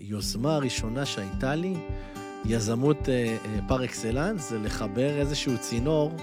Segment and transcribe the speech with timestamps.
[0.00, 1.74] היוזמה הראשונה שהייתה לי,
[2.44, 3.08] יזמות
[3.68, 6.16] פר אקסלנס, זה לחבר איזשהו צינור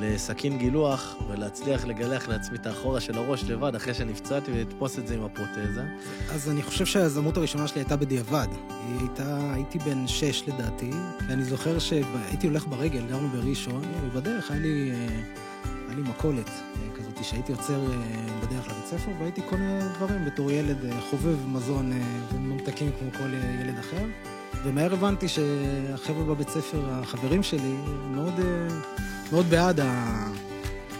[0.00, 5.14] לסכין גילוח ולהצליח לגלח לעצמי את האחורה של הראש לבד אחרי שנפצעתי ולתפוס את זה
[5.14, 5.84] עם הפרוטזה.
[6.30, 8.46] אז אני חושב שהיזמות הראשונה שלי הייתה בדיעבד.
[8.68, 10.90] היא הייתה, הייתי בן שש לדעתי,
[11.28, 14.92] ואני זוכר שהייתי הולך ברגל, גרנו בראשון, ובדרך היה לי,
[15.90, 16.50] היה לי מכולת
[16.96, 17.80] כזאת, שהייתי עוצר
[18.42, 20.76] בדרך לבית ספר והייתי קונה דברים בתור ילד
[21.10, 21.92] חובב מזון
[22.32, 23.30] וממתקים כמו כל
[23.60, 24.04] ילד אחר.
[24.64, 27.74] ומהר הבנתי שהחבר'ה בבית ספר, החברים שלי,
[28.10, 28.34] מאוד...
[29.32, 29.80] מאוד בעד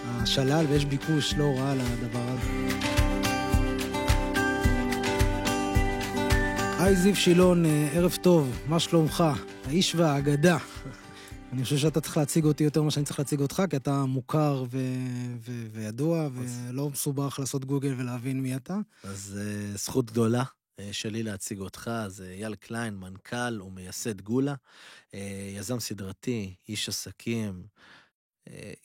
[0.06, 2.50] השלל, ויש ביקוש לא רע לדבר הזה.
[6.78, 9.24] היי זיו שילון, ערב טוב, מה שלומך?
[9.68, 10.56] האיש והאגדה.
[11.52, 14.64] אני חושב שאתה צריך להציג אותי יותר ממה שאני צריך להציג אותך, כי אתה מוכר
[14.70, 18.78] ו- ו- וידוע, ולא מסובך לעשות גוגל ולהבין מי אתה.
[19.04, 20.42] אז uh, זכות גדולה
[20.92, 24.54] שלי להציג אותך, זה אייל קליין, מנכ"ל ומייסד גולה,
[25.10, 25.16] uh,
[25.56, 27.62] יזם סדרתי, איש עסקים.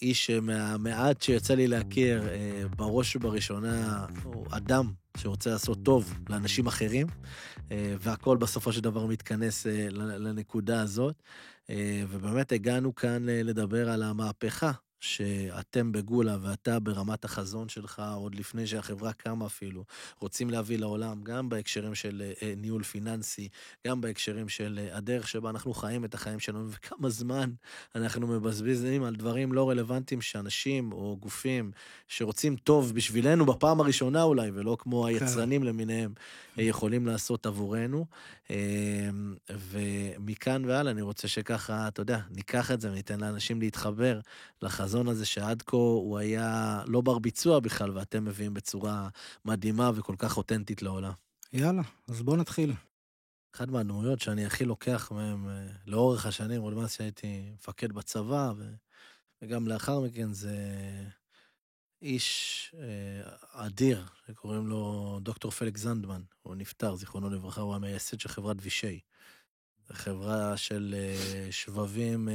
[0.01, 2.23] איש מהמעט שיצא לי להכיר,
[2.75, 7.07] בראש ובראשונה, הוא אדם שרוצה לעשות טוב לאנשים אחרים,
[7.71, 11.15] והכל בסופו של דבר מתכנס לנקודה הזאת.
[12.09, 19.13] ובאמת הגענו כאן לדבר על המהפכה שאתם בגולה ואתה ברמת החזון שלך, עוד לפני שהחברה
[19.13, 19.83] קמה אפילו,
[20.19, 23.47] רוצים להביא לעולם, גם בהקשרים של ניהול פיננסי,
[23.87, 27.51] גם בהקשרים של הדרך שבה אנחנו חיים את החיים שלנו, וכמה זמן
[27.95, 31.71] אנחנו מבזבזים על דברים לא רלוונטיים שאנשים או גופים
[32.07, 36.13] שרוצים טוב בשבילנו בפעם הראשונה אולי, ולא כמו היצרנים למיניהם,
[36.57, 38.05] יכולים לעשות עבורנו.
[39.49, 44.19] ומכאן והלאה אני רוצה שככה, אתה יודע, ניקח את זה וניתן לאנשים להתחבר
[44.61, 49.09] לחזון הזה שעד כה הוא היה לא בר ביצוע בכלל, ואתם מביאים בצורה
[49.45, 51.11] מדהימה וכל כך אותנטית לעולם.
[51.53, 52.73] יאללה, אז בוא נתחיל.
[53.55, 55.47] אחת מהדמויות שאני הכי לוקח מהם
[55.85, 58.53] לאורך השנים, עוד מאז שהייתי מפקד בצבא,
[59.41, 60.57] וגם לאחר מכן זה
[62.01, 62.75] איש
[63.51, 68.99] אדיר, שקוראים לו דוקטור פליקס זנדמן, הוא נפטר, זיכרונו לברכה, הוא המייסד של חברת וישי.
[69.91, 70.95] חברה של
[71.51, 72.29] שבבים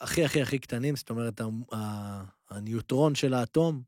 [0.00, 1.40] הכי הכי הכי קטנים, זאת אומרת,
[2.50, 3.82] הניוטרון של האטום,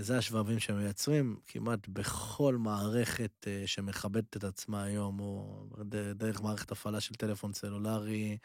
[0.00, 5.66] זה השבבים שמייצרים כמעט בכל מערכת שמכבדת את עצמה היום, או
[6.14, 8.38] דרך מערכת הפעלה של טלפון סלולרי,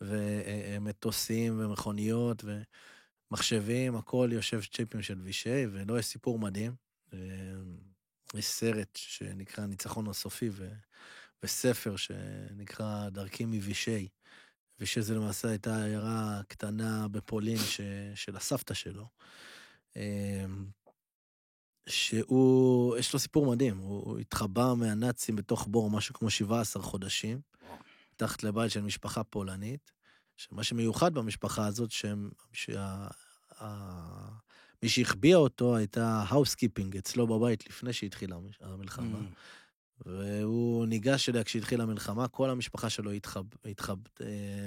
[0.00, 2.44] ומטוסים ומכוניות
[3.30, 6.74] ומחשבים, הכל יושב צ'יפים של וישי, ולא יש סיפור מדהים.
[8.34, 10.50] יש סרט שנקרא ניצחון הסופי,
[11.42, 14.08] וספר שנקרא דרכי מווישי.
[14.82, 17.80] ושזה למעשה הייתה עיירה קטנה בפולין ש...
[18.14, 19.06] של הסבתא שלו.
[21.88, 27.40] שהוא, יש לו סיפור מדהים, הוא התחבא מהנאצים בתוך בור משהו כמו 17 חודשים,
[28.16, 29.92] תחת לבית של משפחה פולנית,
[30.36, 33.06] שמה שמיוחד במשפחה הזאת, שהם, שה...
[34.82, 39.18] מי שהחביאה אותו הייתה ה housekeeping אצלו בבית לפני שהתחילה המלחמה.
[40.06, 43.96] והוא ניגש אליה כשהתחילה המלחמה, כל המשפחה שלו התחב, התחב,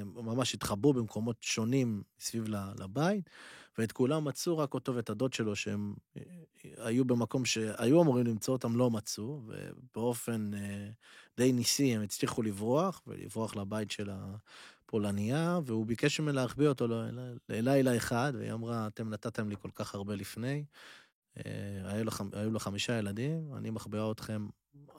[0.06, 2.46] ממש התחבאו במקומות שונים סביב
[2.80, 3.30] לבית,
[3.78, 5.94] ואת כולם מצאו, רק אותו ואת הדוד שלו, שהם
[6.78, 10.52] היו במקום שהיו אמורים למצוא אותם, לא מצאו, ובאופן
[11.38, 16.88] די ניסי הם הצליחו לברוח, ולברוח לבית של הפולניה, והוא ביקש ממנה להחביא אותו
[17.50, 20.66] ללילה אחד, והיא אמרה, אתם נתתם לי כל כך הרבה לפני.
[22.34, 24.48] היו לו חמישה ילדים, אני מחביאה אתכם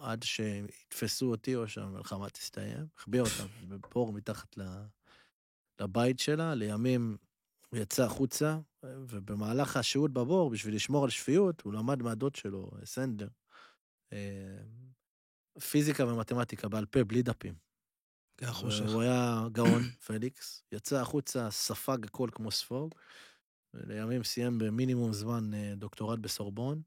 [0.01, 2.87] עד שיתפסו אותי או שהמלחמה תסתיים.
[2.97, 4.59] החביאה אותם בבור מתחת
[5.81, 7.17] לבית שלה, לימים
[7.69, 13.29] הוא יצא החוצה, ובמהלך השהות בבור, בשביל לשמור על שפיות, הוא למד מהדוד שלו, סנדר,
[15.71, 17.55] פיזיקה ומתמטיקה בעל פה, בלי דפים.
[18.93, 22.95] הוא היה גאון, פליקס, יצא החוצה, ספג הכל כמו ספוג.
[23.75, 26.83] לימים סיים במינימום זמן דוקטורט בסורבון,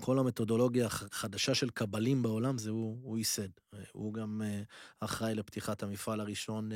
[0.00, 3.48] וכל המתודולוגיה החדשה של קבלים בעולם זה הוא, הוא ייסד.
[3.92, 4.42] הוא גם
[5.00, 6.70] אחראי לפתיחת המפעל הראשון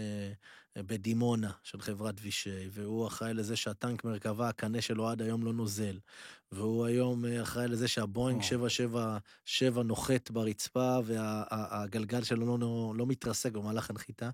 [0.78, 5.98] בדימונה של חברת וישי, והוא אחראי לזה שהטנק מרכבה, הקנה שלו עד היום לא נוזל,
[6.52, 14.30] והוא היום אחראי לזה שהבואינג 777 נוחת ברצפה והגלגל שלו לא, לא מתרסק במהלך הנחיתה.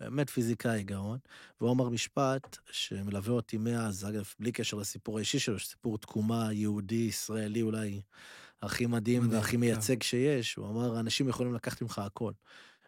[0.00, 1.18] באמת פיזיקאי גאון.
[1.60, 6.94] והוא אמר משפט שמלווה אותי מאז, אגב, בלי קשר לסיפור האישי שלו, שסיפור תקומה יהודי,
[6.94, 8.00] ישראלי אולי
[8.62, 10.54] הכי מדהים והכי מייצג שיש.
[10.54, 12.32] הוא אמר, אנשים יכולים לקחת ממך הכל.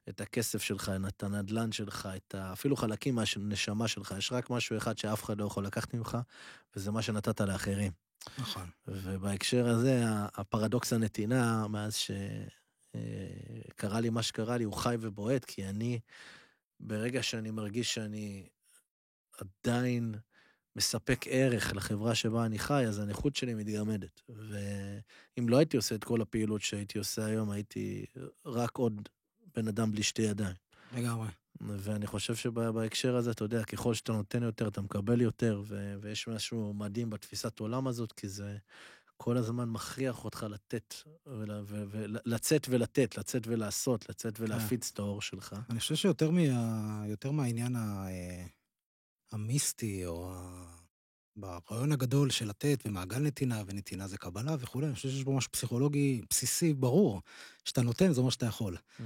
[0.09, 2.53] את הכסף שלך, את הנדלן שלך, את ה...
[2.53, 4.15] אפילו חלקים מהנשמה שלך.
[4.19, 6.19] יש רק משהו אחד שאף אחד לא יכול לקחת ממך,
[6.77, 7.93] וזה מה שנתת לאחרים.
[8.39, 8.71] נכון.
[8.89, 10.03] ובהקשר הזה,
[10.35, 11.97] הפרדוקס הנתינה, מאז
[12.97, 16.01] שקרה לי מה שקרה לי, הוא חי ובועט, כי אני,
[16.81, 18.49] ברגע שאני מרגיש שאני
[19.39, 20.15] עדיין
[20.77, 24.21] מספק ערך לחברה שבה אני חי, אז הנכות שלי מתגמדת.
[24.29, 28.07] ואם לא הייתי עושה את כל הפעילות שהייתי עושה היום, הייתי
[28.47, 29.09] רק עוד
[29.57, 30.57] בן אדם בלי שתי ידיים.
[30.97, 31.29] לגמרי.
[31.61, 36.29] ואני חושב שבהקשר הזה, אתה יודע, ככל שאתה נותן יותר, אתה מקבל יותר, ו- ויש
[36.29, 38.57] משהו מדהים בתפיסת עולם הזאת, כי זה
[39.17, 40.95] כל הזמן מכריח אותך לתת,
[41.27, 45.57] ולצאת ולתת, לצאת ולעשות, לצאת ולהפיץ את האור שלך.
[45.71, 48.07] אני חושב שיותר מה, יותר מהעניין ה...
[49.33, 50.67] המיסטי, או ה...
[51.37, 55.53] ברעיון הגדול של לתת ומעגל נתינה, ונתינה זה קבלה וכולי, אני חושב שיש בו משהו
[55.53, 57.23] פסיכולוגי בסיסי, ברור.
[57.65, 58.77] שאתה נותן, זה אומר שאתה יכול.
[58.77, 59.03] Mm-hmm.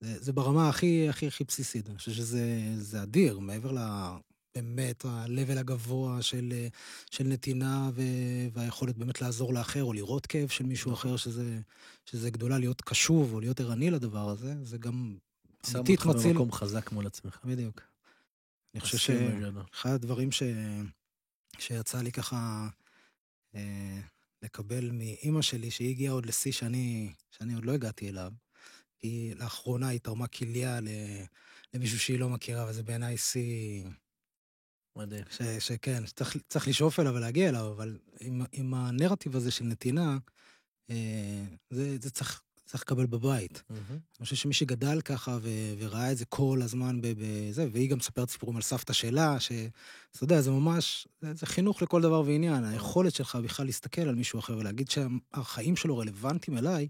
[0.00, 3.78] זה, זה ברמה הכי הכי הכי בסיסית, אני חושב שזה אדיר, מעבר ל...
[4.54, 6.52] באמת ה-level הגבוה של,
[7.10, 8.02] של נתינה ו,
[8.52, 11.60] והיכולת באמת לעזור לאחר, או לראות כאב של מישהו אחר, שזה,
[12.06, 15.16] שזה גדולה להיות קשוב או להיות ערני לדבר הזה, זה גם
[15.74, 16.04] אמיתית מציל...
[16.04, 17.40] שם אותך במקום חזק מול עצמך.
[17.44, 17.80] בדיוק.
[18.74, 20.42] אני חושב שאחד הדברים ש...
[21.58, 22.68] שיצא לי ככה
[23.54, 24.00] אה,
[24.42, 28.32] לקבל מאימא שלי, שהיא הגיעה עוד לשיא שאני, שאני עוד לא הגעתי אליו,
[29.02, 30.78] היא לאחרונה היא תרמה כליה
[31.74, 33.84] למישהו שהיא לא מכירה, וזה בעיניי שיא...
[34.96, 35.24] מדהים.
[35.30, 40.18] ש, שכן, שצריך, צריך לשאוף אליו ולהגיע אליו, אבל עם, עם הנרטיב הזה של נתינה,
[40.90, 43.56] אה, זה, זה צריך צריך לקבל בבית.
[43.58, 43.92] Mm-hmm.
[43.92, 48.30] אני חושב שמי שגדל ככה ו- וראה את זה כל הזמן בזה, והיא גם מספרת
[48.30, 52.64] סיפורים על סבתא שלה, שאתה יודע, זה ממש, זה, זה חינוך לכל דבר ועניין.
[52.64, 56.88] היכולת שלך בכלל להסתכל על מישהו אחר ולהגיד שהחיים שלו רלוונטיים אליי,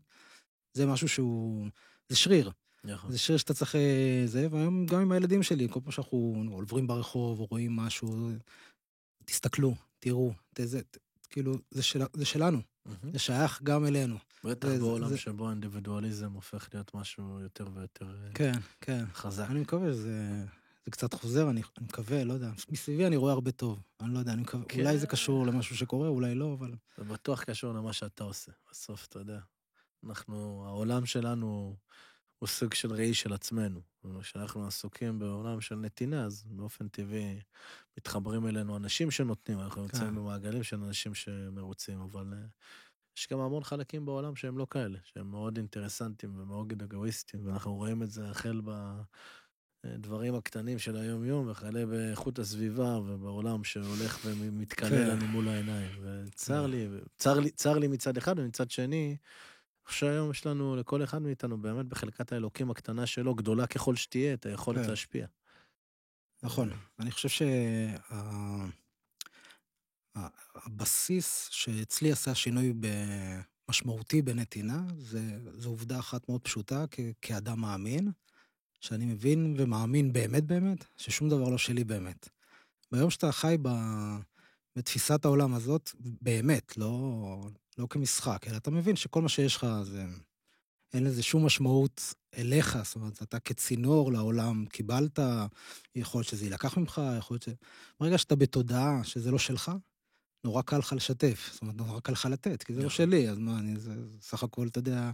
[0.72, 1.66] זה משהו שהוא,
[2.10, 2.50] זה שריר.
[2.84, 3.10] נכון.
[3.10, 3.74] זה שריר שאתה צריך...
[3.74, 8.30] אה, זה, והיום גם עם הילדים שלי, כל פעם שאנחנו עוברים ברחוב או רואים משהו,
[9.24, 10.80] תסתכלו, תראו, תזה,
[11.30, 12.60] כאילו, זה, של, זה שלנו.
[13.12, 14.16] זה שייך גם אלינו.
[14.44, 15.16] בטח בעולם זה...
[15.18, 19.04] שבו האינדיבידואליזם הופך להיות משהו יותר ויותר אה, כן, כן.
[19.14, 19.46] חזק.
[19.50, 20.44] אני מקווה שזה
[20.84, 22.50] זה קצת חוזר, אני, אני מקווה, לא יודע.
[22.68, 23.82] מסביבי אני רואה הרבה טוב.
[24.00, 24.80] אני לא יודע, אני מקווה, כן.
[24.80, 26.74] אולי זה קשור למשהו שקורה, אולי לא, אבל...
[26.98, 28.52] זה בטוח קשור למה שאתה עושה.
[28.70, 29.38] בסוף, אתה יודע.
[30.04, 31.76] אנחנו, העולם שלנו
[32.38, 33.80] הוא סוג של ראי של עצמנו.
[34.20, 37.40] כשאנחנו עסוקים בעולם של נתינה, אז באופן טבעי
[37.98, 39.82] מתחברים אלינו אנשים שנותנים, אנחנו כן.
[39.82, 42.46] נמצאים במעגלים של אנשים שמרוצים, אבל אה,
[43.16, 48.02] יש גם המון חלקים בעולם שהם לא כאלה, שהם מאוד אינטרסנטים ומאוד אגואיסטים, ואנחנו רואים
[48.02, 48.60] את זה החל
[49.84, 55.08] בדברים הקטנים של היום-יום, וכאלה באיכות הסביבה ובעולם שהולך ומתקלל כן.
[55.08, 55.90] לנו מול העיניים.
[56.02, 56.70] וצר כן.
[56.70, 59.16] לי, צר לי, צר לי מצד אחד, ומצד שני,
[59.92, 64.46] שהיום יש לנו, לכל אחד מאיתנו, באמת בחלקת האלוקים הקטנה שלו, גדולה ככל שתהיה, את
[64.46, 64.90] היכולת כן.
[64.90, 65.26] להשפיע.
[66.42, 66.70] נכון.
[66.98, 67.46] אני חושב
[70.16, 71.72] שהבסיס שה...
[71.72, 72.74] שאצלי עשה שינוי
[73.68, 75.20] משמעותי בנתינה, זה,
[75.54, 77.00] זו עובדה אחת מאוד פשוטה כ...
[77.22, 78.10] כאדם מאמין,
[78.80, 82.28] שאני מבין ומאמין באמת באמת, ששום דבר לא שלי באמת.
[82.92, 83.68] ביום שאתה חי ב...
[84.76, 87.50] בתפיסת העולם הזאת, באמת, לא,
[87.80, 90.04] לא כמשחק, אלא אתה מבין שכל מה שיש לך זה...
[90.94, 95.18] אין לזה שום משמעות אליך, זאת אומרת, אתה כצינור לעולם קיבלת,
[95.94, 97.48] יכול להיות שזה יילקח ממך, יכול להיות ש...
[98.00, 99.72] ברגע שאתה בתודעה שזה לא שלך,
[100.44, 102.96] נורא קל לך לשתף, זאת אומרת, נורא קל לך לתת, כי זה לא נכון.
[102.96, 105.10] שלי, אז מה, אני, זה סך הכל, אתה יודע,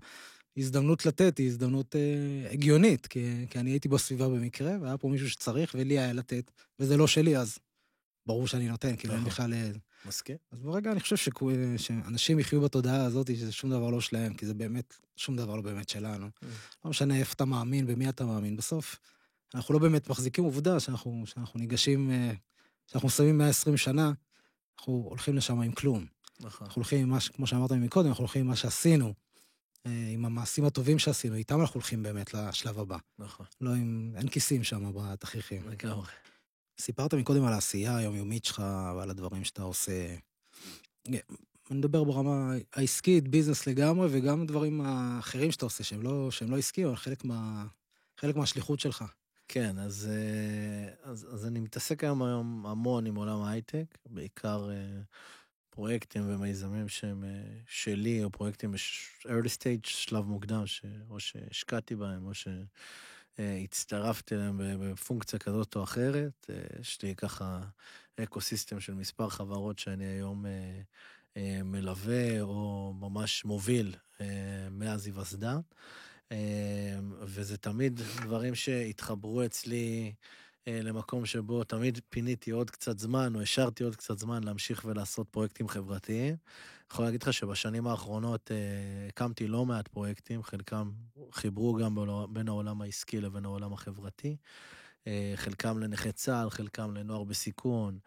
[0.57, 5.31] הזדמנות לתת היא הזדמנות אה, הגיונית, כי, כי אני הייתי בסביבה במקרה, והיה פה מישהו
[5.31, 7.59] שצריך, ולי היה לתת, וזה לא שלי, אז
[8.27, 9.33] ברור שאני נותן, כאילו אין נכון.
[9.33, 9.53] בכלל...
[10.05, 10.37] אה, מסכים.
[10.53, 11.51] אז ברגע אני חושב שכו...
[11.77, 15.63] שאנשים יחיו בתודעה הזאת, שזה שום דבר לא שלהם, כי זה באמת, שום דבר לא
[15.63, 16.27] באמת שלנו.
[16.27, 16.47] Mm.
[16.85, 18.57] לא משנה איפה אתה מאמין, במי אתה מאמין.
[18.57, 18.99] בסוף,
[19.55, 22.33] אנחנו לא באמת מחזיקים עובדה שאנחנו, שאנחנו ניגשים, אה,
[22.87, 24.13] שאנחנו שמים 120 שנה,
[24.79, 26.07] אנחנו הולכים לשם עם כלום.
[26.41, 26.67] נכון.
[26.67, 29.15] אנחנו הולכים עם מה, כמו שאמרת מקודם, אנחנו הולכים עם מה שעשינו,
[29.87, 32.99] אה, עם המעשים הטובים שעשינו, איתם אנחנו הולכים באמת לשלב הבא.
[33.19, 33.47] נכון.
[33.61, 35.69] לא עם, אין כיסים שם בתכריכים.
[35.69, 36.07] לגמרי.
[36.79, 38.63] סיפרת מקודם על העשייה היומיומית שלך
[38.97, 40.17] ועל הדברים שאתה עושה.
[41.09, 41.19] אני
[41.71, 46.87] מדבר ברמה העסקית, ביזנס לגמרי, וגם דברים האחרים שאתה עושה, שהם לא, שהם לא עסקיים,
[46.87, 47.67] אבל חלק, מה,
[48.21, 49.05] חלק מהשליחות שלך.
[49.49, 55.01] כן, אז, אה, אז, אז אני מתעסק היום, היום המון עם עולם ההייטק, בעיקר אה,
[55.71, 62.27] פרויקטים ומיזמים שהם אה, שלי, או פרויקטים ב-early stage, שלב מוקדם, ש, או שהשקעתי בהם,
[62.27, 62.49] או ש...
[63.39, 66.51] אה, הצטרפתי אליהם בפונקציה כזאת או אחרת.
[66.51, 67.61] אה, יש לי ככה
[68.23, 70.47] אקו סיסטם של מספר חברות שאני היום
[71.37, 73.95] אה, מלווה או ממש מוביל
[74.71, 75.59] מאז היווסדה.
[77.23, 80.13] וזה תמיד דברים שהתחברו אצלי
[80.67, 85.69] למקום שבו תמיד פיניתי עוד קצת זמן, או השארתי עוד קצת זמן להמשיך ולעשות פרויקטים
[85.69, 86.29] חברתיים.
[86.35, 88.57] אני יכול להגיד לך שבשנים האחרונות אה,
[89.09, 90.91] הקמתי לא מעט פרויקטים, חלקם
[91.33, 91.97] חיברו גם
[92.31, 94.37] בין העולם העסקי לבין העולם החברתי.
[95.07, 97.99] אה, חלקם לנכי צה"ל, חלקם לנוער בסיכון.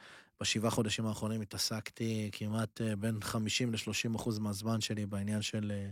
[0.41, 5.89] בשבעה חודשים האחרונים התעסקתי כמעט אה, בין 50 ל-30 אחוז מהזמן שלי בעניין של אה,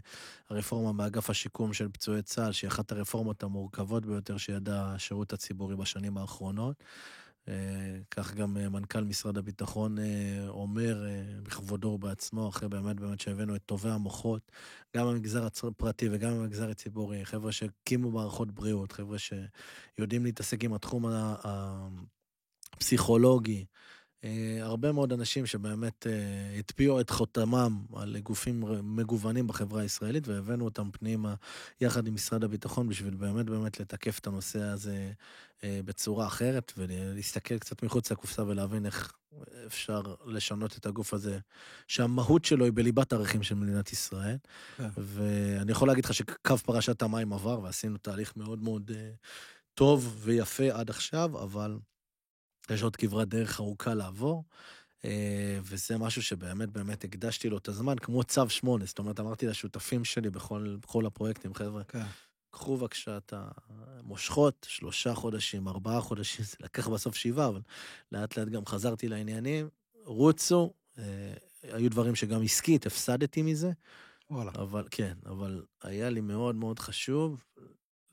[0.49, 6.17] הרפורמה באגף השיקום של פצועי צה"ל, שהיא אחת הרפורמות המורכבות ביותר שידע השירות הציבורי בשנים
[6.17, 6.83] האחרונות.
[8.11, 9.97] כך גם מנכ"ל משרד הביטחון
[10.47, 11.05] אומר
[11.43, 14.51] בכבודו ובעצמו, אחרי באמת באמת שהבאנו את טובי המוחות,
[14.97, 21.05] גם במגזר הפרטי וגם במגזר הציבורי, חבר'ה שהקימו מערכות בריאות, חבר'ה שיודעים להתעסק עם התחום
[22.73, 23.65] הפסיכולוגי.
[24.61, 26.07] הרבה מאוד אנשים שבאמת
[26.59, 31.35] הטביעו את חותמם על גופים מגוונים בחברה הישראלית והבאנו אותם פנימה
[31.81, 35.11] יחד עם משרד הביטחון בשביל באמת באמת לתקף את הנושא הזה
[35.63, 39.13] אה, בצורה אחרת, ולהסתכל קצת מחוץ לקופסה ולהבין איך
[39.67, 41.39] אפשר לשנות את הגוף הזה,
[41.87, 44.37] שהמהות שלו היא בליבת הערכים של מדינת ישראל.
[44.77, 44.89] כן.
[44.97, 49.09] ואני יכול להגיד לך שקו פרשת המים עבר, ועשינו תהליך מאוד מאוד אה,
[49.73, 51.77] טוב ויפה עד עכשיו, אבל
[52.71, 54.43] יש עוד כברת דרך ארוכה לעבור.
[55.05, 59.47] אה, וזה משהו שבאמת באמת הקדשתי לו את הזמן, כמו צו שמונה, זאת אומרת, אמרתי
[59.47, 62.03] לשותפים שלי בכל, בכל הפרויקטים, חבר'ה, כן.
[62.51, 63.33] קחו בבקשה את
[63.69, 67.61] המושכות, שלושה חודשים, ארבעה חודשים, זה לקח בסוף שבעה, אבל
[68.11, 69.69] לאט לאט גם חזרתי לעניינים,
[70.05, 71.03] רוצו, אה,
[71.63, 73.71] היו דברים שגם עסקית, הפסדתי מזה.
[74.29, 74.51] וואלה.
[74.55, 77.43] אבל כן, אבל היה לי מאוד מאוד חשוב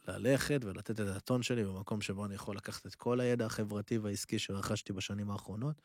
[0.09, 4.39] ללכת ולתת את הטון שלי במקום שבו אני יכול לקחת את כל הידע החברתי והעסקי
[4.39, 5.83] שרכשתי בשנים האחרונות,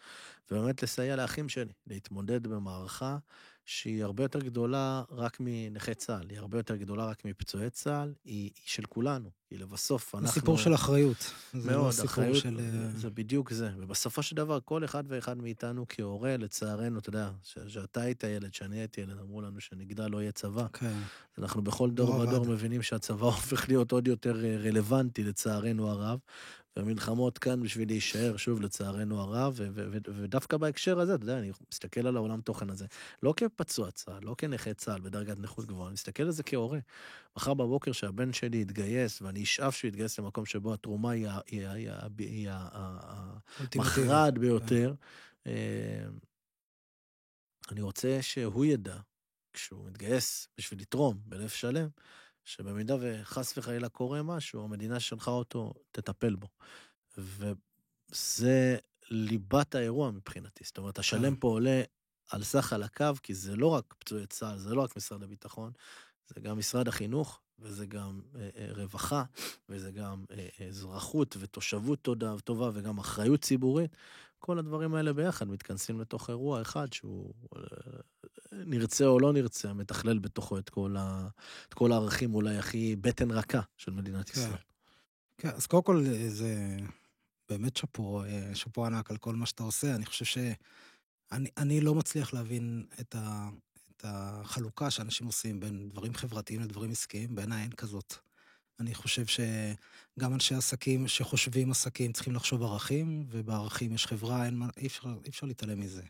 [0.51, 3.17] ובאמת לסייע לאחים שלי להתמודד במערכה
[3.65, 8.43] שהיא הרבה יותר גדולה רק מנכי צה"ל, היא הרבה יותר גדולה רק מפצועי צה"ל, היא,
[8.43, 9.29] היא של כולנו.
[9.49, 10.27] כי לבסוף אנחנו...
[10.27, 11.33] זה סיפור של אחריות.
[11.53, 12.59] מאוד, זה אחריות, של...
[12.59, 13.69] אה, זה בדיוק זה.
[13.77, 18.79] ובסופו של דבר, כל אחד ואחד מאיתנו כהורה, לצערנו, אתה יודע, שאתה היית ילד, שאני
[18.79, 20.65] הייתי ילד, אמרו לנו שנגדל לא יהיה צבא.
[20.73, 20.97] כן.
[21.37, 26.19] אנחנו בכל דור ודור מבינים שהצבא הופך להיות עוד יותר אה, רלוונטי, לצערנו הרב.
[26.79, 29.59] והמלחמות כאן בשביל להישאר, שוב, לצערנו הרב,
[30.15, 32.85] ודווקא בהקשר הזה, אתה יודע, אני מסתכל על העולם תוכן הזה,
[33.23, 36.79] לא כפצוע צה"ל, לא כנכה צה"ל בדרגת נכות גבוהה, אני מסתכל על זה כהורה.
[37.37, 42.49] מחר בבוקר שהבן שלי יתגייס, ואני אשאף שהוא יתגייס למקום שבו התרומה היא
[43.75, 44.93] המכרעת ביותר,
[45.47, 46.05] אה,
[47.71, 48.97] אני רוצה שהוא ידע,
[49.53, 51.87] כשהוא מתגייס בשביל לתרום בלב שלם,
[52.45, 56.47] שבמידה וחס וחלילה קורה משהו, המדינה שלחה אותו, תטפל בו.
[57.17, 58.77] וזה
[59.11, 60.63] ליבת האירוע מבחינתי.
[60.63, 61.39] זאת אומרת, השלם כן.
[61.39, 61.81] פה עולה
[62.29, 65.71] על סך חלקיו, כי זה לא רק פצועי צה"ל, זה לא רק משרד הביטחון,
[66.27, 69.23] זה גם משרד החינוך, וזה גם אה, אה, רווחה,
[69.69, 73.97] וזה גם אה, אזרחות ותושבות תודה וטובה, וגם אחריות ציבורית.
[74.39, 77.33] כל הדברים האלה ביחד מתכנסים לתוך אירוע אחד שהוא,
[78.51, 81.27] נרצה או לא נרצה, מתכלל בתוכו את כל, ה,
[81.69, 84.39] את כל הערכים אולי הכי בטן רכה של מדינת כן.
[84.41, 84.61] ישראל.
[85.37, 86.77] כן, אז קודם כל זה
[87.49, 88.21] באמת שאפו,
[88.53, 89.95] שאפו ענק על כל מה שאתה עושה.
[89.95, 93.49] אני חושב שאני לא מצליח להבין את, ה,
[93.91, 98.13] את החלוקה שאנשים עושים בין דברים חברתיים לדברים עסקיים, בעיניי אין כזאת.
[98.79, 104.87] אני חושב שגם אנשי עסקים שחושבים עסקים צריכים לחשוב ערכים, ובערכים יש חברה, אין, אי,
[104.87, 106.03] אפשר, אי אפשר להתעלם מזה.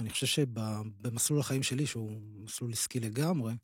[0.00, 2.10] אני חושב שבמסלול החיים שלי, שהוא
[2.44, 3.54] מסלול עסקי לגמרי,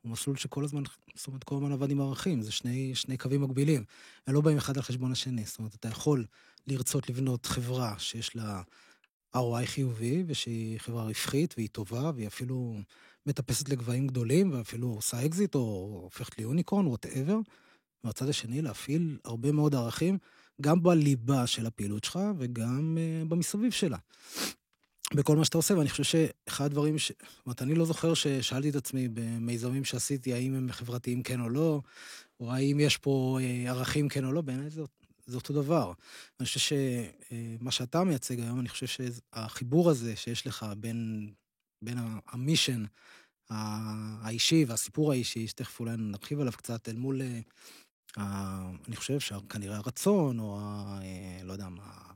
[0.00, 0.82] הוא מסלול שכל הזמן,
[1.14, 3.84] זאת אומרת, כל הזמן עבד עם ערכים, זה שני, שני קווים מקבילים.
[4.26, 6.24] הם לא באים אחד על חשבון השני, זאת אומרת, אתה יכול
[6.66, 8.62] לרצות לבנות חברה שיש לה
[9.36, 12.76] ROI חיובי, ושהיא חברה רווחית, והיא טובה, והיא אפילו
[13.26, 17.38] מטפסת לגבהים גדולים, ואפילו עושה אקזיט, או הופכת ל unicorn, whatever.
[18.04, 20.18] מהצד השני, להפעיל הרבה מאוד ערכים,
[20.60, 23.98] גם בליבה של הפעילות שלך, וגם uh, במסביב שלה.
[25.12, 27.08] בכל מה שאתה עושה, ואני חושב שאחד הדברים ש...
[27.08, 31.48] זאת אומרת, אני לא זוכר ששאלתי את עצמי במיזמים שעשיתי, האם הם חברתיים כן או
[31.48, 31.80] לא,
[32.40, 34.82] או האם יש פה אה, ערכים כן או לא, בעיניי זה,
[35.26, 35.92] זה אותו דבר.
[36.40, 41.30] אני חושב שמה שאתה מייצג היום, אני חושב שהחיבור הזה שיש לך בין,
[41.82, 42.84] בין המישן
[43.50, 47.22] האישי והסיפור האישי, שתכף אולי נרחיב עליו קצת, אל מול,
[48.18, 52.13] אה, אני חושב שכנראה הרצון, או ה, אה, לא יודע מה,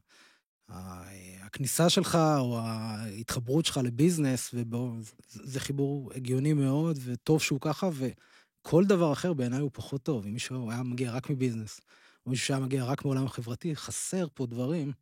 [0.69, 9.13] הכניסה שלך או ההתחברות שלך לביזנס, וזה חיבור הגיוני מאוד, וטוב שהוא ככה, וכל דבר
[9.13, 10.27] אחר בעיניי הוא פחות טוב.
[10.27, 11.81] אם מישהו היה מגיע רק מביזנס,
[12.27, 14.93] או מישהו שהיה מגיע רק מעולם החברתי, חסר פה דברים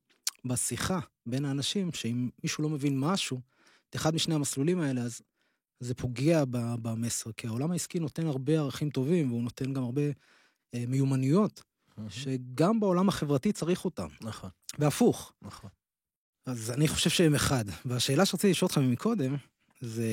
[0.45, 3.41] בשיחה בין האנשים, שאם מישהו לא מבין משהו,
[3.91, 5.21] את אחד משני המסלולים האלה, אז
[5.81, 6.45] זה פוגע
[6.83, 10.03] במסר, כי העולם העסקי נותן הרבה ערכים טובים, והוא נותן גם הרבה
[10.75, 11.63] אה, מיומנויות
[12.09, 15.33] שגם בעולם החברתי צריך אותם, נכון, והפוך.
[15.43, 15.71] נכון.
[16.47, 17.65] אז אני חושב שהם אחד.
[17.85, 19.37] והשאלה שרציתי לשאול אותך מקודם,
[19.81, 20.07] זה,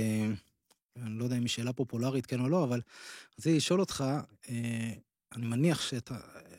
[0.98, 2.82] אני לא יודע אם היא שאלה פופולרית, כן או לא, אבל
[3.40, 4.04] רציתי לשאול אותך,
[4.50, 4.94] אה,
[5.36, 6.18] אני מניח שאתה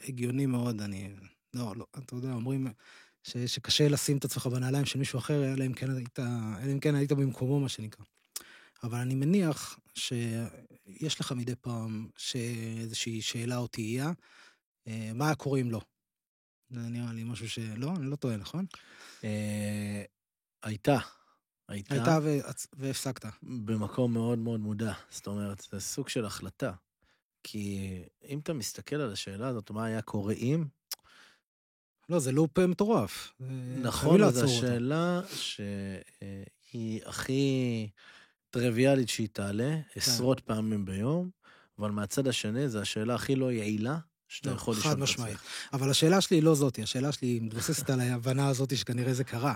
[0.09, 1.15] הגיוני מאוד, אני,
[1.55, 2.67] לא, לא, אתה יודע, אומרים
[3.23, 6.19] ש, שקשה לשים את עצמך בנעליים של מישהו אחר, אלא אם כן היית,
[6.63, 8.05] אלא אם כן היית במקומו, מה שנקרא.
[8.83, 12.09] אבל אני מניח שיש לך מדי פעם
[12.81, 14.13] איזושהי שאלה או תהייה,
[15.15, 15.81] מה היה קורה אם לא?
[16.71, 18.67] זה נראה לי משהו שלא, אני לא טועה, נכון?
[19.25, 20.03] אה,
[20.63, 20.99] הייתה.
[21.69, 21.95] הייתה.
[21.95, 22.19] הייתה
[22.73, 23.29] והפסקת.
[23.43, 24.93] במקום מאוד מאוד מודע.
[25.11, 26.73] זאת אומרת, זה סוג של החלטה.
[27.43, 27.99] כי
[28.29, 30.65] אם אתה מסתכל על השאלה הזאת, מה היה קורה אם...
[32.09, 33.33] לא, זה לופ מטורף.
[33.83, 37.89] נכון, זו השאלה שהיא הכי
[38.51, 40.01] טריוויאלית שהיא תעלה, כן.
[40.01, 41.31] עשרות פעמים ביום,
[41.79, 43.99] אבל מהצד השני, זו השאלה הכי לא יעילה
[44.35, 45.09] שאתה לא, יכול לשאול את עצמך.
[45.09, 45.39] חד משמעית.
[45.73, 49.55] אבל השאלה שלי היא לא זאתי, השאלה שלי מתבססת על ההבנה הזאת שכנראה זה קרה.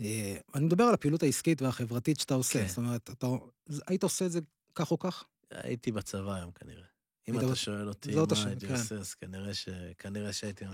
[0.00, 2.62] אה, אני מדבר על הפעילות העסקית והחברתית שאתה עושה.
[2.62, 2.68] כן.
[2.68, 3.26] זאת אומרת, אתה,
[3.86, 4.40] היית עושה את זה
[4.74, 5.24] כך או כך?
[5.50, 6.84] הייתי בצבא היום כנראה.
[7.28, 8.74] אם אתה שואל אותי מה הייתי כן.
[8.74, 9.68] עושה, אז כנראה, ש...
[9.98, 10.64] כנראה שהייתי...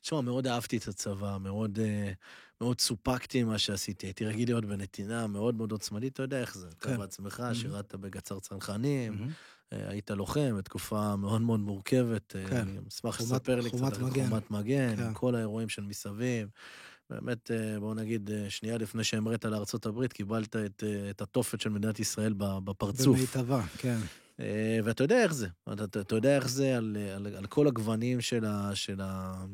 [0.00, 2.12] תשמע, מאוד אהבתי את הצבא, מאוד, אה,
[2.60, 4.06] מאוד סופקתי ממה שעשיתי.
[4.06, 6.68] הייתי רגיל להיות בנתינה מאוד מאוד עוצמדית, אתה יודע איך זה.
[6.80, 6.90] כן.
[6.90, 9.28] אתה בעצמך, שירת בגצר צנחנים,
[9.72, 12.36] היית לוחם בתקופה מאוד מאוד מורכבת.
[12.48, 12.56] כן.
[12.56, 15.14] אני אשמח לספר לי קצת על חומת מגן, כן.
[15.14, 16.48] כל האירועים של מסביב.
[17.10, 21.60] באמת, אה, בואו נגיד, אה, שנייה לפני שהמראת לארצות הברית, קיבלת את, אה, את התופת
[21.60, 23.16] של מדינת ישראל בפרצוף.
[23.16, 23.98] במיטבה, כן.
[24.84, 28.44] ואתה יודע איך זה, אתה, אתה יודע איך זה על, על, על כל הגוונים של,
[28.44, 29.44] ה, של, ה,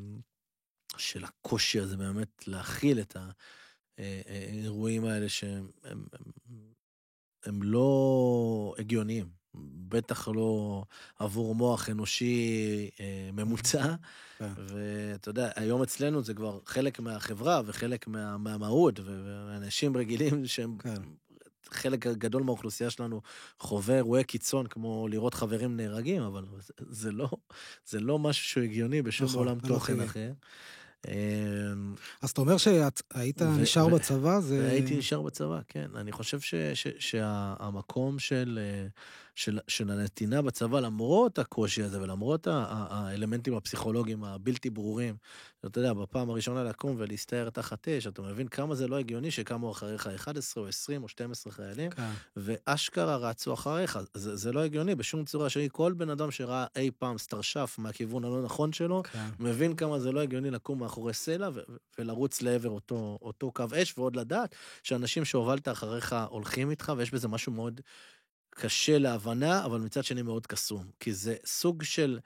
[0.96, 3.16] של הקושי הזה באמת להכיל את
[3.98, 6.32] האירועים האלה שהם הם, הם,
[7.44, 9.41] הם לא הגיוניים.
[9.88, 10.82] בטח לא
[11.18, 13.94] עבור מוח אנושי אה, ממוצע.
[14.38, 14.52] כן.
[14.56, 20.78] ואתה יודע, היום אצלנו זה כבר חלק מהחברה וחלק מה, מהמהות, ואנשים רגילים שהם...
[20.78, 21.02] כן.
[21.70, 23.20] חלק גדול מהאוכלוסייה שלנו
[23.58, 27.28] חווה אירועי קיצון, כמו לראות חברים נהרגים, אבל זה, זה לא,
[27.86, 30.32] זה לא משהו שהוא הגיוני בשום נכון, עולם לא תוכן אחר.
[32.22, 34.40] אז אתה אומר שהיית נשאר בצבא?
[34.50, 35.90] הייתי נשאר בצבא, כן.
[35.94, 36.38] אני חושב
[36.98, 38.58] שהמקום של...
[39.34, 45.16] של, של הנתינה בצבא, למרות הקושי הזה ולמרות האלמנטים הפסיכולוגיים הבלתי ברורים.
[45.66, 49.70] אתה יודע, בפעם הראשונה לקום ולהסתער תחת אש, אתה מבין כמה זה לא הגיוני שקמו
[49.70, 52.10] אחריך 11 או 20 או 12 חיילים, כן.
[52.36, 53.98] ואשכרה רצו אחריך.
[54.14, 55.70] זה, זה לא הגיוני בשום צורה שהיא.
[55.72, 59.28] כל בן אדם שראה אי פעם סטרשף מהכיוון הלא נכון שלו, כן.
[59.38, 61.60] מבין כמה זה לא הגיוני לקום מאחורי סלע ו-
[61.98, 67.28] ולרוץ לעבר אותו, אותו קו אש, ועוד לדעת שאנשים שהובלת אחריך הולכים איתך, ויש בזה
[67.28, 67.80] משהו מאוד...
[68.54, 70.84] קשה להבנה, אבל מצד שני מאוד קסום.
[71.00, 72.18] כי זה סוג של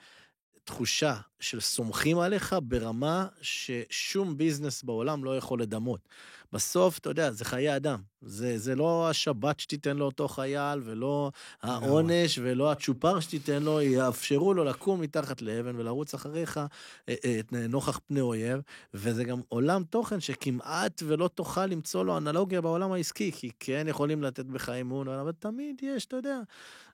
[0.64, 6.08] תחושה של סומכים עליך ברמה ששום ביזנס בעולם לא יכול לדמות.
[6.52, 7.98] בסוף, אתה יודע, זה חיי אדם.
[8.22, 11.30] זה, זה לא השבת שתיתן לאותו חייל, ולא
[11.62, 16.61] העונש, ולא הצ'ופר שתיתן לו, יאפשרו לו לקום מתחת לאבן ולרוץ אחריך
[17.09, 18.61] אה, אה, נוכח פני אויב,
[18.94, 24.22] וזה גם עולם תוכן שכמעט ולא תוכל למצוא לו אנלוגיה בעולם העסקי, כי כן יכולים
[24.22, 26.40] לתת בך אמון, אבל תמיד יש, אתה יודע,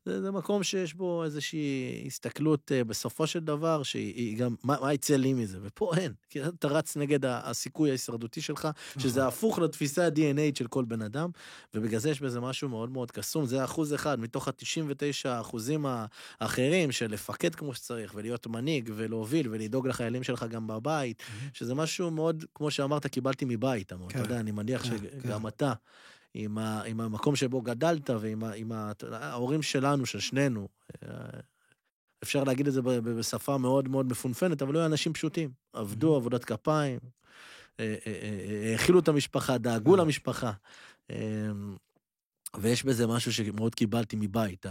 [0.07, 4.93] זה, זה מקום שיש בו איזושהי הסתכלות אה, בסופו של דבר, שהיא גם, מה, מה
[4.93, 5.59] יצא לי מזה?
[5.63, 9.29] ופה אין, כי אתה רץ נגד הסיכוי ההישרדותי שלך, שזה נכון.
[9.29, 11.31] הפוך לתפיסה ה-DNA של כל בן אדם,
[11.75, 15.87] ובגלל זה יש בזה משהו מאוד מאוד קסום, זה אחוז אחד מתוך ה-99 האחוזים
[16.41, 22.11] האחרים של לפקד כמו שצריך, ולהיות מנהיג, ולהוביל, ולדאוג לחיילים שלך גם בבית, שזה משהו
[22.11, 25.49] מאוד, כמו שאמרת, קיבלתי מבית, אמר, אתה כן, יודע, אני מניח כן, שגם כן.
[25.49, 25.73] אתה.
[26.35, 30.69] עם, ה, עם המקום שבו גדלת ועם ה, עם ה, ההורים שלנו, של שנינו.
[31.03, 31.09] אה,
[32.23, 35.51] אפשר להגיד את זה בשפה מאוד מאוד מפונפנת, אבל היו אנשים פשוטים.
[35.73, 36.99] עבדו עבודת כפיים,
[37.81, 40.53] אה, אה, האכילו את המשפחה, דאגו למשפחה.
[42.57, 44.67] ויש בזה משהו שמאוד קיבלתי מבית,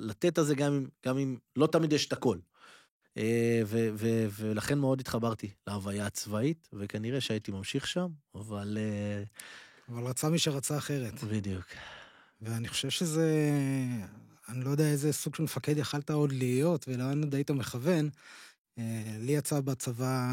[0.00, 2.38] לתת את זה גם אם, גם אם לא תמיד יש את הכל.
[3.66, 8.78] ו, ו, ולכן מאוד התחברתי להוויה הצבאית, וכנראה שהייתי ממשיך שם, אבל
[9.88, 11.24] אבל רצה מי שרצה אחרת.
[11.24, 11.64] בדיוק.
[12.40, 13.30] ואני חושב שזה...
[14.48, 18.08] אני לא יודע איזה סוג של מפקד יכלת עוד להיות ולאן עוד היית מכוון.
[18.78, 20.26] אה, לי יצא בצבא,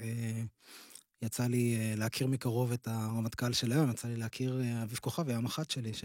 [0.00, 0.42] אה,
[1.22, 5.70] יצא לי אה, להכיר מקרוב את הרמטכ"ל של היום, יצא לי להכיר אביב כוכבי, המח"ט
[5.70, 6.04] שלי, ש...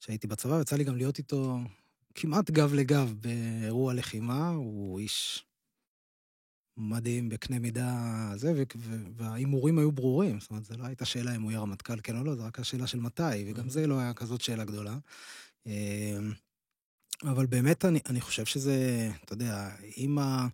[0.00, 1.58] שהייתי בצבא, יצא לי גם להיות איתו
[2.14, 5.44] כמעט גב לגב באירוע לחימה, הוא איש
[6.78, 8.64] מדהים בקנה מידה זה,
[9.16, 10.40] וההימורים היו ברורים.
[10.40, 12.58] זאת אומרת, זו לא הייתה שאלה אם הוא יהיה רמטכ"ל כן או לא, זו רק
[12.58, 14.98] השאלה של מתי, וגם זה לא היה כזאת שאלה גדולה.
[15.66, 15.72] אמ,
[17.22, 20.46] אבל באמת אני, אני חושב שזה, אתה יודע, אם ה...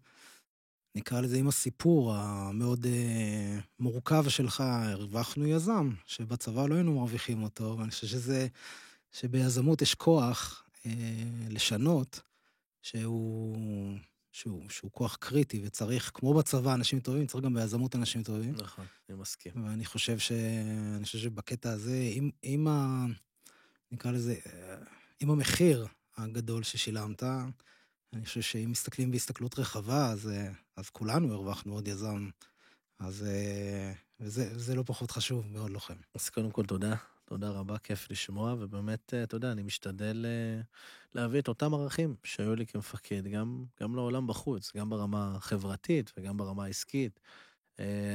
[0.97, 7.77] נקרא לזה, עם הסיפור המאוד אה, מורכב שלך, הרווחנו יזם, שבצבא לא היינו מרוויחים אותו,
[7.79, 8.47] ואני חושב שזה,
[9.13, 10.91] שביזמות יש כוח אה,
[11.51, 12.21] לשנות,
[12.83, 13.57] שהוא,
[14.35, 18.55] שהוא, שהוא כוח קריטי, וצריך, כמו בצבא אנשים טובים, צריך גם ביזמות אנשים טובים.
[18.55, 19.53] נכון, אני מסכים.
[19.65, 20.33] ואני חושב, ש...
[20.97, 23.05] אני חושב שבקטע הזה, עם, עם ה...
[23.93, 24.77] נקרא לזה, אה,
[25.21, 27.23] עם המחיר הגדול ששילמת,
[28.13, 32.29] אני חושב שאם מסתכלים בהסתכלות רחבה, אז, אה, אז כולנו הרווחנו עוד יזם.
[32.99, 33.93] אז אה,
[34.57, 35.97] זה לא פחות חשוב, מאוד לוחם.
[36.15, 36.95] אז קודם כל תודה,
[37.25, 40.27] תודה רבה, כיף לשמוע, ובאמת, אתה יודע, אני משתדל
[41.15, 46.37] להביא את אותם ערכים שהיו לי כמפקד, גם, גם לעולם בחוץ, גם ברמה החברתית וגם
[46.37, 47.21] ברמה העסקית,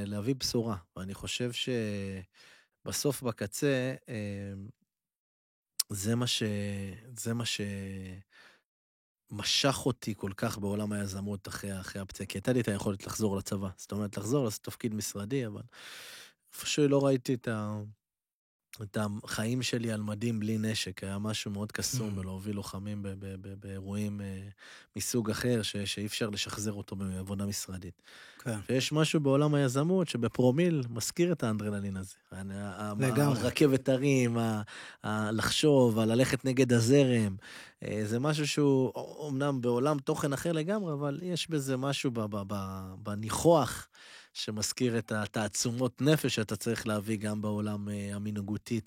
[0.05, 0.77] להביא בשורה.
[0.95, 1.51] ואני חושב
[2.85, 3.95] שבסוף, בקצה,
[5.89, 6.43] זה מה ש...
[7.17, 7.62] זה מה ש...
[9.31, 13.38] משך אותי כל כך בעולם היזמות אחרי, אחרי הפציעה, כי הייתה לי את היכולת לחזור
[13.38, 13.69] לצבא.
[13.77, 15.62] זאת אומרת, לחזור, לעשות תפקיד משרדי, אבל
[16.53, 17.81] איפשהו לא ראיתי את, ה...
[18.82, 21.03] את החיים שלי על מדים בלי נשק.
[21.03, 22.13] היה משהו מאוד קסום mm.
[22.13, 23.05] בלהוביל לוחמים
[23.60, 24.41] באירועים אה,
[24.95, 25.62] מסוג אחר.
[25.62, 28.01] שאי אפשר לשחזר אותו בעבודה משרדית.
[28.39, 28.60] כן.
[28.69, 32.15] ויש משהו בעולם היזמות שבפרומיל מזכיר את האנדרנלין הזה.
[32.99, 33.39] לגמרי.
[33.39, 34.38] הרכבת הרים,
[35.32, 37.36] לחשוב, ללכת נגד הזרם.
[37.84, 42.12] אה, זה משהו שהוא אומנם בעולם תוכן אחר לגמרי, אבל יש בזה משהו
[43.03, 43.88] בניחוח.
[44.33, 48.79] שמזכיר את התעצומות נפש שאתה צריך להביא גם בעולם אה, המנהגותי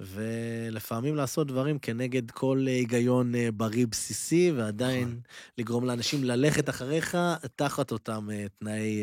[0.00, 5.20] ולפעמים לעשות דברים כנגד כל היגיון אה, בריא בסיסי, ועדיין נכון.
[5.58, 7.18] לגרום לאנשים ללכת אחריך
[7.56, 9.00] תחת אותם אה, תנאי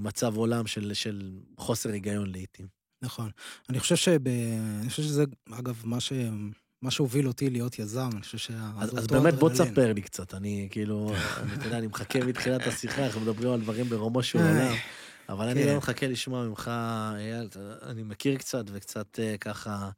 [0.00, 2.66] מצב עולם של, של חוסר היגיון לעיתים.
[3.02, 3.30] נכון.
[3.68, 4.28] אני חושב, שב...
[4.80, 6.12] אני חושב שזה, אגב, מה ש...
[6.84, 8.70] מה שהוביל אותי להיות יזם, אני חושב שה...
[8.78, 12.66] אז, אז באמת בוא תספר לי קצת, אני כאילו, אני, אתה יודע, אני מחכה מתחילת
[12.66, 14.74] השיחה, אנחנו מדברים על דברים ברומו של עולם,
[15.28, 15.68] אבל אני כן.
[15.68, 16.70] לא מחכה לשמוע ממך,
[17.16, 17.48] אייל,
[17.82, 19.90] אני מכיר קצת וקצת אה, ככה...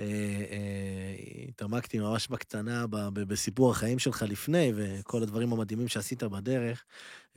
[0.00, 0.04] אה,
[0.50, 6.84] אה, התעמקתי ממש בקטנה בסיפור החיים שלך לפני, וכל הדברים המדהימים שעשית בדרך.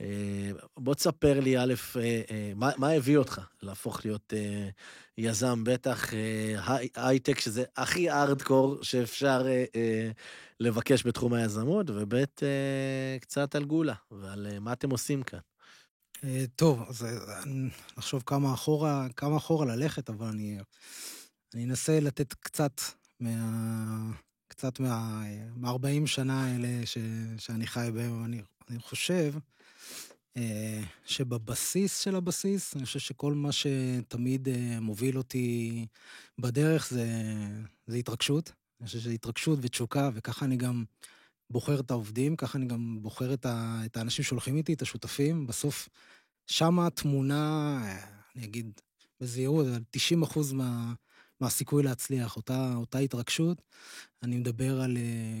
[0.02, 1.74] אה, בוא תספר לי, א',
[2.56, 4.32] מה, מה הביא אותך להפוך להיות
[5.18, 6.10] יזם, בטח
[6.94, 9.46] הייטק, שזה הכי ארדקור שאפשר
[10.60, 12.14] לבקש בתחום היזמות, וב',
[13.20, 15.38] קצת על גולה, ועל מה אתם עושים כאן.
[16.56, 17.06] טוב, אז
[17.96, 20.58] נחשוב כמה אחורה, כמה אחורה ללכת, אבל אני...
[21.54, 22.80] אני אנסה לתת קצת
[23.20, 24.10] מה...
[24.48, 25.22] קצת מה...
[25.56, 26.98] מה-40 שנה האלה ש...
[27.38, 28.24] שאני חי בהם.
[28.24, 29.40] אני, אני חושב אה,
[31.04, 35.86] שבבסיס של הבסיס, אני חושב שכל מה שתמיד אה, מוביל אותי
[36.38, 37.06] בדרך זה,
[37.86, 38.52] זה התרגשות.
[38.80, 40.84] אני חושב שזה התרגשות ותשוקה, וככה אני גם
[41.50, 43.80] בוחר את העובדים, ככה אני גם בוחר את, ה...
[43.84, 45.46] את האנשים שהולכים איתי, את השותפים.
[45.46, 45.88] בסוף,
[46.46, 47.78] שמה התמונה,
[48.36, 48.80] אני אגיד
[49.20, 50.92] בזהירות, 90 אחוז מה...
[51.40, 53.62] מהסיכוי להצליח, אותה, אותה התרגשות.
[54.22, 54.96] אני מדבר על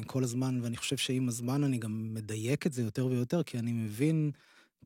[0.06, 3.72] כל הזמן, ואני חושב שעם הזמן אני גם מדייק את זה יותר ויותר, כי אני
[3.72, 4.30] מבין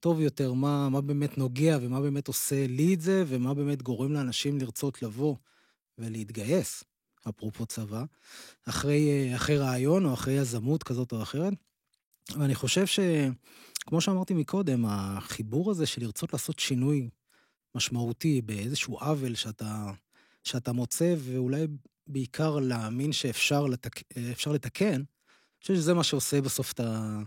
[0.00, 4.12] טוב יותר מה, מה באמת נוגע ומה באמת עושה לי את זה, ומה באמת גורם
[4.12, 5.36] לאנשים לרצות לבוא
[5.98, 6.84] ולהתגייס,
[7.28, 8.04] אפרופו צבא,
[8.68, 11.52] אחרי, uh, אחרי רעיון או אחרי יזמות כזאת או אחרת.
[12.34, 17.08] ואני חושב שכמו שאמרתי מקודם, החיבור הזה של לרצות לעשות שינוי
[17.74, 19.92] משמעותי באיזשהו עוול שאתה
[20.44, 21.66] שאתה מוצא, ואולי
[22.06, 24.00] בעיקר להאמין שאפשר לתק...
[24.46, 27.22] לתקן, אני חושב שזה מה שעושה בסוף את ה...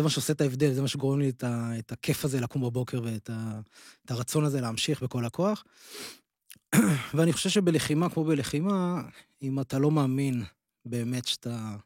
[0.00, 1.78] זה מה שעושה את ההבדל, זה מה שגורם לי את, ה...
[1.78, 3.60] את הכיף הזה לקום בבוקר ואת ה...
[4.04, 5.64] את הרצון הזה להמשיך בכל הכוח.
[7.14, 9.02] ואני חושב שבלחימה כמו בלחימה,
[9.42, 10.44] אם אתה לא מאמין
[10.84, 11.76] באמת שאתה,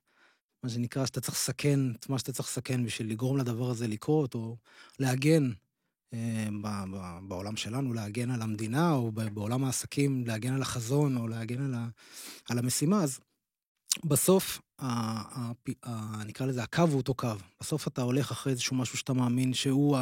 [0.62, 4.34] מה שנקרא, שאתה צריך לסכן את מה שאתה צריך לסכן בשביל לגרום לדבר הזה לקרות,
[4.34, 4.56] או
[4.98, 5.50] להגן
[6.14, 6.48] אה,
[7.28, 11.88] בעולם שלנו להגן על המדינה, או בעולם העסקים להגן על החזון, או להגן על, ה,
[12.48, 13.20] על המשימה, אז
[14.04, 15.52] בסוף, ה, ה,
[15.82, 17.28] ה, נקרא לזה, הקו הוא אותו קו.
[17.60, 19.98] בסוף אתה הולך אחרי איזשהו משהו שאתה מאמין שהוא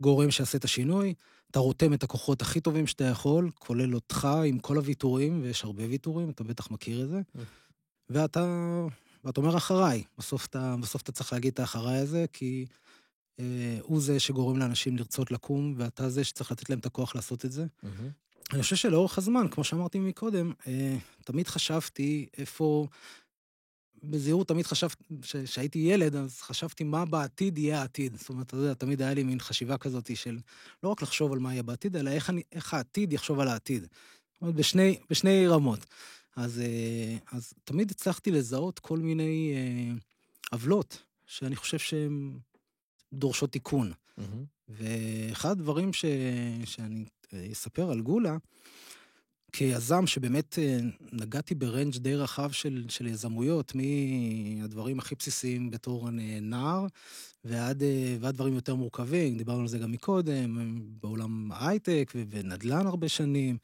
[0.00, 1.14] הגורם שיעשה את השינוי,
[1.50, 5.82] אתה רותם את הכוחות הכי טובים שאתה יכול, כולל אותך עם כל הוויתורים, ויש הרבה
[5.88, 7.38] ויתורים, אתה בטח מכיר את זה, mm.
[8.10, 8.46] ואתה,
[9.24, 10.04] ואתה אומר אחריי.
[10.18, 12.66] בסוף אתה, בסוף אתה צריך להגיד את האחריי הזה, כי...
[13.40, 17.44] אה, הוא זה שגורם לאנשים לרצות לקום, ואתה זה שצריך לתת להם את הכוח לעשות
[17.44, 17.66] את זה.
[18.46, 18.54] Mm-hmm.
[18.54, 22.86] אני חושב שלאורך הזמן, כמו שאמרתי מקודם, אה, תמיד חשבתי איפה...
[24.02, 28.16] בזהירות תמיד חשבתי, כשהייתי ילד, אז חשבתי מה בעתיד יהיה העתיד.
[28.16, 30.38] זאת אומרת, אתה יודע, תמיד היה לי מין חשיבה כזאת של
[30.82, 33.82] לא רק לחשוב על מה יהיה בעתיד, אלא איך, אני, איך העתיד יחשוב על העתיד.
[33.82, 35.86] זאת אומרת, בשני, בשני רמות.
[36.36, 39.54] אז, אה, אז תמיד הצלחתי לזהות כל מיני
[40.52, 42.38] עוולות, שאני חושב שהן
[43.12, 43.92] דורשות תיקון.
[44.18, 44.44] מהמם.
[44.68, 46.04] ואחד הדברים ש...
[46.64, 47.04] שאני
[47.52, 48.36] אספר על גולה,
[49.52, 50.78] כיזם שבאמת אה,
[51.12, 56.86] נגעתי ברנג' די רחב של, של יזמויות, מהדברים הכי בסיסיים בתור אה, נער,
[57.44, 60.58] ועד, אה, ועד דברים יותר מורכבים, דיברנו על זה גם מקודם,
[61.00, 63.58] בעולם ההייטק ונדל"ן הרבה שנים.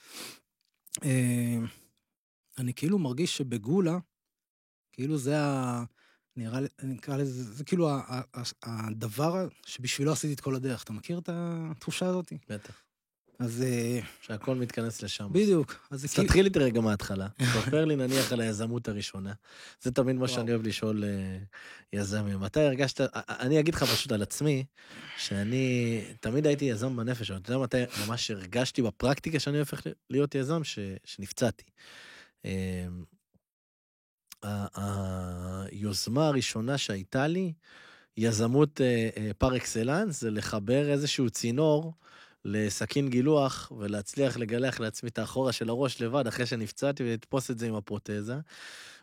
[2.59, 3.99] אני כאילו מרגיש שבגולה,
[4.93, 5.85] כאילו זה ה...
[6.37, 7.91] נראה לי, אני אקרא לזה, זה כאילו
[8.63, 10.83] הדבר שבשבילו עשיתי את כל הדרך.
[10.85, 12.33] אתה מכיר את התחושה הזאת?
[12.49, 12.83] בטח.
[13.39, 15.29] אז אה, שהכל מתכנס לשם.
[15.33, 15.87] בדיוק.
[15.91, 16.27] אז אז כאילו...
[16.29, 17.29] תתחיל איתי רגע מההתחלה.
[17.43, 19.33] ספר לי נניח על היזמות הראשונה.
[19.83, 20.29] זה תמיד מה.
[20.29, 21.39] שאני אוהב לשאול אה,
[21.93, 22.41] יזמים.
[22.41, 24.65] מתי הרגשת, אני אגיד לך פשוט על עצמי,
[25.19, 30.35] שאני תמיד הייתי יזם בנפש, אבל אתה יודע מתי ממש הרגשתי בפרקטיקה שאני הופך להיות
[30.35, 30.65] יזם?
[30.65, 31.65] ש- שנפצעתי.
[34.43, 37.53] ה- היוזמה הראשונה שהייתה לי,
[38.17, 41.95] יזמות אה, אה, פר אקסלנס, זה לחבר איזשהו צינור
[42.45, 47.67] לסכין גילוח ולהצליח לגלח לעצמי את האחורה של הראש לבד אחרי שנפצעתי ולתפוס את זה
[47.67, 48.37] עם הפרוטזה.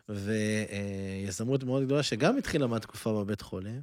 [0.08, 3.80] ויזמות מאוד גדולה שגם התחילה מהתקופה בבית חולים.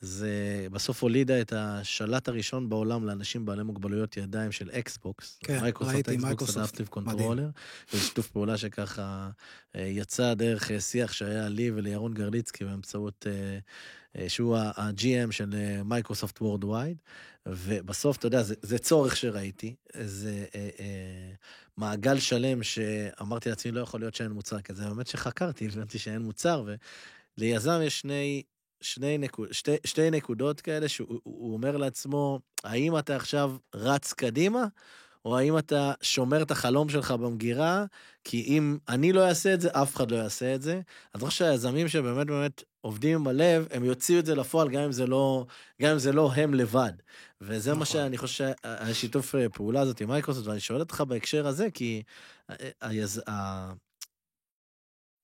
[0.00, 5.38] זה בסוף הולידה את השלט הראשון בעולם לאנשים בעלי מוגבלויות ידיים של אקסבוקס.
[5.44, 6.88] כן, מייקרוסופט ראיתי, אקסבוקס מייקרוסופט.
[6.88, 7.48] controller.
[7.90, 9.30] זה שיתוף פעולה שככה
[9.76, 13.58] אה, יצא דרך אה, שיח שהיה לי ולירון גרליצקי באמצעות, אה,
[14.28, 16.96] שהוא ה-GM של אה, מייקרוסופט worldwide.
[17.46, 21.32] ובסוף, אתה יודע, זה, זה צורך שראיתי, זה אה, אה,
[21.76, 26.64] מעגל שלם שאמרתי לעצמי, לא יכול להיות שאין מוצר כזה, באמת שחקרתי, הבנתי שאין מוצר,
[27.38, 28.42] וליזם יש שני,
[28.80, 34.66] שני, נקוד, שתי, שתי נקודות כאלה, שהוא הוא אומר לעצמו, האם אתה עכשיו רץ קדימה,
[35.24, 37.84] או האם אתה שומר את החלום שלך במגירה,
[38.24, 40.80] כי אם אני לא אעשה את זה, אף אחד לא יעשה את זה.
[41.14, 44.82] אז אני חושב שהיזמים שבאמת באמת עובדים עם הלב, הם יוציאו את זה לפועל, גם
[44.82, 45.46] אם זה לא,
[45.82, 46.92] גם אם זה לא הם לבד.
[47.40, 47.86] וזה מה נכון.
[47.86, 52.02] שאני חושב, השיתוף אה, פעולה הזאת עם מייקרוסופט, ואני שואל אותך בהקשר הזה, כי
[52.50, 53.22] אה, היז...
[53.28, 53.72] ה-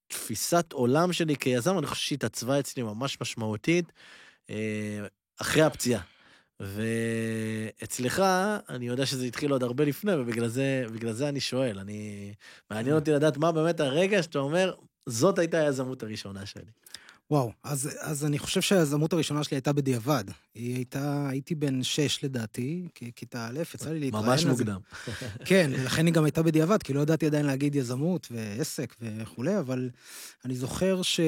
[0.09, 3.93] תפיסת עולם שלי כיזם, אני חושב שהתעצבה אצלי ממש משמעותית
[4.51, 5.07] אה,
[5.41, 6.03] אחרי הפציעה.
[6.61, 8.23] ואצלך,
[8.69, 11.79] אני יודע שזה התחיל עוד הרבה לפני, ובגלל זה, זה אני שואל.
[11.79, 12.33] אני...
[12.71, 14.75] מעניין אותי לדעת מה באמת הרגע שאתה אומר,
[15.07, 16.71] זאת הייתה היזמות הראשונה שלי.
[17.33, 20.25] וואו, אז, אז אני חושב שהיזמות הראשונה שלי הייתה בדיעבד.
[20.55, 24.45] היא הייתה, הייתי בן שש לדעתי, כיתה א', יצא לי להתראיין ממש.
[24.45, 24.81] מוקדם.
[25.49, 29.91] כן, ולכן היא גם הייתה בדיעבד, כי לא ידעתי עדיין להגיד יזמות ועסק וכולי, אבל
[30.45, 31.21] אני זוכר ש...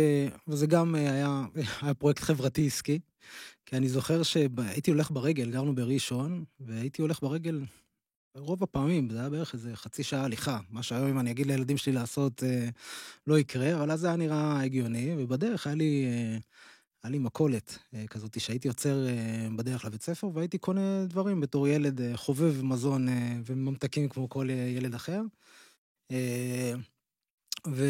[0.48, 1.44] וזה גם אה, היה,
[1.82, 2.98] היה פרויקט חברתי עסקי,
[3.66, 7.60] כי אני זוכר שהייתי הולך ברגל, גרנו בראשון, והייתי הולך ברגל
[8.37, 10.59] רוב הפעמים, זה היה בערך איזה חצי שעה הליכה.
[10.70, 12.68] מה שהיום אם אני אגיד לילדים שלי לעשות אה,
[13.27, 16.05] לא יקרה, אבל אז זה היה נראה הגיוני, ובדרך היה לי...
[16.07, 16.38] אה,
[17.05, 21.68] היה לי מכולת אה, כזאת שהייתי עוצר אה, בדרך לבית ספר והייתי קונה דברים בתור
[21.68, 23.09] ילד חובב מזון
[23.47, 25.23] וממתקים כמו כל ילד אחר.
[27.66, 27.85] ו,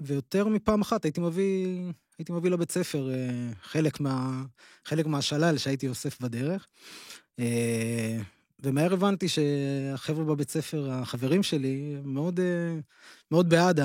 [0.00, 1.82] ויותר מפעם אחת הייתי מביא,
[2.18, 3.10] הייתי מביא לבית ספר
[3.62, 4.44] חלק, מה,
[4.84, 6.68] חלק מהשלל שהייתי אוסף בדרך.
[8.62, 12.78] ומהר הבנתי שהחבר'ה בבית ספר, החברים שלי, מאוד, אה,
[13.30, 13.80] מאוד בעד.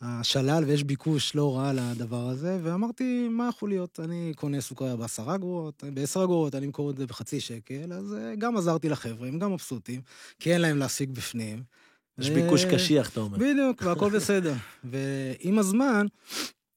[0.00, 4.00] השלל ויש ביקוש לא רע לדבר הזה, ואמרתי, מה יכול להיות?
[4.00, 8.34] אני קונה סוכריה בעשרה אגורות, בעשר אגורות, אני אמכור את זה בחצי שקל, אז אה,
[8.38, 10.00] גם עזרתי לחבר'ה, הם גם מבסוטים,
[10.38, 11.62] כי אין להם להשיג בפנים.
[12.18, 13.38] יש ו- ביקוש קשיח, אתה אומר.
[13.38, 14.54] בדיוק, והכל בסדר.
[14.84, 16.06] ועם הזמן,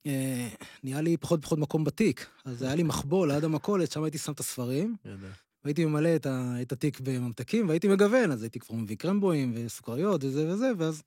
[0.06, 0.48] אה,
[0.84, 2.26] נהיה לי פחות ופחות מקום בתיק.
[2.46, 4.96] אז היה לי מחבוא ליד המכולת, שם הייתי שם את הספרים.
[5.63, 10.24] והייתי ממלא את, ה, את התיק בממתקים, והייתי מגוון, אז הייתי כבר מביא קרמבואים וסוכריות
[10.24, 11.02] וזה וזה, ואז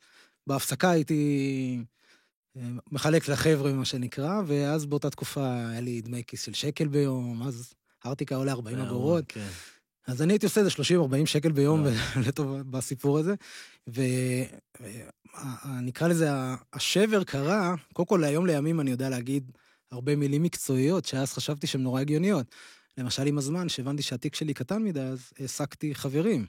[0.46, 1.84] בהפסקה הייתי
[2.56, 2.62] אה,
[2.92, 7.72] מחלק לחבר'ה, מה שנקרא, ואז באותה תקופה היה לי דמי כיס של שקל ביום, אז
[8.06, 9.24] ארטיקה עולה 40 אגורות.
[9.28, 9.46] כן.
[10.06, 11.84] אז אני הייתי עושה איזה 30-40 שקל ביום.
[12.26, 13.34] לטוב- בסיפור הזה.
[15.64, 19.50] ונקרא לזה, ה- השבר קרה, קודם כל היום לימים אני יודע להגיד
[19.90, 22.54] הרבה מילים מקצועיות, שאז חשבתי שהן נורא הגיוניות.
[22.98, 26.46] למשל עם הזמן, שהבנתי שהתיק שלי קטן מדי, אז העסקתי חברים.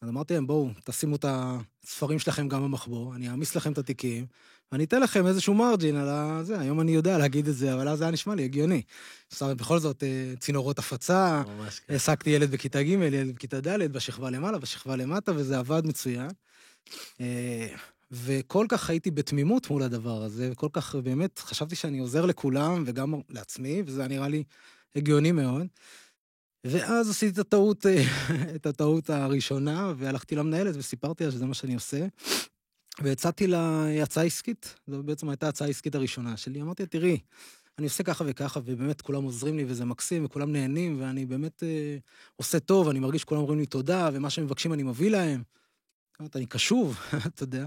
[0.00, 4.26] אז אמרתי להם, בואו, תשימו את הספרים שלכם גם במחבוא, אני אעמיס לכם את התיקים,
[4.72, 6.40] ואני אתן לכם איזשהו מרג'ין על ה...
[6.42, 8.82] זה, היום אני יודע להגיד את זה, אבל אז זה היה נשמע לי הגיוני.
[9.32, 11.92] עכשיו, בכל זאת, אה, צינורות הפצה, כן.
[11.92, 16.30] העסקתי ילד בכיתה ג', ילד בכיתה ד', בשכבה למעלה, בשכבה למטה, וזה עבד מצוין.
[17.20, 17.66] אה,
[18.10, 23.14] וכל כך הייתי בתמימות מול הדבר הזה, וכל כך באמת חשבתי שאני עוזר לכולם וגם
[23.28, 24.44] לעצמי, וזה נראה לי
[24.96, 25.66] הגיוני מאוד.
[26.64, 28.02] ואז עשיתי את הטעות, אה,
[28.56, 32.06] את הטעות הראשונה, והלכתי למנהלת וסיפרתי לה שזה מה שאני עושה.
[33.02, 36.62] והצעתי לה הצעה עסקית, זו בעצם הייתה ההצעה העסקית הראשונה שלי.
[36.62, 37.18] אמרתי לה, תראי,
[37.78, 41.96] אני עושה ככה וככה, ובאמת כולם עוזרים לי וזה מקסים, וכולם נהנים, ואני באמת אה,
[42.36, 45.42] עושה טוב, אני מרגיש שכולם אומרים לי תודה, ומה שהם מבקשים אני מביא להם.
[46.20, 47.66] אומרת, אני קשוב, אתה יודע.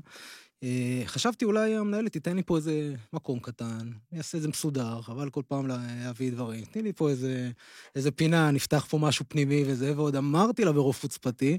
[0.63, 5.02] אה, חשבתי אולי המנהלת תיתן לי פה איזה מקום קטן, אני אעשה את זה מסודר,
[5.02, 6.65] חבל כל פעם להביא דברים.
[6.65, 7.52] תני לי פה איזה,
[7.95, 11.58] איזה פינה, נפתח פה משהו פנימי וזה, ועוד אמרתי לה ברוב חוצפתי,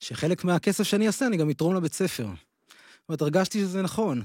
[0.00, 2.26] שחלק מהכסף שאני אעשה אני גם אתרום לבית ספר.
[2.26, 4.22] זאת אומרת, הרגשתי שזה נכון.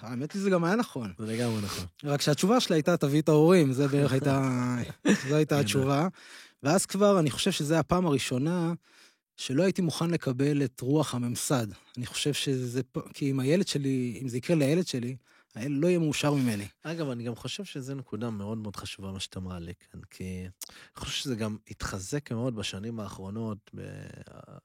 [0.00, 1.12] האמת היא שזה גם היה נכון.
[1.18, 1.84] זה לגמרי נכון.
[2.04, 4.76] רק שהתשובה שלה הייתה, תביא את ההורים, זה בערך הייתה,
[5.28, 6.08] זו הייתה התשובה.
[6.62, 8.72] ואז כבר, אני חושב שזו הפעם הראשונה
[9.36, 11.66] שלא הייתי מוכן לקבל את רוח הממסד.
[11.96, 12.80] אני חושב שזה,
[13.14, 15.16] כי אם הילד שלי, אם זה יקרה לילד שלי,
[15.54, 16.66] הילד לא יהיה מאושר ממני.
[16.82, 20.96] אגב, אני גם חושב שזו נקודה מאוד מאוד חשובה, מה שאתה מעלה כאן, כי אני
[20.96, 23.70] חושב שזה גם התחזק מאוד בשנים האחרונות,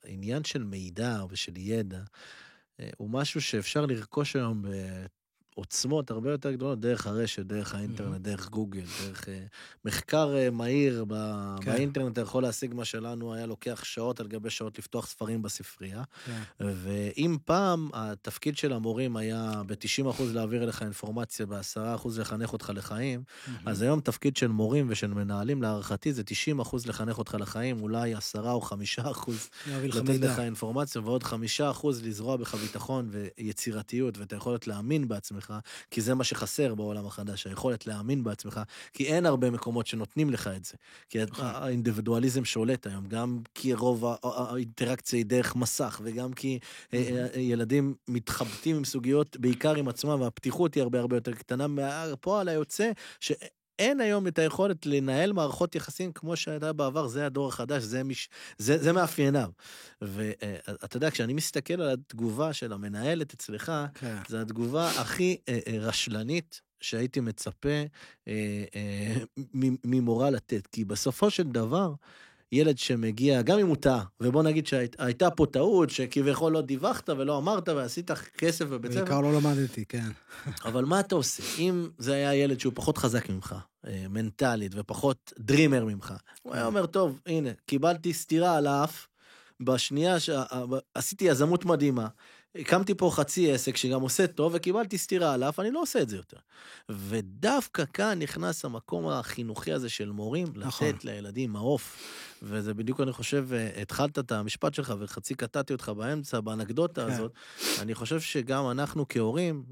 [0.03, 2.01] בעניין של מידע ושל ידע.
[2.79, 4.65] אה, הוא משהו שאפשר לרכוש היום
[5.59, 8.19] עוצמות הרבה יותר גדולות דרך הרשת, דרך האינטרנט, mm-hmm.
[8.19, 9.27] דרך גוגל, דרך uh,
[9.85, 11.71] מחקר uh, מהיר ב- כן.
[11.71, 16.03] באינטרנט, אתה יכול להשיג מה שלנו היה לוקח שעות על גבי שעות לפתוח ספרים בספרייה.
[16.25, 16.41] כן.
[16.59, 23.51] ואם פעם התפקיד של המורים היה ב-90% להעביר אליך אינפורמציה, ב-10% לחנך אותך לחיים, mm-hmm.
[23.65, 26.23] אז היום תפקיד של מורים ושל מנהלים, להערכתי, זה
[26.59, 28.61] 90% לחנך אותך לחיים, אולי 10 או
[28.99, 29.31] 5%
[29.83, 31.27] לתת לך אינפורמציה, ועוד 5%
[32.03, 35.48] לזרוע בך ביטחון ויצירתיות ואת היכולת להאמין בעצמך.
[35.91, 38.61] כי זה מה שחסר בעולם החדש, היכולת להאמין בעצמך,
[38.93, 40.73] כי אין הרבה מקומות שנותנים לך את זה.
[41.09, 41.45] כי נכון.
[41.45, 46.59] האינדיבידואליזם שולט היום, גם כי רוב האינטראקציה היא דרך מסך, וגם כי
[46.93, 51.33] אה, אה, אה, ילדים מתחבטים עם סוגיות, בעיקר עם עצמם, והפתיחות היא הרבה הרבה יותר
[51.33, 51.67] קטנה.
[51.67, 53.31] מהפועל היוצא, ש...
[53.79, 58.29] אין היום את היכולת לנהל מערכות יחסים כמו שהייתה בעבר, זה הדור החדש, זה, מש...
[58.57, 59.49] זה, זה מאפייניו.
[60.01, 64.17] ואתה יודע, כשאני מסתכל על התגובה של המנהלת אצלך, כן.
[64.27, 67.83] זו התגובה הכי אה, אה, רשלנית שהייתי מצפה
[68.27, 68.63] אה,
[69.83, 70.67] ממורה לתת.
[70.67, 71.93] כי בסופו של דבר,
[72.51, 77.37] ילד שמגיע, גם אם הוא טעה, ובוא נגיד שהייתה פה טעות, שכביכול לא דיווחת ולא
[77.37, 79.03] אמרת ועשית כסף בבית ספר.
[79.03, 80.09] בעיקר לא למדתי, כן.
[80.65, 81.43] אבל מה אתה עושה?
[81.57, 83.55] אם זה היה ילד שהוא פחות חזק ממך,
[83.87, 89.07] אה, מנטלית, ופחות דרימר ממך, הוא היה אומר, טוב, הנה, קיבלתי סטירה על האף,
[89.59, 92.07] בשנייה שעשיתי יזמות מדהימה,
[92.55, 96.15] הקמתי פה חצי עסק שגם עושה טוב וקיבלתי סטירה עליו, אני לא עושה את זה
[96.15, 96.37] יותר.
[96.89, 100.87] ודווקא כאן נכנס המקום החינוכי הזה של מורים, נכון.
[100.87, 101.97] לתת לילדים מעוף.
[102.41, 103.47] וזה בדיוק, אני חושב,
[103.81, 107.11] התחלת את המשפט שלך וחצי קטעתי אותך באמצע, באנקדוטה כן.
[107.11, 107.31] הזאת.
[107.81, 109.63] אני חושב שגם אנחנו כהורים,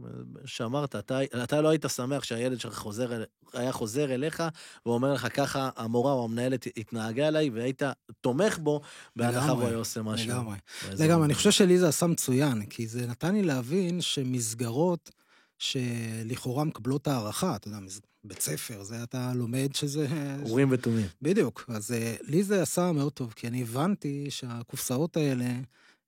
[0.45, 4.43] שאמרת, אתה, אתה לא היית שמח שהילד שלך חוזר, היה חוזר אליך
[4.85, 7.81] ואומר לך, ככה המורה או המנהלת התנהגה אליי, והיית
[8.21, 8.81] תומך בו,
[9.15, 10.29] בהנחה והוא היה עושה משהו.
[10.29, 10.57] לגמרי.
[10.99, 15.11] לגמרי, אני חושב שלי זה עשה מצוין, כי זה נתן לי להבין שמסגרות
[15.59, 17.79] שלכאורה מקבלות הערכה, אתה יודע,
[18.27, 20.07] בית ספר, זה אתה לומד שזה...
[20.43, 21.05] אורים ותומים.
[21.21, 21.65] בדיוק.
[21.67, 25.45] אז אה, לי זה עשה מאוד טוב, כי אני הבנתי שהקופסאות האלה...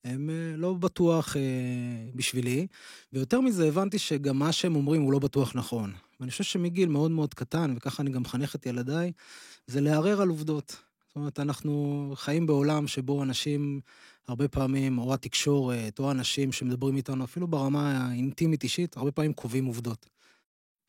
[0.03, 1.41] הם אה, לא בטוח אה,
[2.15, 2.67] בשבילי,
[3.13, 5.93] ויותר מזה הבנתי שגם מה שהם אומרים הוא לא בטוח נכון.
[6.19, 9.11] ואני חושב שמגיל מאוד מאוד קטן, וככה אני גם מחנך את ילדיי,
[9.67, 10.75] זה לערער על עובדות.
[11.07, 13.81] זאת אומרת, אנחנו חיים בעולם שבו אנשים
[14.27, 19.65] הרבה פעמים, או התקשורת, או אנשים שמדברים איתנו, אפילו ברמה האינטימית אישית, הרבה פעמים קובעים
[19.65, 20.09] עובדות.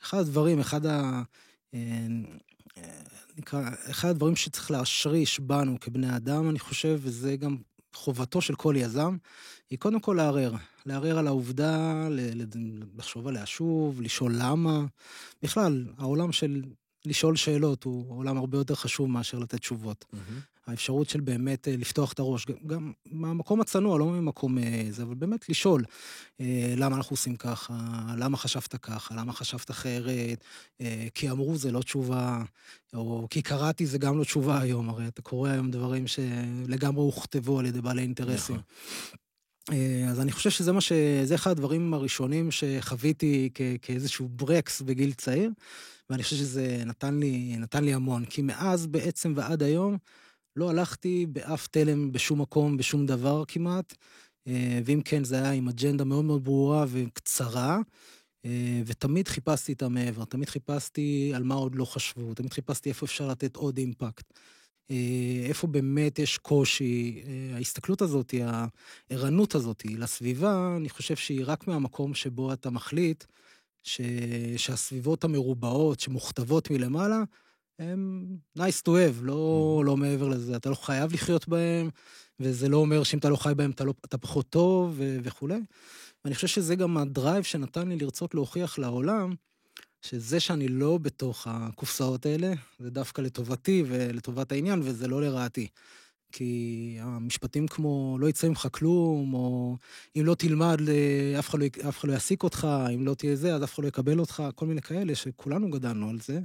[0.02, 1.22] אחד הדברים, אחד ה...
[1.74, 2.06] אה,
[3.38, 7.56] נקרא, אחד הדברים שצריך להשריש בנו כבני אדם, אני חושב, וזה גם
[7.94, 9.16] חובתו של כל יזם,
[9.70, 10.52] היא קודם כל לערער.
[10.86, 12.08] לערער על העובדה,
[12.98, 14.84] לחשוב עליה שוב, לשאול למה.
[15.42, 16.62] בכלל, העולם של
[17.04, 20.04] לשאול שאלות הוא עולם הרבה יותר חשוב מאשר לתת תשובות.
[20.12, 20.59] Mm-hmm.
[20.70, 25.14] האפשרות של באמת אה, לפתוח את הראש, גם מהמקום הצנוע, לא ממקום אה, זה, אבל
[25.14, 25.84] באמת לשאול
[26.40, 27.74] אה, למה אנחנו עושים ככה,
[28.18, 30.44] למה חשבת ככה, למה חשבת אחרת,
[31.14, 32.42] כי אמרו זה לא תשובה,
[32.94, 37.58] או כי קראתי זה גם לא תשובה היום, הרי אתה קורא היום דברים שלגמרי הוכתבו
[37.58, 38.56] על ידי בעלי אינטרסים.
[38.56, 39.76] נכון.
[40.10, 40.92] אז אני חושב שזה מה ש...
[41.24, 43.60] זה אחד הדברים הראשונים שחוויתי כ...
[43.82, 45.50] כאיזשהו ברקס בגיל צעיר,
[46.10, 49.98] ואני חושב שזה נתן לי, נתן לי המון, כי מאז בעצם ועד היום,
[50.60, 53.94] לא הלכתי באף תלם, בשום מקום, בשום דבר כמעט,
[54.46, 57.78] אה, ואם כן, זה היה עם אג'נדה מאוד מאוד ברורה וקצרה,
[58.44, 63.06] אה, ותמיד חיפשתי את המעבר, תמיד חיפשתי על מה עוד לא חשבו, תמיד חיפשתי איפה
[63.06, 64.32] אפשר לתת עוד אימפקט.
[64.90, 67.22] אה, איפה באמת יש קושי,
[67.54, 68.34] ההסתכלות הזאת,
[69.10, 73.24] הערנות הזאת לסביבה, אני חושב שהיא רק מהמקום שבו אתה מחליט
[73.82, 74.00] ש...
[74.56, 77.22] שהסביבות המרובעות, שמוכתבות מלמעלה,
[77.80, 78.26] הם
[78.58, 79.86] nice to have, לא, mm.
[79.86, 80.56] לא מעבר לזה.
[80.56, 81.90] אתה לא חייב לחיות בהם,
[82.40, 85.60] וזה לא אומר שאם אתה לא חי בהם אתה, לא, אתה פחות טוב ו- וכולי.
[86.24, 89.34] ואני חושב שזה גם הדרייב שנתן לי לרצות להוכיח לעולם,
[90.02, 95.68] שזה שאני לא בתוך הקופסאות האלה, זה דווקא לטובתי ולטובת העניין, וזה לא לרעתי.
[96.32, 99.76] כי המשפטים כמו לא יצא ממך כלום, או
[100.16, 100.78] אם לא תלמד,
[101.38, 103.82] אף אחד לא, אף אחד לא יעסיק אותך, אם לא תהיה זה, אז אף אחד
[103.82, 106.40] לא יקבל אותך, כל מיני כאלה שכולנו גדלנו על זה.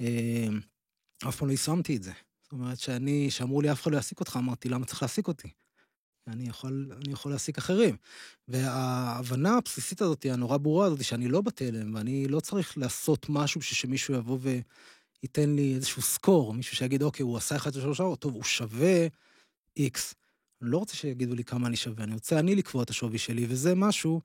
[0.00, 0.48] אה,
[1.28, 2.12] אף פעם לא יישמתי את זה.
[2.42, 5.48] זאת אומרת שאני, שאמרו לי אף אחד לא יעסיק אותך, אמרתי, למה צריך להעסיק אותי?
[6.26, 7.96] אני יכול, אני יכול להעסיק אחרים.
[8.48, 13.76] וההבנה הבסיסית הזאת, הנורא ברורה הזאת, שאני לא בתלם, ואני לא צריך לעשות משהו בשביל
[13.76, 14.38] שמישהו יבוא
[15.22, 19.06] וייתן לי איזשהו סקור, מישהו שיגיד, אוקיי, הוא עשה אחד ושלוש שעות, טוב, הוא שווה
[19.76, 20.14] איקס.
[20.62, 23.46] אני לא רוצה שיגידו לי כמה אני שווה, אני רוצה אני לקבוע את השווי שלי,
[23.48, 24.20] וזה משהו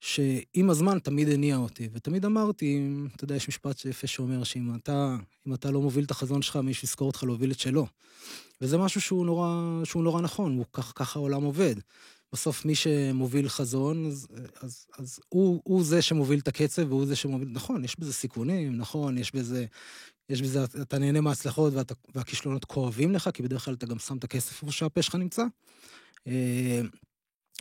[0.00, 5.16] שעם הזמן תמיד הניע אותי, ותמיד אמרתי, אתה יודע, יש משפט יפה שאומר שאם אתה,
[5.54, 7.86] אתה לא מוביל את החזון שלך, מישהו יזכור אותך להוביל את שלו.
[8.60, 11.74] וזה משהו שהוא נורא, שהוא נורא נכון, הוא כך, ככה העולם עובד.
[12.32, 14.28] בסוף מי שמוביל חזון, אז,
[14.60, 18.76] אז, אז הוא, הוא זה שמוביל את הקצב והוא זה שמוביל, נכון, יש בזה סיכונים,
[18.76, 19.66] נכון, יש בזה,
[20.28, 24.16] יש בזה, אתה נהנה מההצלחות ואתה, והכישלונות כואבים לך, כי בדרך כלל אתה גם שם
[24.16, 25.42] את הכסף איפה שהפה שלך נמצא.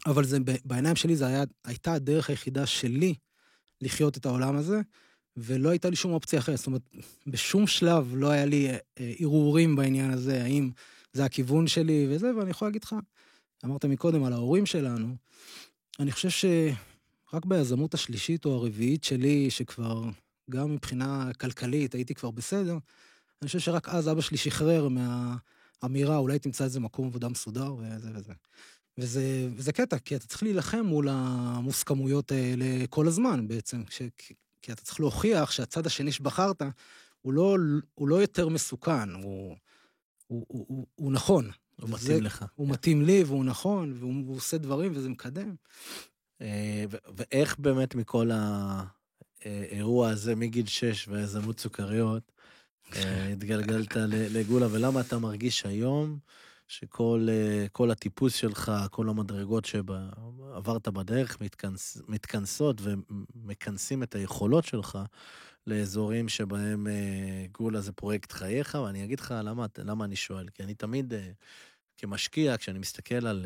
[0.07, 3.15] אה, אבל זה, בעיניים שלי זו היה, הייתה הדרך היחידה שלי
[3.81, 4.81] לחיות את העולם הזה,
[5.37, 6.57] ולא הייתה לי שום אופציה אחרת.
[6.57, 6.89] זאת אומרת,
[7.27, 8.77] בשום שלב לא היה לי אה,
[9.19, 10.69] ערעורים בעניין הזה, האם
[11.13, 12.95] זה הכיוון שלי וזה, ואני יכול להגיד לך,
[13.65, 15.15] אמרת מקודם על ההורים שלנו,
[15.99, 20.03] אני חושב שרק ביזמות השלישית או הרביעית שלי, שכבר,
[20.49, 22.77] גם מבחינה כלכלית הייתי כבר בסדר,
[23.41, 28.09] אני חושב שרק אז אבא שלי שחרר מהאמירה, אולי תמצא איזה מקום עבודה מסודר וזה
[28.15, 28.33] וזה.
[28.99, 34.01] וזה, וזה קטע, כי אתה צריך להילחם מול המוסכמויות האלה כל הזמן בעצם, ש,
[34.61, 36.61] כי אתה צריך להוכיח שהצד השני שבחרת
[37.21, 37.57] הוא לא,
[37.95, 39.55] הוא לא יותר מסוכן, הוא,
[40.27, 41.51] הוא, הוא, הוא, הוא נכון.
[41.81, 42.45] הוא וזה, מתאים לך.
[42.55, 42.71] הוא yeah.
[42.71, 45.55] מתאים לי והוא נכון, והוא עושה דברים וזה מקדם.
[46.41, 46.83] אה,
[47.17, 48.29] ואיך באמת מכל
[49.41, 52.31] האירוע הזה מגיל 6 והיזמות סוכריות,
[52.95, 56.19] אה, התגלגלת לגולה, ולמה אתה מרגיש היום
[56.69, 57.27] שכל
[57.79, 64.97] uh, הטיפוס שלך, כל המדרגות שעברת בדרך מתכנס, מתכנסות ומכנסים את היכולות שלך
[65.67, 70.49] לאזורים שבהם uh, גולה זה פרויקט חייך, ואני אגיד לך למה, למה אני שואל.
[70.49, 71.15] כי אני תמיד, uh,
[71.97, 73.45] כמשקיע, כשאני מסתכל על,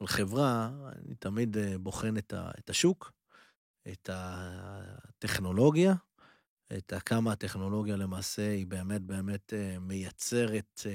[0.00, 3.12] על חברה, אני תמיד בוחן את, ה, את השוק,
[3.88, 5.94] את הטכנולוגיה,
[6.76, 10.86] את כמה הטכנולוגיה למעשה היא באמת באמת מייצרת...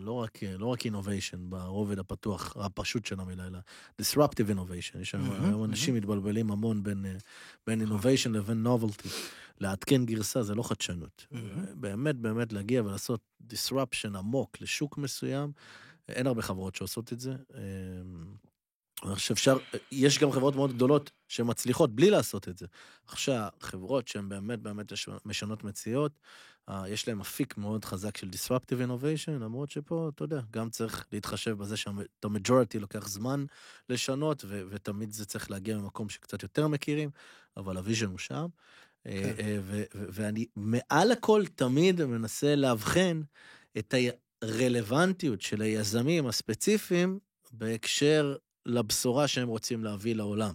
[0.00, 3.58] לא רק, לא רק innovation ברובד הפתוח, הפשוט של המילה, אלא
[4.02, 4.98] disruptive innovation.
[5.00, 5.98] יש mm-hmm, היום אנשים mm-hmm.
[5.98, 7.06] מתבלבלים המון בין,
[7.66, 7.98] בין נכון.
[7.98, 9.08] innovation לבין novelty.
[9.60, 11.26] לעדכן גרסה זה לא חדשנות.
[11.32, 11.36] Mm-hmm.
[11.74, 13.20] באמת, באמת להגיע ולעשות
[13.52, 15.52] disruption עמוק לשוק מסוים,
[16.08, 17.34] אין הרבה חברות שעושות את זה.
[19.04, 19.58] אני חושב שאפשר,
[19.92, 22.66] יש גם חברות מאוד גדולות שמצליחות בלי לעשות את זה.
[23.06, 24.92] עכשיו, חברות שהן באמת באמת
[25.24, 26.26] משנות מציאות, אה,
[26.88, 31.58] יש להן אפיק מאוד חזק של disruptive innovation, למרות שפה, אתה יודע, גם צריך להתחשב
[31.58, 33.44] בזה שאת המג'ורטי לוקח זמן
[33.88, 37.10] לשנות, ו- ותמיד זה צריך להגיע ממקום שקצת יותר מכירים,
[37.56, 38.46] אבל ה vision הוא שם.
[39.06, 39.44] אה, כן.
[39.44, 43.22] אה, ו- ו- ואני מעל הכל תמיד מנסה לאבחן
[43.78, 43.94] את
[44.42, 47.18] הרלוונטיות של היזמים הספציפיים
[47.52, 50.54] בהקשר לבשורה שהם רוצים להביא לעולם.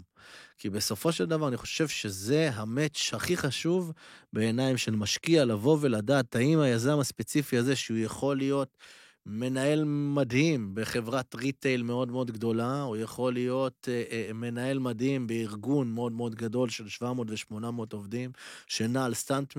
[0.57, 3.93] כי בסופו של דבר אני חושב שזה ה match הכי חשוב
[4.33, 8.77] בעיניים של משקיע, לבוא ולדעת האם היזם הספציפי הזה, שהוא יכול להיות
[9.25, 15.91] מנהל מדהים בחברת retail מאוד מאוד גדולה, או יכול להיות אה, אה, מנהל מדהים בארגון
[15.91, 18.31] מאוד מאוד גדול של 700 ו-800 עובדים,
[18.67, 19.53] שנע על סטנט,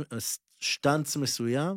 [0.59, 1.77] שטנץ מסוים,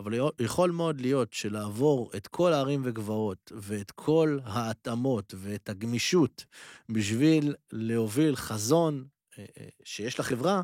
[0.00, 6.44] אבל יכול מאוד להיות שלעבור את כל הערים וגבעות ואת כל ההתאמות ואת הגמישות
[6.88, 9.06] בשביל להוביל חזון
[9.38, 10.62] אה, אה, שיש לחברה,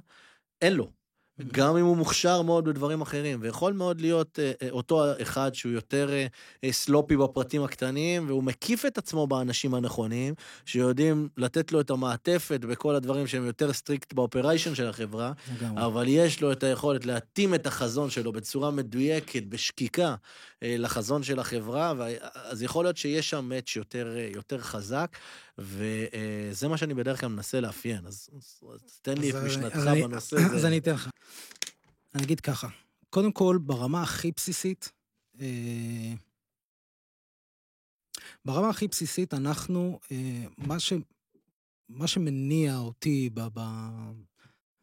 [0.62, 1.03] אין לו.
[1.52, 5.72] גם אם הוא מוכשר מאוד בדברים אחרים, ויכול מאוד להיות אה, אה, אותו אחד שהוא
[5.72, 6.26] יותר אה,
[6.64, 12.60] אה, סלופי בפרטים הקטנים, והוא מקיף את עצמו באנשים הנכונים, שיודעים לתת לו את המעטפת
[12.60, 15.32] בכל הדברים שהם יותר strict ב operation של החברה,
[15.76, 20.14] אבל יש לו את היכולת להתאים את החזון שלו בצורה מדויקת, בשקיקה,
[20.62, 21.92] אה, לחזון של החברה,
[22.34, 25.16] אז יכול להיות שיש שם match יותר, אה, יותר חזק,
[25.58, 28.28] וזה מה שאני בדרך כלל מנסה לאפיין, אז,
[28.74, 30.56] אז תן לי את משנתך בנושא הזה.
[30.56, 31.10] אז אני אתן לך.
[32.14, 32.68] אני אגיד ככה,
[33.10, 34.92] קודם כל, ברמה הכי בסיסית,
[35.40, 36.14] אה,
[38.44, 40.92] ברמה הכי בסיסית, אנחנו, אה, מה, ש,
[41.88, 43.60] מה שמניע אותי ב, ב,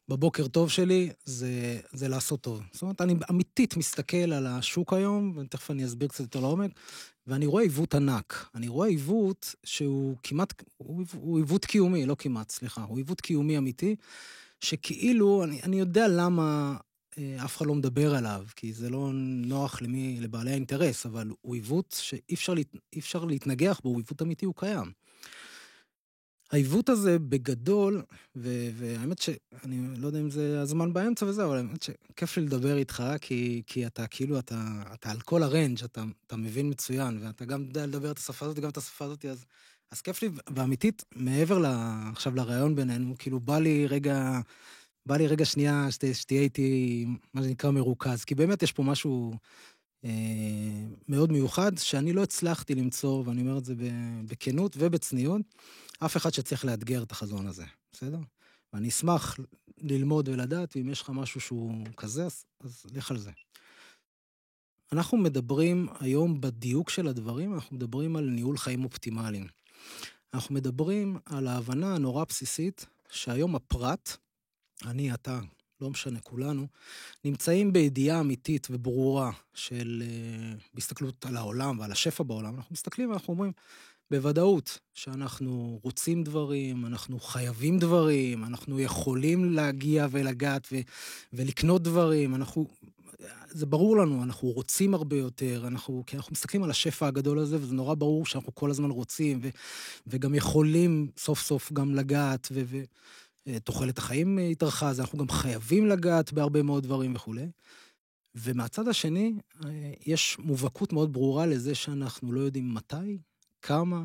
[0.08, 2.62] בבוקר טוב שלי, זה, זה לעשות טוב.
[2.72, 6.72] זאת אומרת, אני אמיתית מסתכל על השוק היום, ותכף אני אסביר קצת יותר לעומק,
[7.28, 8.50] ואני רואה עיוות ענק.
[8.56, 13.58] אני רואה עיוות שהוא כמעט, הוא, הוא עיוות קיומי, לא כמעט, סליחה, הוא עיוות קיומי
[13.58, 13.96] אמיתי,
[14.60, 16.78] שכאילו, אני, אני יודע למה
[17.18, 21.56] אה, אף אחד לא מדבר עליו, כי זה לא נוח למי, לבעלי האינטרס, אבל הוא
[21.56, 24.92] עיוות שאי אפשר, להת, אפשר להתנגח בו, הוא עיוות אמיתי, הוא קיים.
[26.52, 28.02] העיוות הזה בגדול,
[28.36, 32.78] ו- והאמת שאני לא יודע אם זה הזמן באמצע וזה, אבל האמת שכיף לי לדבר
[32.78, 37.46] איתך, כי, כי אתה כאילו, אתה, אתה על כל הרנג', אתה, אתה מבין מצוין, ואתה
[37.46, 39.46] גם יודע לדבר את השפה הזאת, גם את השפה הזאת, אז,
[39.92, 41.66] אז כיף לי, ואמיתית, מעבר ל,
[42.12, 44.40] עכשיו לראיון בינינו, כאילו בא לי רגע,
[45.06, 49.34] בא לי רגע שנייה שת, שתהיה איתי, מה שנקרא, מרוכז, כי באמת יש פה משהו
[51.08, 53.74] מאוד מיוחד, שאני לא הצלחתי למצוא, ואני אומר את זה
[54.26, 55.42] בכנות ובצניעות,
[56.00, 58.20] אף אחד שצריך לאתגר את החזון הזה, בסדר?
[58.74, 59.38] ואני אשמח
[59.78, 63.32] ללמוד ולדעת, ואם יש לך משהו שהוא כזה, אז, אז לך על זה.
[64.92, 69.48] אנחנו מדברים היום בדיוק של הדברים, אנחנו מדברים על ניהול חיים אופטימליים.
[70.34, 74.18] אנחנו מדברים על ההבנה הנורא בסיסית שהיום הפרט,
[74.86, 75.40] אני, אתה,
[75.82, 76.68] לא משנה, כולנו,
[77.26, 83.34] נמצאים בידיעה אמיתית וברורה של, uh, בהסתכלות על העולם ועל השפע בעולם, אנחנו מסתכלים ואנחנו
[83.34, 83.52] אומרים,
[84.12, 90.82] בוודאות שאנחנו רוצים דברים, אנחנו חייבים דברים, אנחנו יכולים להגיע ולגעת ו-
[91.34, 92.68] ולקנות דברים, אנחנו...
[93.50, 97.58] זה ברור לנו, אנחנו רוצים הרבה יותר, אנחנו, כי אנחנו מסתכלים על השפע הגדול הזה,
[97.62, 99.50] וזה נורא ברור שאנחנו כל הזמן רוצים, ו,
[100.08, 102.88] וגם יכולים סוף סוף גם לגעת, ותוחלת
[103.48, 103.58] אה,
[103.98, 107.48] החיים התארכה, אז אנחנו גם חייבים לגעת בהרבה מאוד דברים וכולי.
[108.36, 109.34] ומהצד השני,
[109.66, 113.18] אה, יש מובהקות מאוד ברורה לזה שאנחנו לא יודעים מתי,
[113.62, 114.04] כמה,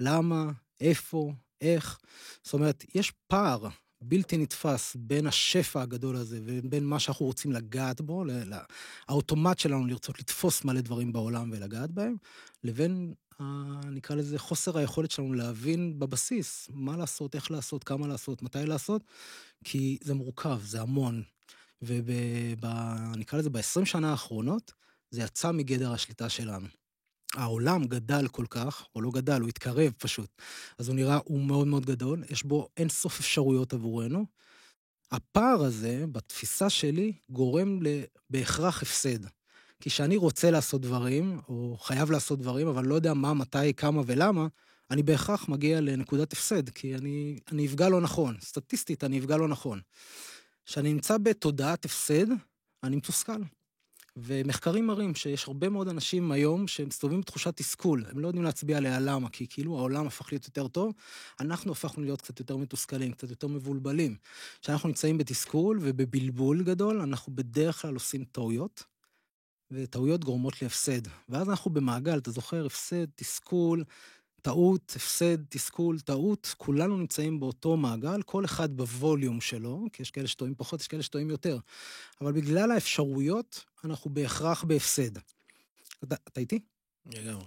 [0.00, 1.98] למה, איפה, איך.
[2.42, 3.68] זאת אומרת, יש פער
[4.02, 8.24] בלתי נתפס בין השפע הגדול הזה ובין מה שאנחנו רוצים לגעת בו,
[9.08, 12.16] האוטומט שלנו לרצות לתפוס מלא דברים בעולם ולגעת בהם,
[12.64, 13.14] לבין,
[13.84, 19.02] נקרא לזה, חוסר היכולת שלנו להבין בבסיס מה לעשות, איך לעשות, כמה לעשות, מתי לעשות,
[19.64, 21.22] כי זה מורכב, זה המון.
[21.82, 24.72] ונקרא לזה, ב-20 שנה האחרונות,
[25.10, 26.66] זה יצא מגדר השליטה שלנו.
[27.34, 30.30] העולם גדל כל כך, או לא גדל, הוא התקרב פשוט.
[30.78, 34.26] אז הוא נראה, הוא מאוד מאוד גדול, יש בו אין סוף אפשרויות עבורנו.
[35.12, 37.78] הפער הזה, בתפיסה שלי, גורם
[38.30, 39.26] בהכרח הפסד.
[39.82, 44.02] כי כשאני רוצה לעשות דברים, או חייב לעשות דברים, אבל לא יודע מה, מתי, כמה
[44.06, 44.46] ולמה,
[44.90, 48.36] אני בהכרח מגיע לנקודת הפסד, כי אני, אני אפגע לא נכון.
[48.40, 49.80] סטטיסטית, אני אפגע לא נכון.
[50.66, 52.26] כשאני נמצא בתודעת הפסד,
[52.82, 53.42] אני מתוסכל.
[54.16, 59.00] ומחקרים מראים שיש הרבה מאוד אנשים היום שמסתובבים בתחושת תסכול, הם לא יודעים להצביע עליה
[59.00, 60.92] למה, כי כאילו העולם הפך להיות יותר טוב,
[61.40, 64.16] אנחנו הפכנו להיות קצת יותר מתוסכלים, קצת יותר מבולבלים.
[64.60, 68.91] כשאנחנו נמצאים בתסכול ובבלבול גדול, אנחנו בדרך כלל עושים טעויות,
[69.72, 71.02] וטעויות גורמות להפסד.
[71.28, 73.84] ואז אנחנו במעגל, אתה זוכר, הפסד, תסכול,
[74.42, 80.26] טעות, הפסד, תסכול, טעות, כולנו נמצאים באותו מעגל, כל אחד בווליום שלו, כי יש כאלה
[80.26, 81.58] שטועים פחות, יש כאלה שטועים יותר.
[82.20, 85.16] אבל בגלל האפשרויות, אנחנו בהכרח בהפסד.
[86.04, 86.60] אתה, אתה איתי?
[87.06, 87.44] לגמרי.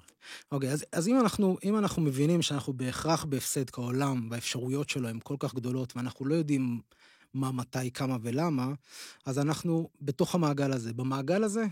[0.52, 5.20] אוקיי, אז, אז אם, אנחנו, אם אנחנו מבינים שאנחנו בהכרח בהפסד כעולם, והאפשרויות שלו הן
[5.24, 6.82] כל כך גדולות, ואנחנו לא יודעים
[7.34, 8.74] מה, מתי, כמה ולמה,
[9.26, 10.94] אז אנחנו בתוך המעגל הזה.
[10.94, 11.66] במעגל הזה,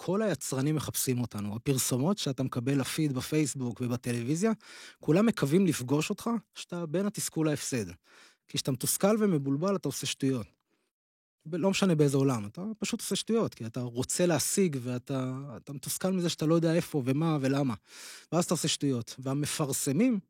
[0.00, 1.56] כל היצרנים מחפשים אותנו.
[1.56, 4.52] הפרסומות שאתה מקבל לפיד בפייסבוק ובטלוויזיה,
[5.00, 7.86] כולם מקווים לפגוש אותך שאתה בין התסכול להפסד.
[8.48, 10.46] כי כשאתה מתוסכל ומבולבל אתה עושה שטויות.
[11.52, 16.28] לא משנה באיזה עולם, אתה פשוט עושה שטויות, כי אתה רוצה להשיג ואתה מתוסכל מזה
[16.28, 17.74] שאתה לא יודע איפה ומה ולמה.
[18.32, 19.14] ואז אתה עושה שטויות.
[19.18, 20.20] והמפרסמים,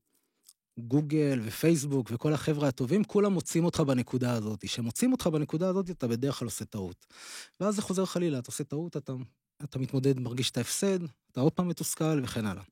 [0.79, 4.65] גוגל ופייסבוק וכל החבר'ה הטובים, כולם מוצאים אותך בנקודה הזאת.
[4.65, 7.07] כשהם מוצאים אותך בנקודה הזאת, אתה בדרך כלל עושה טעות.
[7.61, 9.13] ואז זה חוזר חלילה, אתה עושה טעות, אתה
[9.65, 10.99] אתה מתמודד, מרגיש את ההפסד,
[11.33, 12.63] אתה עוד פעם מתוסכל וכן הלאה.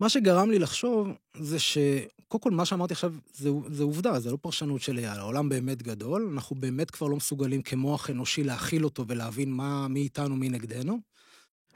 [0.00, 4.36] מה שגרם לי לחשוב זה שקודם כל מה שאמרתי עכשיו זה, זה עובדה, זה לא
[4.36, 9.04] פרשנות של אייל, העולם באמת גדול, אנחנו באמת כבר לא מסוגלים כמוח אנושי להכיל אותו
[9.08, 11.00] ולהבין מה, מי איתנו, מי נגדנו.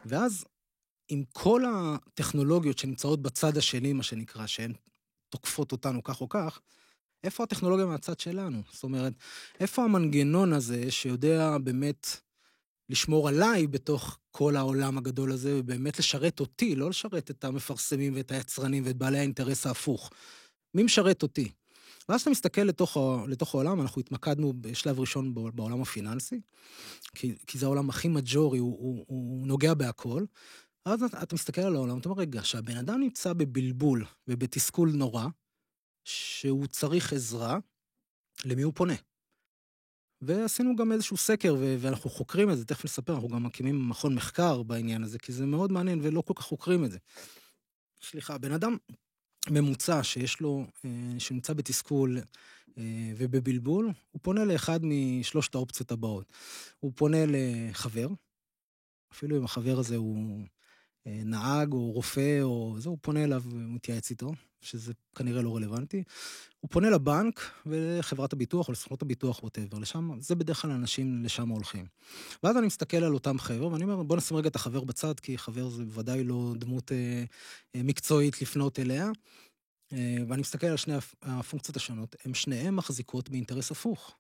[0.05, 0.45] ואז
[1.09, 4.73] עם כל הטכנולוגיות שנמצאות בצד השני, מה שנקרא, שהן
[5.29, 6.61] תוקפות אותנו כך או כך,
[7.25, 8.63] איפה הטכנולוגיה מהצד שלנו?
[8.73, 9.13] זאת אומרת,
[9.61, 12.07] איפה המנגנון הזה שיודע באמת
[12.89, 18.31] לשמור עליי בתוך כל העולם הגדול הזה, ובאמת לשרת אותי, לא לשרת את המפרסמים ואת
[18.31, 20.11] היצרנים ואת בעלי האינטרס ההפוך.
[20.75, 21.53] מי משרת אותי?
[22.09, 22.97] ואז אתה מסתכל לתוך,
[23.29, 26.41] לתוך העולם, אנחנו התמקדנו בשלב ראשון בעולם הפיננסי,
[27.15, 30.25] כי, כי זה העולם הכי מג'ורי, הוא, הוא, הוא נוגע בהכל.
[30.83, 35.27] אתה, אתה מסתכל על העולם, אתה אומר, רגע, שהבן אדם נמצא בבלבול ובתסכול נורא,
[36.05, 37.59] שהוא צריך עזרה,
[38.45, 38.95] למי הוא פונה?
[40.23, 44.63] ועשינו גם איזשהו סקר, ואנחנו חוקרים את זה, תכף נספר, אנחנו גם מקימים מכון מחקר
[44.63, 46.99] בעניין הזה, כי זה מאוד מעניין ולא כל כך חוקרים את זה.
[48.03, 48.77] סליחה, בן אדם
[49.51, 52.19] ממוצע שיש לו, אה, שנמצא בתסכול
[52.79, 56.33] אה, ובבלבול, הוא פונה לאחד משלושת האופציות הבאות.
[56.79, 58.09] הוא פונה לחבר,
[59.13, 60.45] אפילו אם החבר הזה הוא
[61.07, 66.03] אה, נהג או רופא או זה, הוא פונה אליו ומתייעץ איתו, שזה כנראה לא רלוונטי.
[66.61, 71.49] הוא פונה לבנק ולחברת הביטוח או לסוכנות הביטוח, ווטאבר, לשם, זה בדרך כלל אנשים לשם
[71.49, 71.87] הולכים.
[72.43, 75.39] ואז אני מסתכל על אותם חבר'ה ואני אומר, בוא נשים רגע את החבר בצד, כי
[75.39, 77.25] חבר זה בוודאי לא דמות אה,
[77.75, 79.11] אה, מקצועית לפנות אליה.
[79.93, 84.17] אה, ואני מסתכל על שני הפונקציות השונות, הם שניהם מחזיקות באינטרס הפוך.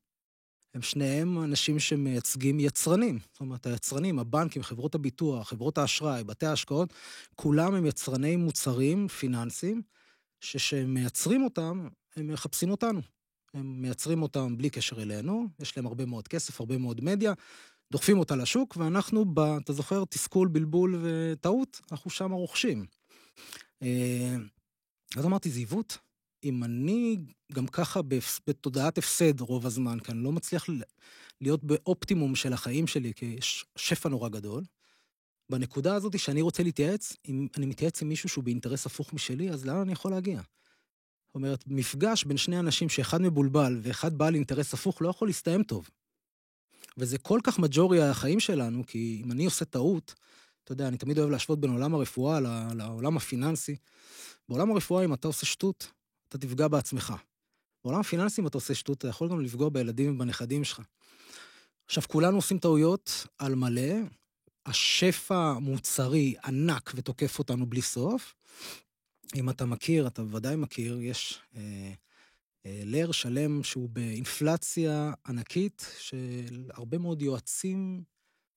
[0.74, 3.18] הם שניהם אנשים שמייצגים יצרנים.
[3.32, 6.94] זאת אומרת, היצרנים, הבנקים, חברות הביטוח, חברות האשראי, בתי ההשקעות,
[7.34, 9.82] כולם הם יצרני מוצרים פיננסיים,
[10.40, 13.00] שכשהם מייצרים אותם, הם מחפשים אותנו.
[13.54, 17.32] הם מייצרים אותם בלי קשר אלינו, יש להם הרבה מאוד כסף, הרבה מאוד מדיה,
[17.92, 22.86] דוחפים אותה לשוק, ואנחנו, ב, אתה זוכר, תסכול, בלבול וטעות, אנחנו שם רוכשים.
[23.82, 24.36] אה,
[25.16, 25.98] אז אמרתי, זה עיוות.
[26.44, 27.16] אם אני
[27.52, 28.00] גם ככה
[28.46, 30.66] בתודעת הפסד רוב הזמן, כי אני לא מצליח
[31.40, 34.64] להיות באופטימום של החיים שלי, כי יש שפע נורא גדול,
[35.50, 39.66] בנקודה הזאת שאני רוצה להתייעץ, אם אני מתייעץ עם מישהו שהוא באינטרס הפוך משלי, אז
[39.66, 40.40] לאן אני יכול להגיע?
[41.26, 45.62] זאת אומרת, מפגש בין שני אנשים שאחד מבולבל ואחד בעל אינטרס הפוך לא יכול להסתיים
[45.62, 45.88] טוב.
[46.98, 50.14] וזה כל כך מג'ורי החיים שלנו, כי אם אני עושה טעות,
[50.64, 52.40] אתה יודע, אני תמיד אוהב להשוות בין עולם הרפואה
[52.74, 53.76] לעולם הפיננסי.
[54.48, 55.92] בעולם הרפואה, אם אתה עושה שטות,
[56.28, 57.14] אתה תפגע בעצמך.
[57.84, 60.80] בעולם הפיננסי, אם אתה עושה שטות, אתה יכול גם לפגוע בילדים ובנכדים שלך.
[61.86, 63.92] עכשיו, כולנו עושים טעויות על מלא,
[64.68, 68.34] השפע מוצרי ענק ותוקף אותנו בלי סוף.
[69.36, 71.92] אם אתה מכיר, אתה בוודאי מכיר, יש אה,
[72.66, 78.02] אה, לר שלם שהוא באינפלציה ענקית של הרבה מאוד יועצים,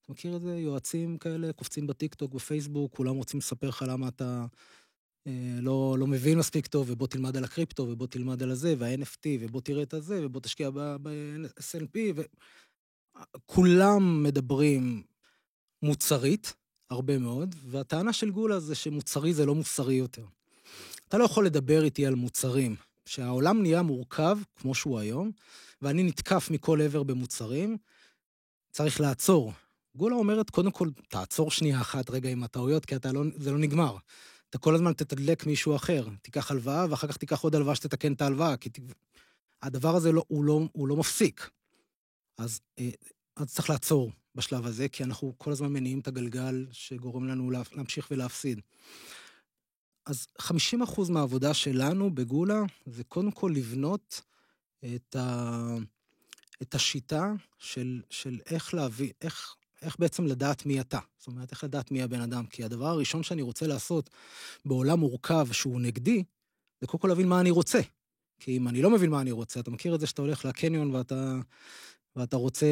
[0.02, 0.58] אתה מכיר את זה?
[0.58, 4.46] יועצים כאלה קופצים בטיקטוק, בפייסבוק, כולם רוצים לספר לך למה אתה
[5.28, 9.28] אה, לא, לא מבין מספיק טוב, ובוא תלמד על הקריפטו, ובוא תלמד על הזה, וה-NFT,
[9.40, 11.98] ובוא תראה את הזה, ובוא תשקיע ב-SNP,
[13.36, 15.04] וכולם מדברים
[15.84, 16.54] מוצרית,
[16.90, 20.26] הרבה מאוד, והטענה של גולה זה שמוצרי זה לא מוסרי יותר.
[21.08, 22.76] אתה לא יכול לדבר איתי על מוצרים.
[23.06, 25.32] שהעולם נהיה מורכב, כמו שהוא היום,
[25.82, 27.78] ואני נתקף מכל עבר במוצרים,
[28.72, 29.54] צריך לעצור.
[29.96, 33.98] גולה אומרת, קודם כל, תעצור שנייה אחת רגע עם הטעויות, כי לא, זה לא נגמר.
[34.50, 36.08] אתה כל הזמן תתדלק מישהו אחר.
[36.22, 38.80] תיקח הלוואה, ואחר כך תיקח עוד הלוואה שתתקן את ההלוואה, כי ת...
[39.62, 41.50] הדבר הזה לא, הוא, לא, הוא לא מפסיק.
[42.38, 42.90] אז, אה,
[43.36, 47.62] אז צריך לעצור בשלב הזה, כי אנחנו כל הזמן מניעים את הגלגל שגורם לנו לה,
[47.72, 48.62] להמשיך ולהפסיד.
[50.06, 50.46] אז 50%
[51.10, 54.22] מהעבודה שלנו בגולה זה קודם כל לבנות
[54.96, 55.76] את, ה,
[56.62, 61.00] את השיטה של, של איך להביא, איך איך בעצם לדעת מי אתה.
[61.18, 62.46] זאת אומרת, איך לדעת מי הבן אדם.
[62.46, 64.10] כי הדבר הראשון שאני רוצה לעשות
[64.66, 66.24] בעולם מורכב שהוא נגדי,
[66.82, 67.80] זה קודם כל להבין מה אני רוצה.
[68.40, 70.96] כי אם אני לא מבין מה אני רוצה, אתה מכיר את זה שאתה הולך לקניון
[70.96, 71.40] ואתה,
[72.16, 72.66] ואתה רוצה,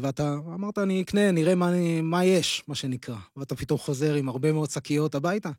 [0.00, 1.72] ואתה אמרת, אני אקנה, נראה מה,
[2.02, 3.16] מה יש, מה שנקרא.
[3.36, 5.50] ואתה פתאום חוזר עם הרבה מאוד שקיות הביתה.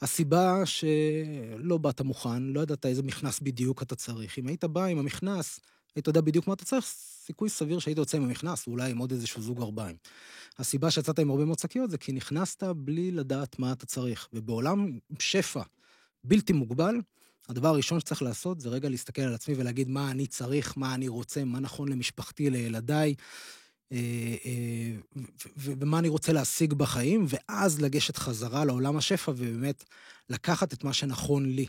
[0.00, 4.38] הסיבה שלא באת מוכן, לא ידעת איזה מכנס בדיוק אתה צריך.
[4.38, 5.60] אם היית בא עם המכנס,
[5.96, 6.84] היית יודע בדיוק מה אתה צריך,
[7.26, 9.96] סיכוי סביר שהיית יוצא עם המכנס, ואולי עם עוד איזשהו זוג ארבעים.
[10.58, 14.28] הסיבה שיצאת עם הרבה מאוד שקיות זה כי נכנסת בלי לדעת מה אתה צריך.
[14.32, 15.62] ובעולם שפע
[16.24, 16.94] בלתי מוגבל,
[17.48, 21.08] הדבר הראשון שצריך לעשות זה רגע להסתכל על עצמי ולהגיד מה אני צריך, מה אני
[21.08, 23.14] רוצה, מה נכון למשפחתי, לילדיי,
[23.92, 23.98] אה,
[24.44, 25.20] אה,
[25.56, 29.84] ומה אני רוצה להשיג בחיים, ואז לגשת חזרה לעולם השפע ובאמת
[30.30, 31.66] לקחת את מה שנכון לי.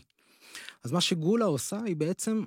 [0.84, 2.44] אז מה שגולה עושה היא בעצם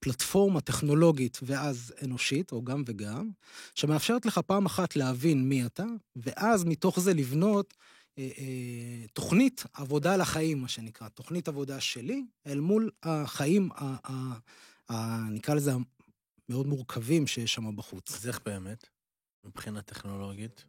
[0.00, 3.30] פלטפורמה טכנולוגית ואז אנושית, או גם וגם,
[3.74, 5.84] שמאפשרת לך פעם אחת להבין מי אתה,
[6.16, 7.74] ואז מתוך זה לבנות
[8.18, 14.38] אה, אה, תוכנית עבודה לחיים, מה שנקרא, תוכנית עבודה שלי, אל מול החיים, ה, ה,
[14.92, 15.72] ה, נקרא לזה,
[16.48, 18.14] המאוד מורכבים שיש שם בחוץ.
[18.14, 18.86] אז איך באמת,
[19.44, 20.64] מבחינה טכנולוגית?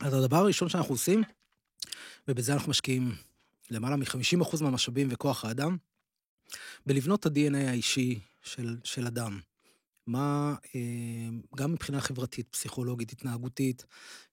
[0.00, 1.22] אז הדבר הראשון שאנחנו עושים,
[2.28, 3.16] ובזה אנחנו משקיעים
[3.70, 5.76] למעלה מ-50% מהמשאבים וכוח האדם,
[6.86, 9.40] בלבנות את ה-DNA האישי של, של אדם.
[10.06, 13.84] מה, אה, גם מבחינה חברתית, פסיכולוגית, התנהגותית,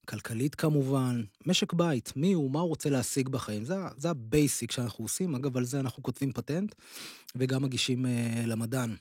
[0.07, 4.71] כלכלית כמובן, משק בית, מי הוא, מה הוא רוצה להשיג בחיים, זה, זה ה basic
[4.71, 6.75] שאנחנו עושים, אגב, על זה אנחנו כותבים פטנט,
[7.35, 8.95] וגם מגישים אה, למדען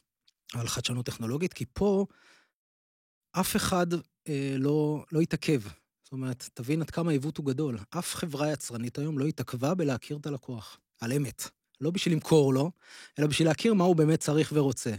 [0.54, 2.06] על חדשנות טכנולוגית, כי פה
[3.32, 3.86] אף אחד
[4.28, 5.60] אה, לא, לא יתעכב.
[6.04, 7.78] זאת אומרת, תבין עד כמה העיוות הוא גדול.
[7.90, 11.42] אף חברה יצרנית היום לא התעכבה בלהכיר את הלקוח, על אמת.
[11.80, 12.70] לא בשביל למכור לו,
[13.18, 14.94] אלא בשביל להכיר מה הוא באמת צריך ורוצה.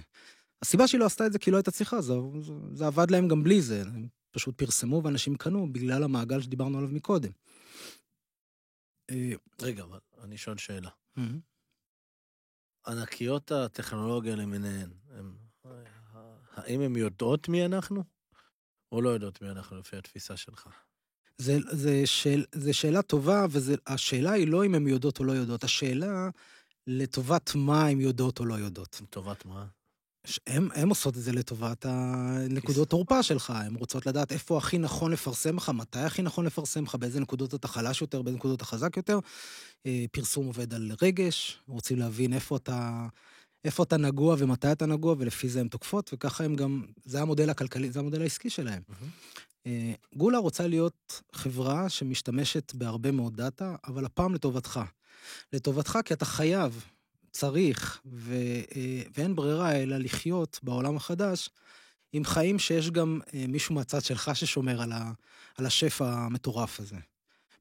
[0.61, 3.27] הסיבה שהיא לא עשתה את זה כי לא הייתה צריכה, זה, זה, זה עבד להם
[3.27, 3.81] גם בלי זה.
[3.81, 7.31] הם פשוט פרסמו ואנשים קנו בגלל המעגל שדיברנו עליו מקודם.
[9.09, 9.31] אה,
[9.61, 10.89] רגע, אבל אני שואל שאלה.
[12.87, 15.35] ענקיות הטכנולוגיה למיניהן, הם,
[16.51, 18.03] האם הן יודעות מי אנחנו,
[18.91, 20.67] או לא יודעות מי אנחנו לפי התפיסה שלך?
[21.37, 25.63] זה, זה, שאל, זה שאלה טובה, והשאלה היא לא אם הן יודעות או לא יודעות,
[25.63, 26.29] השאלה
[26.87, 29.01] לטובת מה הן יודעות או לא יודעות.
[29.01, 29.67] לטובת מה?
[30.47, 35.57] הן עושות את זה לטובת הנקודות תורפה שלך, הן רוצות לדעת איפה הכי נכון לפרסם
[35.57, 38.97] לך, מתי הכי נכון לפרסם לך, באיזה נקודות אתה חלש יותר, באיזה נקודות אתה חזק
[38.97, 39.19] יותר.
[39.85, 43.07] אה, פרסום עובד על רגש, רוצים להבין איפה אתה,
[43.65, 47.49] איפה אתה נגוע ומתי אתה נגוע, ולפי זה הן תוקפות, וככה הם גם, זה המודל
[47.49, 48.81] הכלכלי, זה המודל העסקי שלהם.
[48.89, 49.67] Mm-hmm.
[50.15, 54.79] גולה רוצה להיות חברה שמשתמשת בהרבה מאוד דאטה, אבל הפעם לטובתך.
[55.53, 56.85] לטובתך כי אתה חייב
[57.31, 58.33] צריך, ו,
[58.75, 61.49] אה, ואין ברירה אלא לחיות בעולם החדש
[62.13, 65.11] עם חיים שיש גם אה, מישהו מהצד שלך ששומר על, ה,
[65.57, 66.97] על השפע המטורף הזה.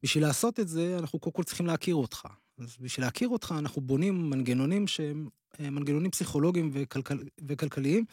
[0.02, 2.28] בשביל לעשות את זה, אנחנו קודם כל צריכים להכיר אותך.
[2.58, 5.28] אז בשביל להכיר אותך, אנחנו בונים מנגנונים שהם
[5.60, 7.18] אה, מנגנונים פסיכולוגיים וכלכל,
[7.48, 8.04] וכלכליים,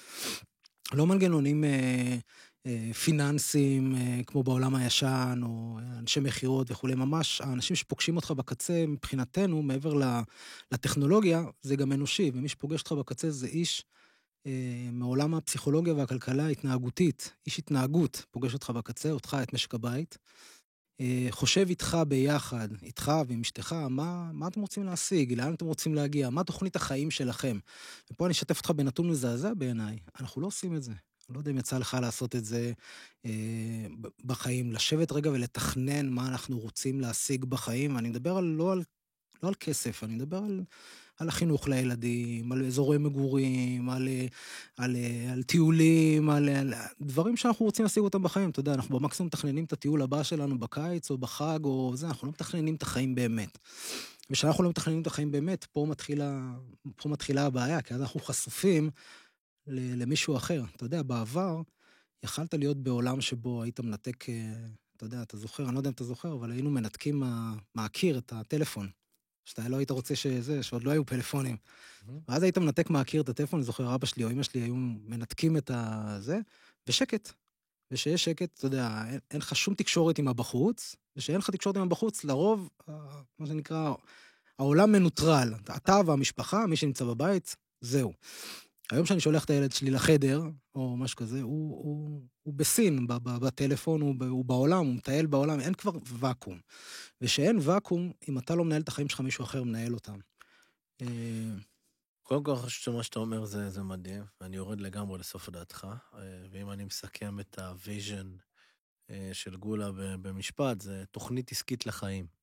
[0.94, 2.18] לא מנגנונים אה,
[3.04, 9.62] פיננסים, אה, כמו בעולם הישן, או אנשי מכירות וכולי, ממש האנשים שפוגשים אותך בקצה, מבחינתנו,
[9.62, 9.94] מעבר
[10.72, 13.86] לטכנולוגיה, זה גם אנושי, ומי שפוגש אותך בקצה זה איש
[14.46, 20.18] אה, מעולם הפסיכולוגיה והכלכלה ההתנהגותית, איש התנהגות, פוגש אותך בקצה, אותך, את משק הבית.
[21.30, 26.30] חושב איתך ביחד, איתך ועם אשתך, מה, מה אתם רוצים להשיג, לאן אתם רוצים להגיע,
[26.30, 27.60] מה תוכנית החיים שלכם.
[28.12, 30.94] ופה אני אשתף אותך בנתון מזעזע בעיניי, אנחנו לא עושים את זה.
[31.30, 32.72] לא יודע אם יצא לך לעשות את זה
[33.26, 33.32] אה,
[34.26, 37.98] בחיים, לשבת רגע ולתכנן מה אנחנו רוצים להשיג בחיים.
[37.98, 38.84] אני מדבר על, לא, על,
[39.44, 40.64] לא על כסף, אני מדבר על,
[41.18, 44.08] על החינוך לילדים, על אזורי מגורים, על,
[44.78, 44.96] על,
[45.32, 48.50] על טיולים, על, על דברים שאנחנו רוצים להשיג אותם בחיים.
[48.50, 52.28] אתה יודע, אנחנו במקסימום מתכננים את הטיול הבא שלנו בקיץ או בחג או זה, אנחנו
[52.28, 53.58] לא מתכננים את החיים באמת.
[54.30, 56.54] וכשאנחנו לא מתכננים את החיים באמת, פה מתחילה,
[56.96, 58.90] פה מתחילה הבעיה, כי אז אנחנו חשופים
[59.68, 60.64] למישהו אחר.
[60.76, 61.62] אתה יודע, בעבר
[62.24, 64.54] יכלת להיות בעולם שבו היית מנתק, אה,
[64.98, 68.18] אתה יודע, אתה זוכר, אני לא יודע אם אתה זוכר, אבל היינו מנתקים מה, מהקיר
[68.18, 68.90] את הטלפון.
[69.46, 71.56] שאתה לא היית רוצה שזה, שעוד לא היו פלאפונים.
[71.56, 72.12] Mm-hmm.
[72.28, 75.58] ואז היית מנתק מהקיר את הטלפון, אני זוכר, אבא שלי או אמא שלי היו מנתקים
[75.58, 76.40] את הזה,
[76.88, 77.32] ושקט.
[77.92, 81.82] ושיש שקט, אתה יודע, אין, אין לך שום תקשורת עם הבחוץ, ושאין לך תקשורת עם
[81.82, 82.94] הבחוץ, לרוב, אה,
[83.40, 83.94] מה שנקרא,
[84.60, 85.54] העולם מנוטרל.
[85.78, 88.14] אתה והמשפחה, מי שנמצא בבית, זהו.
[88.92, 90.42] היום שאני שולח את הילד שלי לחדר,
[90.76, 95.74] או משהו כזה, הוא, הוא, הוא בסין, בטלפון, הוא, הוא בעולם, הוא מטייל בעולם, אין
[95.74, 96.60] כבר ואקום.
[97.22, 100.20] ושאין ואקום, אם אתה לא מנהל את החיים שלך, מישהו אחר מנהל אותם.
[101.02, 101.08] אה,
[102.24, 105.88] קודם כל, אני חושב שמה שאתה אומר זה, זה מדהים, ואני יורד לגמרי לסוף דעתך,
[106.14, 106.20] אה,
[106.52, 108.36] ואם אני מסכם את ה vision
[109.10, 112.37] אה, של גולה במשפט, זה תוכנית עסקית לחיים.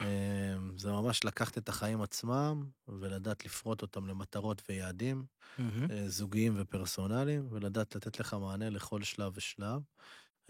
[0.00, 5.24] אמ, זה ממש לקחת את החיים עצמם ולדעת לפרוט אותם למטרות ויעדים
[5.58, 5.62] mm-hmm.
[6.06, 9.80] זוגיים ופרסונליים, ולדעת לתת לך מענה לכל שלב ושלב.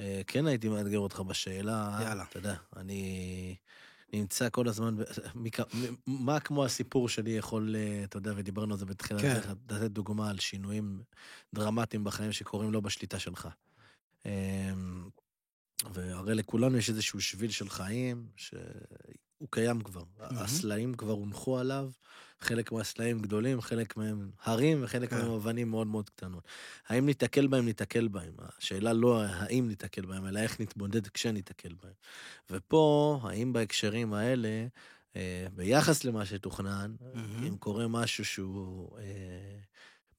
[0.00, 2.24] אה, כן הייתי מאתגר אותך בשאלה, יאללה.
[2.24, 3.56] אתה יודע, אני
[4.12, 4.96] נמצא כל הזמן,
[6.06, 9.40] מה כמו הסיפור שלי יכול, אה, אתה יודע, ודיברנו על זה בתחילת כן.
[9.70, 11.02] לתת דוגמה על שינויים
[11.54, 13.48] דרמטיים בחיים שקורים לא בשליטה שלך.
[14.26, 15.08] אמ,
[15.92, 18.26] והרי לכולנו יש איזשהו שביל של חיים,
[19.40, 20.00] שהוא קיים כבר.
[20.00, 20.34] Mm-hmm.
[20.36, 21.90] הסלעים כבר הונחו עליו,
[22.40, 25.30] חלק מהסלעים גדולים, חלק מהם הרים וחלק מהם כן.
[25.30, 26.44] אבנים מאוד מאוד קטנות.
[26.88, 28.32] האם ניתקל בהם, ניתקל בהם.
[28.58, 31.92] השאלה לא האם ניתקל בהם, אלא איך נתמודד כשניתקל בהם.
[32.50, 34.66] ופה, האם בהקשרים האלה,
[35.16, 37.46] אה, ביחס למה שתוכנן, mm-hmm.
[37.48, 38.98] אם קורה משהו שהוא...
[38.98, 39.04] אה,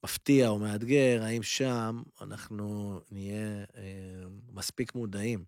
[0.04, 3.82] מפתיע או מאתגר, האם שם אנחנו נהיה אה,
[4.52, 5.44] מספיק מודעים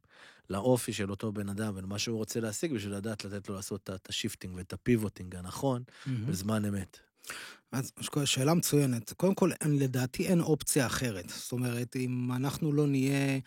[0.51, 4.09] לאופי של אותו בן אדם ולמה שהוא רוצה להשיג בשביל לדעת לתת לו לעשות את
[4.09, 6.11] ה shifting ואת ה pivoting הנכון mm-hmm.
[6.29, 6.99] בזמן אמת.
[7.73, 7.93] אז
[8.25, 9.13] שאלה מצוינת.
[9.13, 11.29] קודם כל, לדעתי אין אופציה אחרת.
[11.29, 13.39] זאת אומרת, אם אנחנו לא נהיה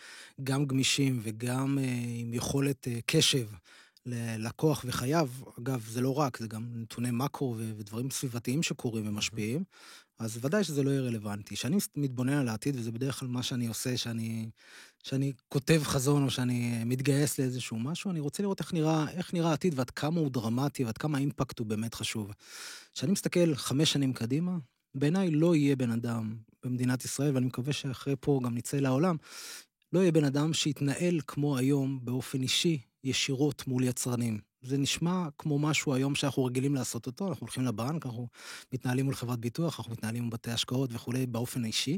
[0.44, 1.84] גם גמישים וגם אה,
[2.20, 3.48] עם יכולת אה, קשב
[4.06, 5.30] ללקוח וחייו,
[5.60, 9.64] אגב, זה לא רק, זה גם נתוני מאקרו ודברים סביבתיים שקורים ומשפיעים,
[10.20, 11.56] אז ודאי שזה לא יהיה רלוונטי.
[11.56, 14.50] כשאני מתבונן על העתיד, וזה בדרך כלל מה שאני עושה, שאני,
[15.04, 19.50] שאני כותב חזון או שאני מתגייס לאיזשהו משהו, אני רוצה לראות איך נראה, איך נראה
[19.50, 22.32] העתיד ועד כמה הוא דרמטי ועד כמה האימפקט הוא באמת חשוב.
[22.94, 24.58] כשאני מסתכל חמש שנים קדימה,
[24.96, 29.16] בעיניי לא יהיה בן אדם במדינת ישראל, ואני מקווה שאחרי פה גם נצא לעולם,
[29.94, 34.40] לא יהיה בן אדם שיתנהל כמו היום באופן אישי, ישירות מול יצרנים.
[34.62, 38.28] זה נשמע כמו משהו היום שאנחנו רגילים לעשות אותו, אנחנו הולכים לבנק, אנחנו
[38.74, 41.98] מתנהלים מול חברת ביטוח, אנחנו מתנהלים עם בתי השקעות וכולי באופן אישי.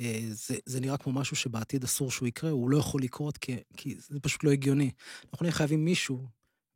[0.00, 3.56] אה, זה, זה נראה כמו משהו שבעתיד אסור שהוא יקרה, הוא לא יכול לקרות כי,
[3.76, 4.90] כי זה פשוט לא הגיוני.
[5.32, 6.26] אנחנו נהיה חייבים מישהו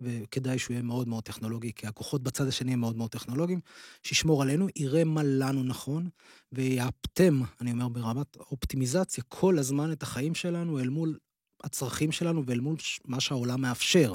[0.01, 3.61] וכדאי שהוא יהיה מאוד מאוד טכנולוגי, כי הכוחות בצד השני הם מאוד מאוד טכנולוגיים,
[4.03, 6.09] שישמור עלינו, יראה מה לנו נכון,
[6.53, 11.19] ויאפטם, אני אומר ברמת אופטימיזציה, כל הזמן את החיים שלנו אל מול
[11.65, 14.15] הצרכים שלנו ואל מול מה שהעולם מאפשר.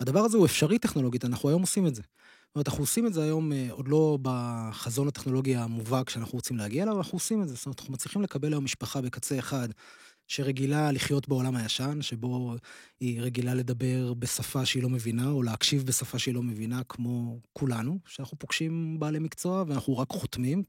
[0.00, 2.02] הדבר הזה הוא אפשרי טכנולוגית, אנחנו היום עושים את זה.
[2.50, 6.56] זאת אומרת, אנחנו עושים את זה היום אה, עוד לא בחזון הטכנולוגי המובהק שאנחנו רוצים
[6.56, 7.54] להגיע אליו, אנחנו עושים את זה.
[7.54, 9.68] זאת אומרת, אנחנו מצליחים לקבל היום משפחה בקצה אחד,
[10.28, 12.54] שרגילה לחיות בעולם הישן, שבו
[13.00, 17.98] היא רגילה לדבר בשפה שהיא לא מבינה, או להקשיב בשפה שהיא לא מבינה, כמו כולנו,
[18.06, 20.62] שאנחנו פוגשים בעלי מקצוע ואנחנו רק חותמים.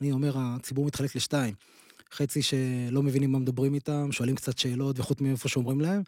[0.00, 1.54] אני אומר, הציבור מתחלק לשתיים.
[2.12, 6.02] חצי שלא מבינים מה מדברים איתם, שואלים קצת שאלות וחותמים איפה שאומרים להם.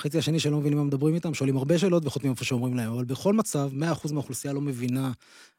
[0.00, 2.92] חצי השני שלא מבינים מה מדברים איתם, שואלים הרבה שאלות וחותמים איפה שאומרים להם.
[2.92, 5.12] אבל בכל מצב, 100% מהאוכלוסייה לא מבינה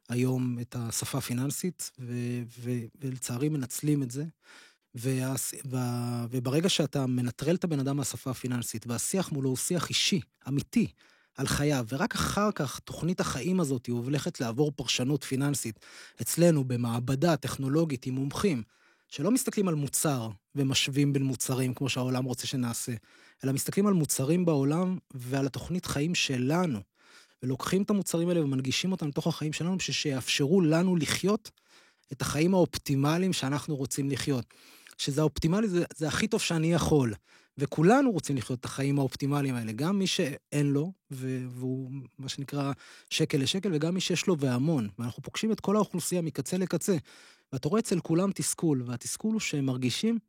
[0.09, 4.25] היום את השפה הפיננסית, ו- ו- ולצערי מנצלים את זה.
[4.95, 5.35] וה-
[5.65, 10.87] וה- וברגע שאתה מנטרל את הבן אדם מהשפה הפיננסית, והשיח מולו הוא שיח אישי, אמיתי,
[11.35, 15.79] על חייו, ורק אחר כך תוכנית החיים הזאת הולכת לעבור פרשנות פיננסית
[16.21, 18.63] אצלנו במעבדה טכנולוגית עם מומחים,
[19.09, 22.91] שלא מסתכלים על מוצר ומשווים בין מוצרים, כמו שהעולם רוצה שנעשה,
[23.43, 26.79] אלא מסתכלים על מוצרים בעולם ועל התוכנית חיים שלנו,
[27.43, 31.51] ולוקחים את המוצרים האלה ומנגישים אותם לתוך החיים שלנו, בשביל שיאפשרו לנו לחיות
[32.11, 34.45] את החיים האופטימליים שאנחנו רוצים לחיות.
[34.97, 37.13] שזה האופטימלי, זה, זה הכי טוב שאני יכול.
[37.57, 42.71] וכולנו רוצים לחיות את החיים האופטימליים האלה, גם מי שאין לו, והוא מה שנקרא
[43.09, 44.89] שקל לשקל, וגם מי שיש לו והמון.
[44.99, 46.97] ואנחנו פוגשים את כל האוכלוסייה מקצה לקצה.
[47.53, 50.19] ואתה רואה אצל כולם תסכול, והתסכול הוא שהם מרגישים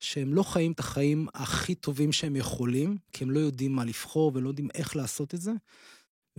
[0.00, 4.32] שהם לא חיים את החיים הכי טובים שהם יכולים, כי הם לא יודעים מה לבחור
[4.34, 5.52] ולא יודעים איך לעשות את זה,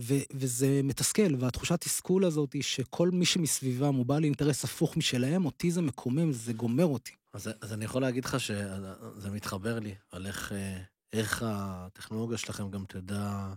[0.00, 5.44] ו- וזה מתסכל, והתחושת תסכול הזאת היא שכל מי שמסביבם הוא בעל אינטרס הפוך משלהם,
[5.44, 7.12] אותי זה מקומם, זה גומר אותי.
[7.32, 10.78] אז, אז אני יכול להגיד לך שזה מתחבר לי, על איך, אה,
[11.12, 13.52] איך הטכנולוגיה שלכם גם תדע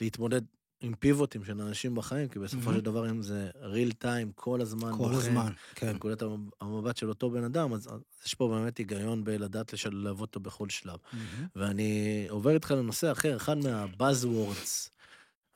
[0.00, 0.42] להתמודד
[0.80, 2.74] עם פיבוטים של אנשים בחיים, כי בסופו mm-hmm.
[2.74, 5.90] של דבר אם זה real time כל הזמן, כל בוחן, הזמן, כן.
[5.94, 6.22] נקודת
[6.60, 10.68] המבט של אותו בן אדם, אז, אז יש פה באמת היגיון בלדעת לשלב אותו בכל
[10.68, 10.94] שלב.
[10.94, 11.46] Mm-hmm.
[11.56, 14.90] ואני עובר איתך לנושא אחר, אחד מהבאזוורדס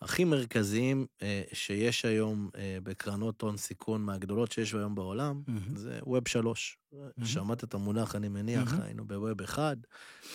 [0.03, 5.79] הכי מרכזיים אה, שיש היום אה, בקרנות הון סיכון מהגדולות שיש היום בעולם, mm-hmm.
[5.79, 6.79] זה ווב שלוש.
[6.93, 7.25] Mm-hmm.
[7.25, 8.83] שמעת את המונח, אני מניח, mm-hmm.
[8.83, 9.77] היינו בווב אחד,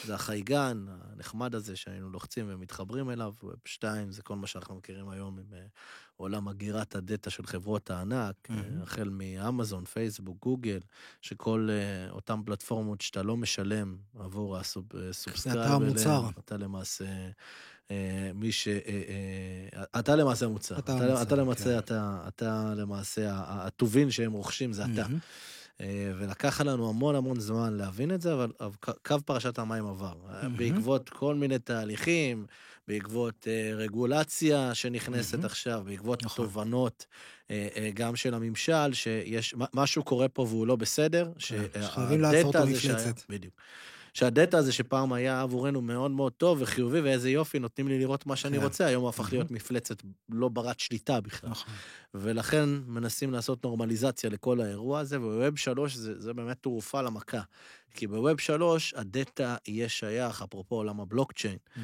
[0.05, 5.09] זה החייגן הנחמד הזה שהיינו לוחצים ומתחברים אליו, Web שתיים זה כל מה שאנחנו מכירים
[5.09, 5.65] היום עם אה,
[6.15, 8.83] עולם אגירת הדאטה של חברות הענק, mm-hmm.
[8.83, 10.79] החל מאמזון, פייסבוק, גוגל,
[11.21, 16.29] שכל uh, אותן פלטפורמות שאתה לא משלם עבור ה subscribe, המוצר.
[16.39, 17.05] אתה למעשה...
[17.91, 18.67] אה, מי ש...
[18.67, 18.73] אה,
[19.75, 20.79] אה, אתה למעשה המוצר.
[20.79, 21.77] אתה, אתה, אתה למעשה, כן.
[21.77, 25.05] אתה, אתה למעשה, הטובין שהם רוכשים זה אתה.
[26.19, 28.51] ולקח לנו המון המון זמן להבין את זה, אבל
[29.05, 30.13] קו פרשת המים עבר.
[30.57, 32.45] בעקבות כל מיני תהליכים,
[32.87, 35.43] בעקבות רגולציה שנכנסת.
[35.43, 36.45] עכשיו, בעקבות נכון.
[36.45, 37.05] תובנות
[37.93, 43.21] גם של הממשל, שיש, משהו קורה פה והוא לא בסדר, כן, לעצור את המפלצת.
[43.29, 43.53] בדיוק.
[44.17, 48.35] שהדאטה הזה שפעם היה עבורנו מאוד מאוד טוב וחיובי, ואיזה יופי, נותנים לי לראות מה
[48.35, 48.63] שאני כן.
[48.63, 51.49] רוצה, היום הוא הפך להיות מפלצת לא ברת שליטה בכלל.
[51.49, 51.73] נכון.
[52.13, 57.41] ולכן מנסים לעשות נורמליזציה לכל האירוע הזה, ו Web 3 זה, זה באמת תרופה למכה.
[57.93, 61.79] כי ב Web 3 הדאטה יהיה שייך, אפרופו עולם הבלוקצ'יין mm-hmm.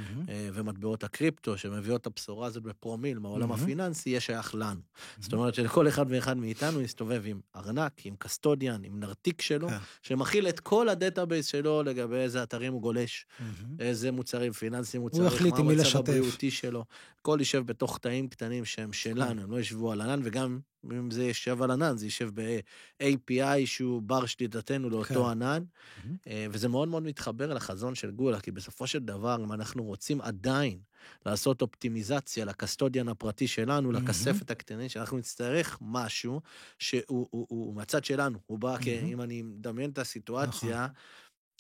[0.54, 3.56] ומטבעות הקריפטו, שמביאות את הבשורה הזאת בפרומיל מהעולם mm-hmm.
[3.56, 4.80] הפיננסי, יהיה שייך לנו.
[4.80, 5.24] Mm-hmm.
[5.24, 9.72] זאת אומרת שלכל אחד ואחד מאיתנו יסתובב עם ארנק, עם custodian, עם נרתיק שלו, yeah.
[9.72, 9.78] כן.
[10.02, 13.44] שמכיל את כל ה database שלו לגבי איזה אתרים הוא גולש, mm-hmm.
[13.80, 16.86] איזה מוצרים פיננסיים הוא צריך, מה המצב הבריאותי שלו.
[17.20, 20.60] הכל יישב בתוך תאים קטנים שהם שלנו, הם לא ישבו על ענן, וגם
[20.92, 25.30] אם זה יושב על ענן, זה יישב ב-API שהוא בר שליטתנו לאותו כן.
[25.30, 26.28] ענן, mm-hmm.
[26.52, 30.80] וזה מאוד מאוד מתחבר לחזון של גולה, כי בסופו של דבר, אם אנחנו רוצים עדיין
[31.26, 33.94] לעשות אופטימיזציה לקסטודיאן הפרטי שלנו, mm-hmm.
[33.94, 36.42] לכספת הקטנית, שאנחנו נצטרך משהו
[36.80, 39.06] שהוא הוא, הוא, מהצד שלנו, הוא בא, mm-hmm.
[39.06, 40.96] אם אני מדמיין את הסיטואציה, נכון.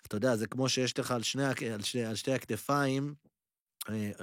[0.08, 1.44] אתה יודע, זה כמו שיש לך על, שני,
[1.74, 3.16] על, שני, על שתי הכתפיים,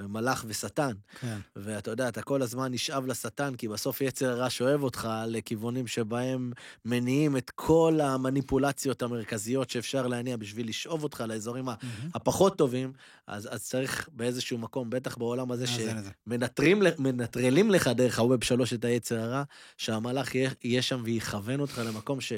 [0.07, 0.91] מלאך ושטן.
[1.19, 1.37] כן.
[1.55, 6.51] ואתה יודע, אתה כל הזמן נשאב לשטן, כי בסוף יצר הרע שואב אותך לכיוונים שבהם
[6.85, 11.73] מניעים את כל המניפולציות המרכזיות שאפשר להניע בשביל לשאוב אותך לאזורים mm-hmm.
[12.15, 12.93] הפחות טובים,
[13.27, 19.19] אז, אז צריך באיזשהו מקום, בטח בעולם הזה, שמנטרלים לך דרך הווב שלוש את היצר
[19.19, 19.43] הרע,
[19.77, 22.33] שהמלאך יהיה, יהיה שם ויכוון אותך למקום ש...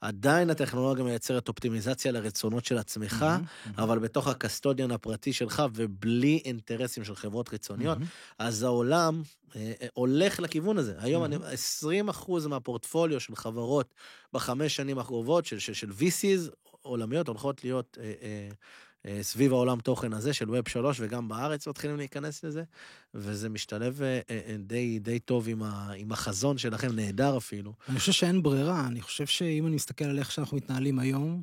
[0.00, 3.82] עדיין הטכנולוגיה מייצרת אופטימיזציה לרצונות של עצמך, mm-hmm, mm-hmm.
[3.82, 8.34] אבל בתוך הקסטודיאן הפרטי שלך ובלי אינטרסים של חברות חיצוניות, mm-hmm.
[8.38, 9.22] אז העולם
[9.56, 10.94] אה, אה, הולך לכיוון הזה.
[10.98, 11.26] היום mm-hmm.
[11.26, 13.94] אני, 20 אחוז מהפורטפוליו של חברות
[14.32, 16.50] בחמש שנים הקרובות, של, של, של VCs
[16.86, 18.48] עולמיות, הולכות להיות אה, אה, אה,
[19.22, 22.62] סביב העולם תוכן הזה של ווב שלוש, וגם בארץ מתחילים להיכנס לזה,
[23.14, 27.72] וזה משתלב אה, אה, די, די טוב עם, ה, עם החזון שלכם, נהדר אפילו.
[27.88, 31.42] אני חושב שאין ברירה, אני חושב שאם אני מסתכל על איך שאנחנו מתנהלים היום,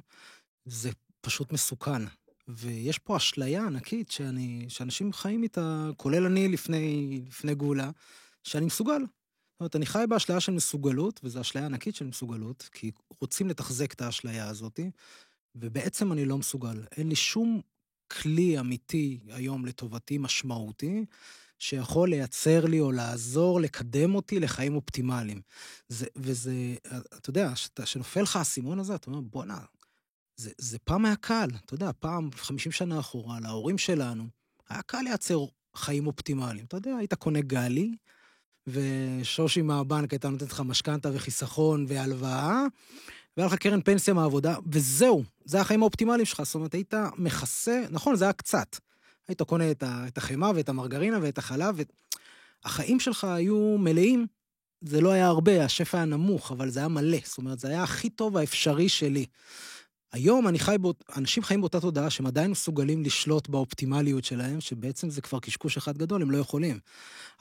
[0.65, 0.89] זה
[1.21, 2.01] פשוט מסוכן.
[2.47, 7.89] ויש פה אשליה ענקית שאני, שאנשים חיים איתה, כולל אני לפני, לפני גאולה,
[8.43, 8.99] שאני מסוגל.
[8.99, 12.91] זאת אומרת, אני חי באשליה של מסוגלות, וזו אשליה ענקית של מסוגלות, כי
[13.21, 14.79] רוצים לתחזק את האשליה הזאת,
[15.55, 16.83] ובעצם אני לא מסוגל.
[16.97, 17.61] אין לי שום
[18.11, 21.05] כלי אמיתי היום לטובתי, משמעותי,
[21.59, 25.41] שיכול לייצר לי או לעזור לקדם אותי לחיים אופטימליים.
[25.87, 29.59] זה, וזה, אתה יודע, כשנופל לך האסימון הזה, אתה אומר, בואנה,
[30.35, 34.27] זה, זה פעם היה קל, אתה יודע, פעם, 50 שנה אחורה, להורים שלנו,
[34.69, 35.45] היה קל לייצר
[35.75, 36.65] חיים אופטימליים.
[36.65, 37.95] אתה יודע, היית קונה גלי,
[38.67, 42.65] ושושי מהבנק הייתה נותנת לך משכנתה וחיסכון והלוואה,
[43.37, 46.41] והיה לך קרן פנסיה מהעבודה, וזהו, זה החיים האופטימליים שלך.
[46.43, 48.77] זאת אומרת, היית מכסה, נכון, זה היה קצת.
[49.27, 51.81] היית קונה את החמאה ואת המרגרינה ואת החלב, ו...
[52.65, 54.27] החיים שלך היו מלאים.
[54.81, 57.17] זה לא היה הרבה, השפע היה נמוך, אבל זה היה מלא.
[57.25, 59.25] זאת אומרת, זה היה הכי טוב האפשרי שלי.
[60.13, 65.09] היום אני חי, באות, אנשים חיים באותה תודעה שהם עדיין מסוגלים לשלוט באופטימליות שלהם, שבעצם
[65.09, 66.79] זה כבר קשקוש אחד גדול, הם לא יכולים.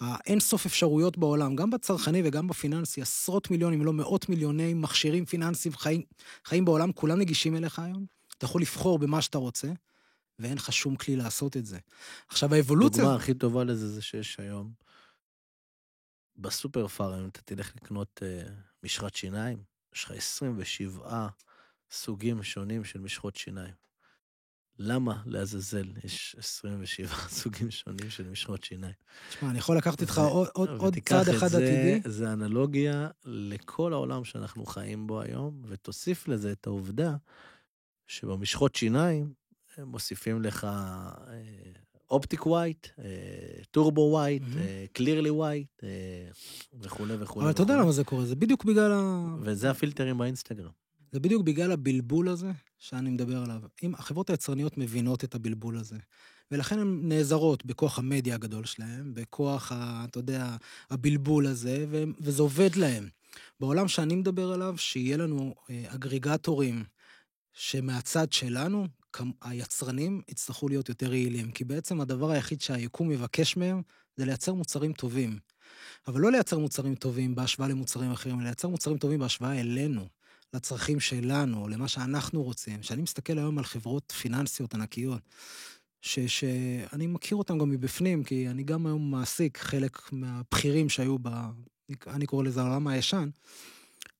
[0.01, 5.25] האין סוף אפשרויות בעולם, גם בצרכני וגם בפיננסי, עשרות מיליונים, אם לא מאות מיליוני מכשירים
[5.25, 6.03] פיננסיים חיים,
[6.45, 8.07] חיים בעולם, כולם נגישים אליך היום.
[8.39, 9.69] אתה יכול לבחור במה שאתה רוצה,
[10.39, 11.79] ואין לך שום כלי לעשות את זה.
[12.29, 13.03] עכשיו, האבולוציה...
[13.03, 14.73] הדוגמה הכי טובה לזה זה שיש היום,
[16.37, 18.51] בסופר פארם, אתה תלך לקנות uh,
[18.85, 19.63] משחת שיניים,
[19.95, 20.65] יש לך 27
[21.93, 23.75] סוגים שונים של משחות שיניים.
[24.79, 28.95] למה לעזאזל יש 27 סוגים שונים של משחות שיניים?
[29.29, 32.01] תשמע, אני יכול לקחת איתך עוד, עוד, עוד צעד אחד עתידי.
[32.05, 37.17] זה אנלוגיה לכל העולם שאנחנו חיים בו היום, ותוסיף לזה את העובדה
[38.07, 39.33] שבמשחות שיניים
[39.77, 40.67] הם מוסיפים לך
[42.11, 42.87] Optic White,
[43.71, 44.43] Turbo White,
[44.93, 45.83] Clearly White,
[46.81, 47.45] וכולי וכולי.
[47.45, 49.27] אבל אתה יודע למה זה קורה, זה בדיוק בגלל ה...
[49.41, 50.82] וזה הפילטרים באינסטגרם.
[51.13, 53.61] זה בדיוק בגלל הבלבול הזה שאני מדבר עליו.
[53.83, 55.97] אם החברות היצרניות מבינות את הבלבול הזה,
[56.51, 60.57] ולכן הן נעזרות בכוח המדיה הגדול שלהן, בכוח, ה, אתה יודע,
[60.91, 63.09] הבלבול הזה, ו, וזה עובד להן.
[63.61, 66.85] בעולם שאני מדבר עליו, שיהיה לנו אה, אגריגטורים
[67.53, 68.87] שמהצד שלנו,
[69.43, 73.83] היצרנים יצטרכו להיות יותר יעילים, כי בעצם הדבר היחיד שהיקום יבקש מהם
[74.17, 75.39] זה לייצר מוצרים טובים.
[76.07, 80.09] אבל לא לייצר מוצרים טובים בהשוואה למוצרים אחרים, אלא לייצר מוצרים טובים בהשוואה אלינו.
[80.55, 82.81] לצרכים שלנו, למה שאנחנו רוצים.
[82.81, 85.23] כשאני מסתכל היום על חברות פיננסיות ענקיות,
[86.01, 91.29] שאני מכיר אותן גם מבפנים, כי אני גם היום מעסיק חלק מהבכירים שהיו ב...
[92.07, 93.29] אני קורא לזה העולם הישן,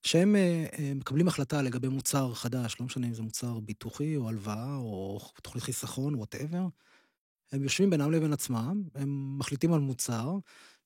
[0.01, 4.29] שהם אה, אה, מקבלים החלטה לגבי מוצר חדש, לא משנה אם זה מוצר ביטוחי או
[4.29, 6.67] הלוואה או תוכנית חיסכון, whatever.
[7.51, 10.37] הם יושבים בינם לבין עצמם, הם מחליטים על מוצר,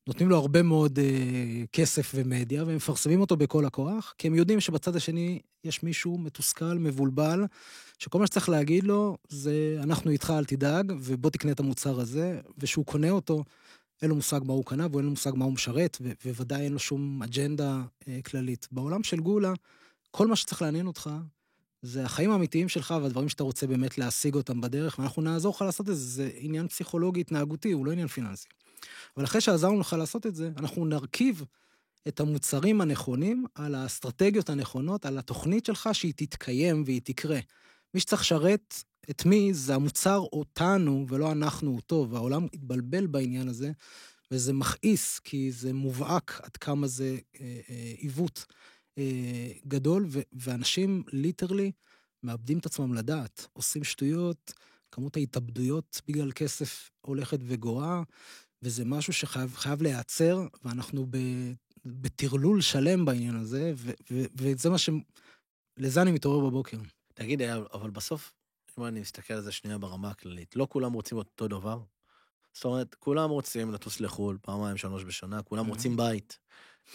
[0.07, 4.59] נותנים לו הרבה מאוד אה, כסף ומדיה, והם מפרסמים אותו בכל הכוח, כי הם יודעים
[4.59, 7.45] שבצד השני יש מישהו מתוסכל, מבולבל,
[7.99, 12.39] שכל מה שצריך להגיד לו זה, אנחנו איתך, אל תדאג, ובוא תקנה את המוצר הזה,
[12.57, 13.43] ושהוא קונה אותו,
[14.01, 16.79] אין לו מושג מה הוא קנה, ואין לו מושג מה הוא משרת, ובוודאי אין לו
[16.79, 18.67] שום אג'נדה אה, כללית.
[18.71, 19.53] בעולם של גולה,
[20.11, 21.09] כל מה שצריך לעניין אותך,
[21.81, 25.89] זה החיים האמיתיים שלך והדברים שאתה רוצה באמת להשיג אותם בדרך, ואנחנו נעזור לך לעשות
[25.89, 28.47] את זה, זה עניין פסיכולוגי התנהגותי, הוא לא עניין פיננסי.
[29.17, 31.43] אבל אחרי שעזרנו לך לעשות את זה, אנחנו נרכיב
[32.07, 37.39] את המוצרים הנכונים על האסטרטגיות הנכונות, על התוכנית שלך שהיא תתקיים והיא תקרה.
[37.93, 43.71] מי שצריך לשרת את מי זה המוצר אותנו ולא אנחנו אותו, והעולם התבלבל בעניין הזה,
[44.31, 48.45] וזה מכעיס, כי זה מובהק עד כמה זה אה, אה, עיוות
[48.97, 51.71] אה, גדול, ו- ואנשים ליטרלי
[52.23, 54.53] מאבדים את עצמם לדעת, עושים שטויות,
[54.91, 58.01] כמות ההתאבדויות בגלל כסף הולכת וגואה,
[58.61, 61.07] וזה משהו שחייב להיעצר, ואנחנו
[61.85, 64.89] בטרלול שלם בעניין הזה, ו- ו- וזה מה ש...
[65.77, 66.77] לזה אני מתעורר בבוקר.
[67.13, 67.41] תגיד,
[67.73, 68.33] אבל בסוף,
[68.79, 71.79] אם אני מסתכל על זה שנייה ברמה הכללית, לא כולם רוצים אותו דבר?
[72.53, 76.39] זאת אומרת, כולם רוצים לטוס לחו"ל פעמיים, שלוש בשנה, כולם רוצים בית.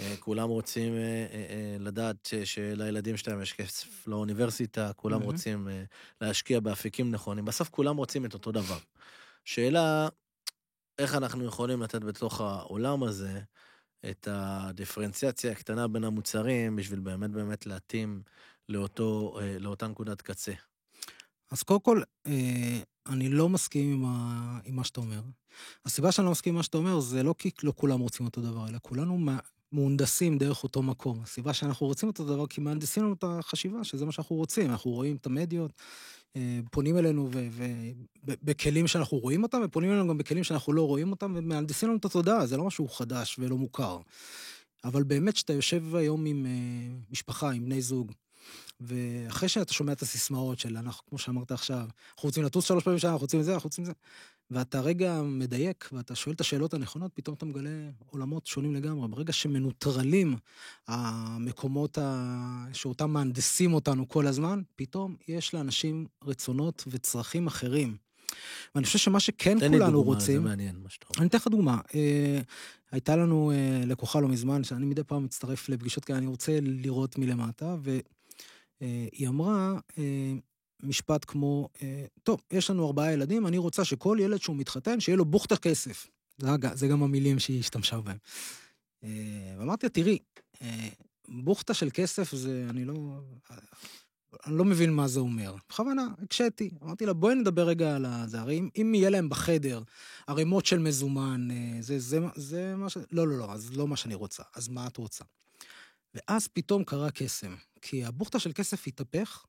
[0.01, 5.69] אה, כולם רוצים אה, אה, לדעת שלילדים שלהם יש כסף לאוניברסיטה, כולם רוצים
[6.21, 7.45] להשקיע באפיקים נכונים.
[7.45, 8.79] בסוף כולם רוצים את אותו דבר.
[9.45, 10.09] שאלה,
[10.99, 13.41] איך אנחנו יכולים לתת בתוך העולם הזה
[14.11, 18.23] את הדיפרנציאציה הקטנה בין המוצרים בשביל באמת באמת להתאים
[18.69, 20.53] לאותו, לאותה נקודת קצה.
[21.51, 22.03] אז קודם כל,
[23.07, 24.59] אני לא מסכים עם, ה...
[24.65, 25.21] עם מה שאתה אומר.
[25.85, 28.41] הסיבה שאני לא מסכים עם מה שאתה אומר זה לא כי לא כולם רוצים אותו
[28.41, 29.19] דבר, אלא כולנו
[29.73, 31.21] מהונדסים דרך אותו מקום.
[31.23, 34.71] הסיבה שאנחנו רוצים אותו דבר, כי מהנדסים לנו את החשיבה, שזה מה שאנחנו רוצים.
[34.71, 35.73] אנחנו רואים את המדיות,
[36.37, 37.31] אה, פונים אלינו
[38.25, 42.05] בכלים שאנחנו רואים אותם, ופונים אלינו גם בכלים שאנחנו לא רואים אותם, ומהנדסים לנו את
[42.05, 43.99] התודעה, זה לא משהו חדש ולא מוכר.
[44.85, 46.51] אבל באמת, כשאתה יושב היום עם אה,
[47.11, 48.13] משפחה, עם בני זוג,
[48.81, 52.97] ואחרי שאתה שומע את הסיסמאות של אנחנו, כמו שאמרת עכשיו, אנחנו רוצים לטוס שלוש פעמים
[52.97, 53.93] בשנה, אנחנו רוצים את זה, אנחנו רוצים את זה,
[54.53, 57.71] ואתה רגע מדייק, ואתה שואל את השאלות הנכונות, פתאום אתה מגלה
[58.07, 59.09] עולמות שונים לגמרי.
[59.09, 60.37] ברגע שמנוטרלים
[60.89, 62.65] המקומות ה...
[62.73, 67.97] שאותם מהנדסים אותנו כל הזמן, פתאום יש לאנשים רצונות וצרכים אחרים.
[68.75, 70.27] ואני חושב שמה שכן כולנו דוגמה, רוצים...
[70.27, 71.19] תן לי דוגמה, זה מעניין מה שאתה אומר.
[71.21, 71.79] אני אתן לך דוגמה.
[71.95, 72.41] אה,
[72.93, 77.19] הייתה לנו אה, לקוחה לא מזמן, שאני מדי פעם מצטרף לפגישות כאלה, אני רוצה לראות
[77.19, 77.77] מלמטה,
[78.81, 80.33] והיא אמרה, אה,
[80.83, 85.17] משפט כמו, אה, טוב, יש לנו ארבעה ילדים, אני רוצה שכל ילד שהוא מתחתן, שיהיה
[85.17, 86.07] לו בוכטה כסף.
[86.75, 88.17] זה, גם המילים שהיא השתמשה בהם.
[89.05, 89.09] אה,
[89.59, 90.19] ואמרתי תראי,
[90.63, 90.89] אה,
[91.29, 92.95] בוכטה של כסף זה, אני לא...
[94.47, 95.55] אני לא מבין מה זה אומר.
[95.69, 96.71] בכוונה, הקשיתי.
[96.83, 98.41] אמרתי לה, בואי נדבר רגע על זה.
[98.41, 99.83] הרי אם, אם יהיה להם בחדר
[100.27, 101.49] ערימות של מזומן,
[101.81, 102.97] זה, זה, זה מה ש...
[103.13, 104.43] לא, לא, לא, אז לא מה שאני רוצה.
[104.55, 105.25] אז מה את רוצה?
[106.15, 107.55] ואז פתאום קרה קסם.
[107.83, 109.45] כי הבוכטה של כסף התהפך,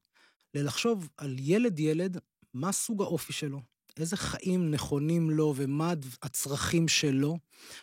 [0.54, 2.18] ללחשוב על ילד-ילד,
[2.54, 3.62] מה סוג האופי שלו,
[3.97, 7.38] איזה חיים נכונים לו ומה הצרכים שלו,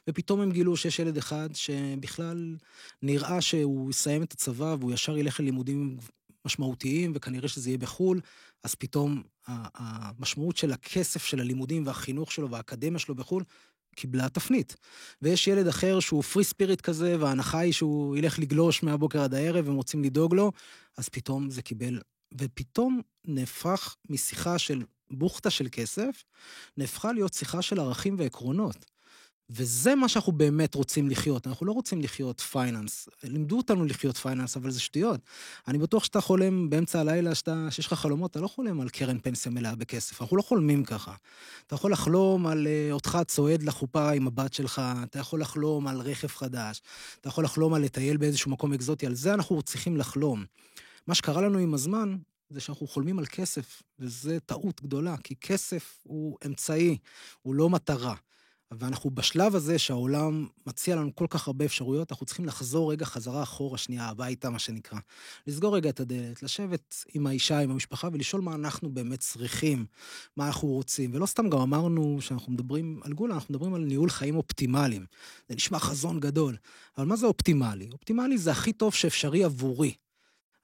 [0.08, 2.56] ופתאום הם גילו שיש ילד אחד שבכלל
[3.02, 5.98] נראה שהוא יסיים את הצבא והוא ישר ילך ללימודים
[6.44, 8.20] משמעותיים, וכנראה שזה יהיה בחו"ל,
[8.64, 13.44] אז פתאום המשמעות של הכסף של הלימודים והחינוך שלו והאקדמיה שלו בחו"ל
[13.96, 14.76] קיבלה תפנית.
[15.22, 19.66] ויש ילד אחר שהוא free spirit כזה, וההנחה היא שהוא ילך לגלוש מהבוקר עד הערב,
[19.66, 20.52] והם רוצים לדאוג לו,
[20.96, 22.00] אז פתאום זה קיבל
[22.38, 26.24] ופתאום נהפך משיחה של בוכטה של כסף,
[26.76, 28.84] נהפכה להיות שיחה של ערכים ועקרונות.
[29.52, 33.08] וזה מה שאנחנו באמת רוצים לחיות, אנחנו לא רוצים לחיות finance.
[33.22, 35.20] לימדו אותנו לחיות finance, אבל זה שטויות.
[35.68, 39.18] אני בטוח שאתה חולם באמצע הלילה, שאתה, שיש לך חלומות, אתה לא חולם על קרן
[39.18, 41.14] פנסיה מלאה בכסף, אנחנו לא חולמים ככה.
[41.66, 46.00] אתה יכול לחלום על uh, אותך צועד לחופה עם הבת שלך, אתה יכול לחלום על
[46.00, 46.82] רכב חדש,
[47.20, 50.44] אתה יכול לחלום על לטייל באיזשהו מקום אקזוטי, על זה אנחנו צריכים לחלום.
[51.10, 52.16] מה שקרה לנו עם הזמן,
[52.50, 56.98] זה שאנחנו חולמים על כסף, וזו טעות גדולה, כי כסף הוא אמצעי,
[57.42, 58.14] הוא לא מטרה.
[58.70, 63.42] ואנחנו בשלב הזה שהעולם מציע לנו כל כך הרבה אפשרויות, אנחנו צריכים לחזור רגע חזרה
[63.42, 64.98] אחורה שנייה, הביתה, מה שנקרא.
[65.46, 69.86] לסגור רגע את הדלת, לשבת עם האישה, עם המשפחה, ולשאול מה אנחנו באמת צריכים,
[70.36, 71.10] מה אנחנו רוצים.
[71.14, 75.06] ולא סתם גם אמרנו שאנחנו מדברים על גולה, אנחנו מדברים על ניהול חיים אופטימליים.
[75.48, 76.56] זה נשמע חזון גדול.
[76.98, 77.88] אבל מה זה אופטימלי?
[77.92, 79.94] אופטימלי זה הכי טוב שאפשרי עבורי.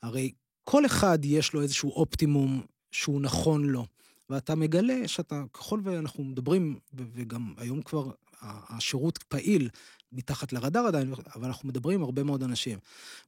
[0.06, 0.32] הרי
[0.64, 3.86] כל אחד יש לו איזשהו אופטימום שהוא נכון לו.
[4.30, 9.68] ואתה מגלה שאתה, ככל ואנחנו מדברים, וגם היום כבר השירות פעיל
[10.12, 12.78] מתחת לרדאר עדיין, אבל אנחנו מדברים עם הרבה מאוד אנשים,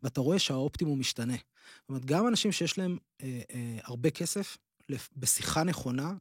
[0.02, 1.36] ואתה רואה שהאופטימום משתנה.
[1.80, 4.56] זאת אומרת, גם אנשים שיש להם אה, אה, הרבה כסף,
[5.16, 6.12] בשיחה נכונה,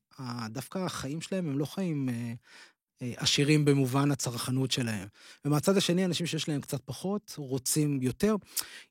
[0.49, 2.33] דווקא החיים שלהם הם לא חיים אה,
[3.01, 5.07] עשירים במובן הצרכנות שלהם.
[5.45, 8.35] ומהצד השני, אנשים שיש להם קצת פחות, רוצים יותר.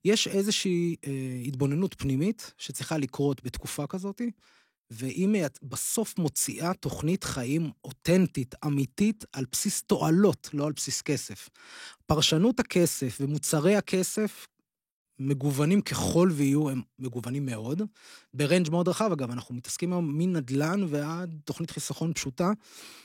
[0.05, 1.13] יש איזושהי אה,
[1.47, 4.23] התבוננות פנימית שצריכה לקרות בתקופה כזאת,
[4.91, 11.49] ואם בסוף מוציאה תוכנית חיים אותנטית, אמיתית, על בסיס תועלות, לא על בסיס כסף.
[12.07, 14.47] פרשנות הכסף ומוצרי הכסף
[15.19, 17.83] מגוונים ככל ויהיו, הם מגוונים מאוד,
[18.35, 22.51] ברנג' מאוד רחב, אגב, אנחנו מתעסקים היום מנדל"ן ועד תוכנית חיסכון פשוטה.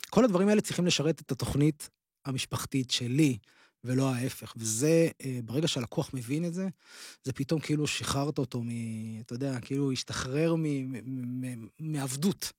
[0.09, 1.89] כל הדברים האלה צריכים לשרת את התוכנית
[2.25, 3.37] המשפחתית שלי,
[3.83, 4.53] ולא ההפך.
[4.57, 6.67] וזה, אה, ברגע שהלקוח מבין את זה,
[7.23, 8.69] זה פתאום כאילו שחררת אותו מ...
[9.19, 10.55] אתה יודע, כאילו השתחרר
[11.79, 12.51] מעבדות.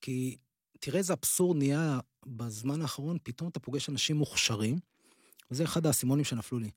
[0.00, 0.36] כי
[0.80, 4.78] תראה איזה אבסורד נהיה בזמן האחרון, פתאום אתה פוגש אנשים מוכשרים,
[5.50, 6.70] וזה אחד האסימונים שנפלו לי.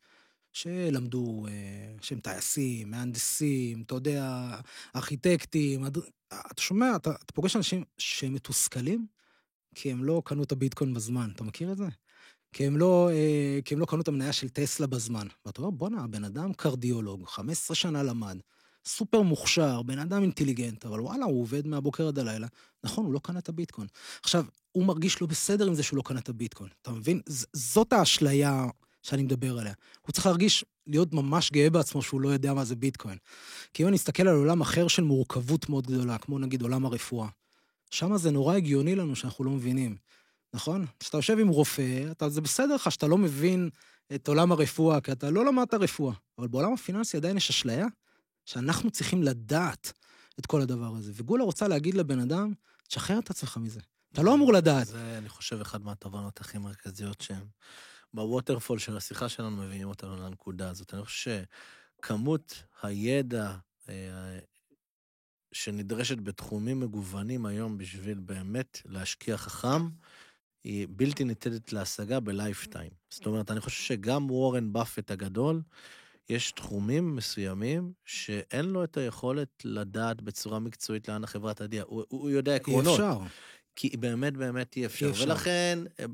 [0.54, 4.50] שלמדו, אה, שהם טייסים, מהנדסים, אתה יודע,
[4.96, 9.06] ארכיטקטים, אתה שומע, אתה, אתה פוגש אנשים שהם מתוסכלים,
[9.76, 11.30] כי הם לא קנו את הביטקוין בזמן.
[11.36, 11.88] אתה מכיר את זה?
[12.54, 15.28] כי הם לא, אה, כי הם לא קנו את המניה של טסלה בזמן.
[15.46, 18.38] ואתה אומר, בואנה, הבן אדם קרדיולוג, 15 שנה למד,
[18.86, 22.48] סופר מוכשר, בן אדם אינטליגנט, אבל וואלה, הוא עובד מהבוקר עד הלילה.
[22.84, 23.88] נכון, הוא לא קנה את הביטקוין.
[24.24, 26.70] עכשיו, הוא מרגיש לא בסדר עם זה שהוא לא קנה את הביטקוין.
[26.82, 27.22] אתה מבין?
[27.54, 28.66] זאת האשליה
[29.04, 29.74] שאני מדבר עליה.
[30.02, 33.18] הוא צריך להרגיש, להיות ממש גאה בעצמו שהוא לא יודע מה זה ביטקוין.
[33.74, 37.28] כי אם אני אסתכל על עולם אחר של מורכבות מאוד גדולה, כמו נגיד עולם הרפואה,
[37.92, 39.96] שם זה נורא הגיוני לנו שאנחנו לא מבינים.
[40.54, 40.86] נכון?
[41.00, 43.70] כשאתה יושב עם רופא, אתה, זה בסדר לך שאתה לא מבין
[44.16, 46.14] את עולם הרפואה, כי אתה לא למדת רפואה.
[46.38, 47.86] אבל בעולם הפיננסי עדיין יש אשליה
[48.46, 49.92] שאנחנו צריכים לדעת
[50.40, 51.12] את כל הדבר הזה.
[51.16, 52.54] וגולה רוצה להגיד לבן אדם,
[52.88, 53.80] תשחרר את עצמך מזה.
[54.14, 54.88] אתה לא אמור לדעת.
[54.88, 57.46] זה, אני חושב, אחד מהתובנות הכי מרכזיות שהן
[58.14, 60.94] בווטרפול של השיחה שלנו מביאים אותנו לנקודה הזאת.
[60.94, 61.44] אני חושב
[62.00, 63.54] שכמות הידע
[63.90, 64.40] אה,
[65.52, 69.90] שנדרשת בתחומים מגוונים היום בשביל באמת להשקיע חכם,
[70.64, 72.92] היא בלתי ניתנת להשגה בלייפטיים.
[73.10, 75.62] זאת אומרת, אני חושב שגם וורן באפט הגדול,
[76.30, 81.84] יש תחומים מסוימים שאין לו את היכולת לדעת בצורה מקצועית לאן החברה תגיע.
[81.88, 82.88] הוא, הוא יודע עקרונות.
[82.88, 83.20] אי אפשר.
[83.76, 85.06] כי באמת באמת אי אפשר.
[85.06, 85.24] אי אפשר.
[85.24, 86.06] ולכן אה,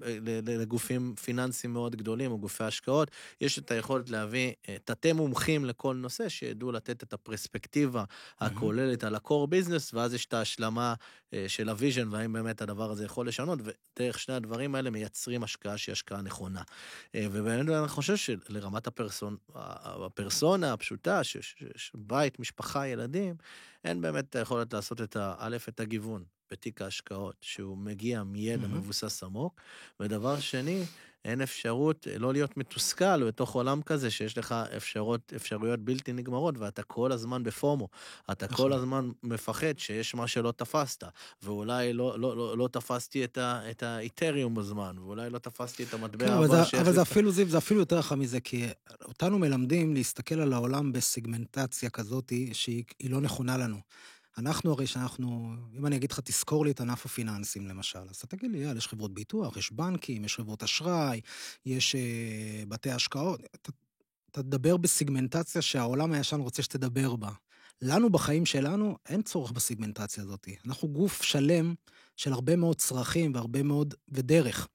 [0.44, 3.12] לגופים פיננסיים מאוד גדולים, או גופי השקעות,
[3.42, 8.04] יש את היכולת להביא אה, תתי מומחים לכל נושא, שידעו לתת את הפרספקטיבה
[8.40, 10.94] הכוללת על ה-core business, ואז יש את ההשלמה
[11.34, 15.44] אה, של ה vision, והאם באמת הדבר הזה יכול לשנות, ודרך שני הדברים האלה מייצרים
[15.44, 16.62] השקעה שהיא השקעה נכונה.
[17.16, 23.36] ובאמת אני חושב שלרמת הפרסון, הפרסונה הפשוטה, שיש בית, משפחה, ילדים,
[23.84, 25.36] אין באמת את היכולת לעשות את ה...
[25.38, 26.24] א', את הגיוון.
[26.52, 28.68] בתיק ההשקעות, שהוא מגיע מידע mm-hmm.
[28.68, 29.62] מבוסס עמוק,
[30.00, 30.84] ודבר שני,
[31.26, 36.58] אין אפשרות אה, לא להיות מתוסכל בתוך עולם כזה שיש לך אפשרות, אפשרויות בלתי נגמרות
[36.58, 37.88] ואתה כל הזמן בפומו.
[38.32, 38.58] אתה נכון.
[38.58, 41.04] כל הזמן מפחד שיש מה שלא תפסת,
[41.44, 45.94] ואולי לא, לא, לא, לא תפסתי את, ה, את האיתריום בזמן, ואולי לא תפסתי את
[45.94, 46.76] המטבע כן, הבא שיש...
[46.76, 48.68] אבל זה אפילו, זיו, זה אפילו יותר חכם מזה, כי
[49.06, 53.78] אותנו מלמדים להסתכל על העולם בסגמנטציה כזאת שהיא לא נכונה לנו.
[54.40, 58.28] אנחנו הרי שאנחנו, אם אני אגיד לך, תזכור לי את ענף הפיננסים למשל, אז אתה
[58.28, 61.22] תגיד לי, יאללה, יש חברות ביטוח, יש בנקים, יש חברות אשראי,
[61.66, 63.40] יש אה, בתי השקעות.
[63.56, 63.72] אתה,
[64.32, 67.30] אתה תדבר בסיגמנטציה שהעולם הישן רוצה שתדבר בה.
[67.82, 70.48] לנו בחיים שלנו אין צורך בסיגמנטציה הזאת.
[70.66, 71.74] אנחנו גוף שלם
[72.16, 74.68] של הרבה מאוד צרכים והרבה מאוד, ודרך.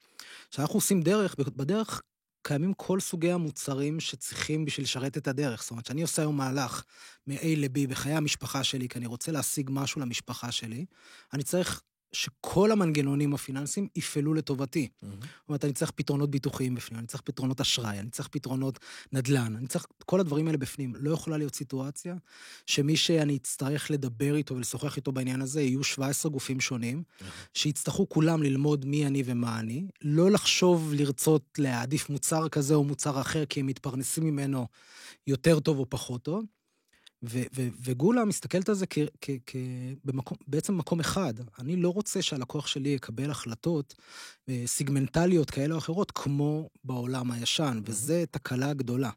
[0.50, 2.02] כשאנחנו עושים דרך, בדרך
[2.46, 5.62] קיימים כל סוגי המוצרים שצריכים בשביל לשרת את הדרך.
[5.62, 6.84] זאת אומרת, כשאני עושה היום מהלך
[7.26, 10.84] מ-A ל-B בחיי המשפחה שלי, כי אני רוצה להשיג משהו למשפחה שלי,
[11.32, 11.82] אני צריך
[12.14, 14.88] שכל המנגנונים הפיננסיים יפעלו לטובתי.
[14.88, 15.06] Mm-hmm.
[15.06, 18.78] זאת אומרת, אני צריך פתרונות ביטוחיים בפנים, אני צריך פתרונות אשראי, אני צריך פתרונות
[19.12, 20.92] נדל"ן, אני צריך כל הדברים האלה בפנים.
[20.96, 22.14] לא יכולה להיות סיטואציה
[22.66, 27.24] שמי שאני אצטרך לדבר איתו ולשוחח איתו בעניין הזה, יהיו 17 גופים שונים, mm-hmm.
[27.54, 33.20] שיצטרכו כולם ללמוד מי אני ומה אני, לא לחשוב לרצות להעדיף מוצר כזה או מוצר
[33.20, 34.66] אחר, כי הם מתפרנסים ממנו
[35.26, 36.44] יותר טוב או פחות טוב.
[37.82, 39.56] וגולה מסתכלת על זה כ- כ- כ-
[40.04, 41.34] במקום, בעצם מקום אחד.
[41.58, 43.94] אני לא רוצה שהלקוח שלי יקבל החלטות
[44.48, 49.10] אה, סיגמנטליות כאלה או אחרות, כמו בעולם הישן, וזה תקלה גדולה.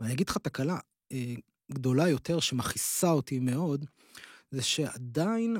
[0.00, 0.78] ואני אגיד לך תקלה
[1.12, 1.34] אה,
[1.72, 3.86] גדולה יותר, שמכעיסה אותי מאוד,
[4.50, 5.56] זה שעדיין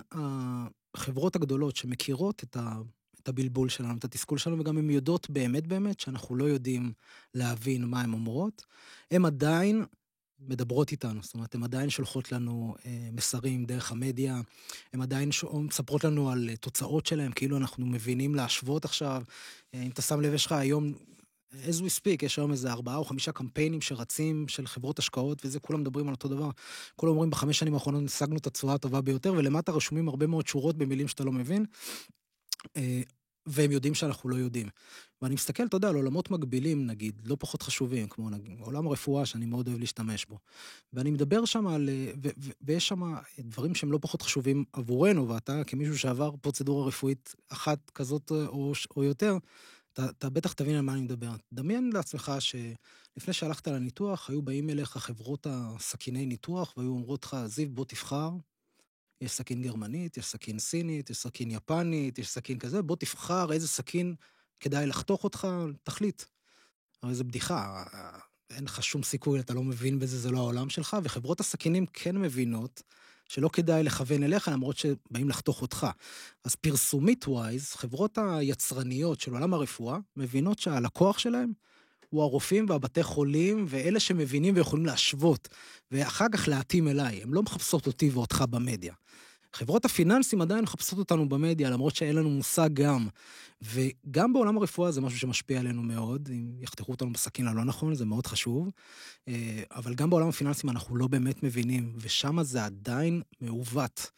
[0.94, 2.78] החברות הגדולות שמכירות את ה...
[3.22, 6.92] את הבלבול שלנו, את התסכול שלנו, וגם הן יודעות באמת באמת שאנחנו לא יודעים
[7.34, 8.64] להבין מה הן אומרות.
[9.10, 9.84] הן עדיין
[10.40, 14.40] מדברות איתנו, זאת אומרת, הן עדיין שולחות לנו אה, מסרים דרך המדיה,
[14.92, 15.44] הן עדיין ש...
[15.44, 19.22] מספרות לנו על אה, תוצאות שלהן, כאילו אנחנו מבינים להשוות עכשיו.
[19.74, 20.92] אה, אם אתה שם לב, יש לך היום,
[21.52, 25.60] as we speak, יש היום איזה ארבעה או חמישה קמפיינים שרצים של חברות השקעות, וזה,
[25.60, 26.50] כולם מדברים על אותו דבר.
[26.96, 30.76] כולם אומרים, בחמש שנים האחרונות השגנו את התשואה הטובה ביותר, ולמטה רשומים הרבה מאוד שורות
[30.76, 31.64] במילים שאתה לא מבין.
[33.48, 34.68] אה, והם יודעים שאנחנו לא יודעים.
[35.22, 39.26] ואני מסתכל, אתה יודע, על עולמות מקבילים, נגיד, לא פחות חשובים, כמו נגיד, עולם הרפואה,
[39.26, 40.38] שאני מאוד אוהב להשתמש בו.
[40.92, 41.88] ואני מדבר שם על,
[42.22, 47.34] ו- ו- ויש שם דברים שהם לא פחות חשובים עבורנו, ואתה, כמישהו שעבר פרוצדורה רפואית
[47.48, 49.36] אחת כזאת או, או יותר,
[49.92, 51.30] אתה, אתה בטח תבין על מה אני מדבר.
[51.52, 57.70] דמיין לעצמך שלפני שהלכת לניתוח, היו באים אליך חברות הסכיני ניתוח, והיו אומרות לך, זיו,
[57.70, 58.30] בוא תבחר,
[59.20, 63.68] יש סכין גרמנית, יש סכין סינית, יש סכין יפנית, יש סכין כזה, בוא תבחר איזה
[63.68, 64.14] סכין
[64.60, 65.48] כדאי לחתוך אותך,
[65.82, 66.22] תחליט.
[67.02, 67.84] הרי זו בדיחה,
[68.50, 72.16] אין לך שום סיכוי, אתה לא מבין בזה, זה לא העולם שלך, וחברות הסכינים כן
[72.16, 72.82] מבינות
[73.28, 75.86] שלא כדאי לכוון אליך, למרות שבאים לחתוך אותך.
[76.44, 81.52] אז פרסומית ווייז, חברות היצרניות של עולם הרפואה, מבינות שהלקוח שלהם
[82.08, 85.48] הוא הרופאים והבתי חולים, ואלה שמבינים ויכולים להשוות,
[85.90, 87.22] ואחר כך להתאים אליי.
[87.22, 88.94] הן לא מחפשות אותי ואותך במדיה.
[89.52, 93.08] חברות הפיננסים עדיין מחפשות אותנו במדיה, למרות שאין לנו מושג גם.
[93.62, 98.04] וגם בעולם הרפואה זה משהו שמשפיע עלינו מאוד, אם יחתכו אותנו בסכין הלא נכון, זה
[98.04, 98.70] מאוד חשוב.
[99.28, 104.10] אה, אבל גם בעולם הפיננסים אנחנו לא באמת מבינים, ושם זה עדיין מעוות.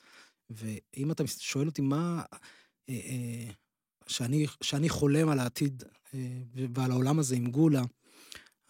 [0.51, 2.23] ואם אתה שואל אותי מה...
[4.11, 5.83] אה, אה, שאני, שאני חולם על העתיד
[6.75, 7.83] ועל העולם הזה עם גולה,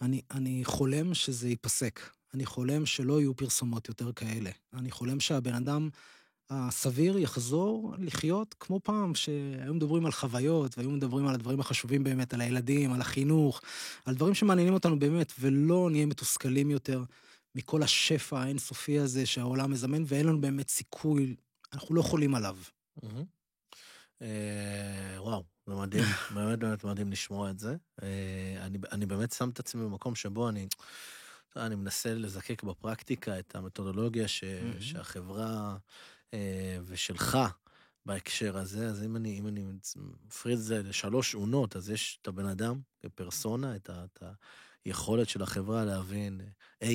[0.01, 1.99] אני, אני חולם שזה ייפסק.
[2.33, 4.49] אני חולם שלא יהיו פרסומות יותר כאלה.
[4.73, 5.89] אני חולם שהבן אדם
[6.49, 12.33] הסביר יחזור לחיות כמו פעם, שהיו מדברים על חוויות, והיו מדברים על הדברים החשובים באמת,
[12.33, 13.61] על הילדים, על החינוך,
[14.05, 17.03] על דברים שמעניינים אותנו באמת, ולא נהיה מתוסכלים יותר
[17.55, 21.35] מכל השפע האינסופי הזה שהעולם מזמן, ואין לנו באמת סיכוי,
[21.73, 22.57] אנחנו לא יכולים עליו.
[23.03, 23.09] אה,
[25.17, 26.03] וואו, זה מדהים,
[26.35, 27.75] באמת באמת מדהים לשמוע את זה.
[28.03, 30.67] אה, אני, אני באמת שם את עצמי במקום שבו אני,
[31.55, 34.43] אני מנסה לזקק בפרקטיקה את המתודולוגיה ש.
[34.79, 35.77] שהחברה
[36.33, 37.37] אה, ושלך
[38.05, 39.65] בהקשר הזה, אז אם אני, אם אני
[40.27, 44.23] מפריד את זה לשלוש אונות, אז יש את הבן אדם כפרסונה, את, ה, את
[44.85, 46.41] היכולת של החברה להבין
[46.81, 46.85] AI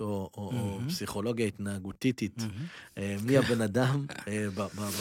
[0.00, 0.88] או, או, או מהמם.
[0.88, 2.42] פסיכולוגיה התנהגותיתית.
[2.98, 4.46] אה, מי הבן אדם, אה,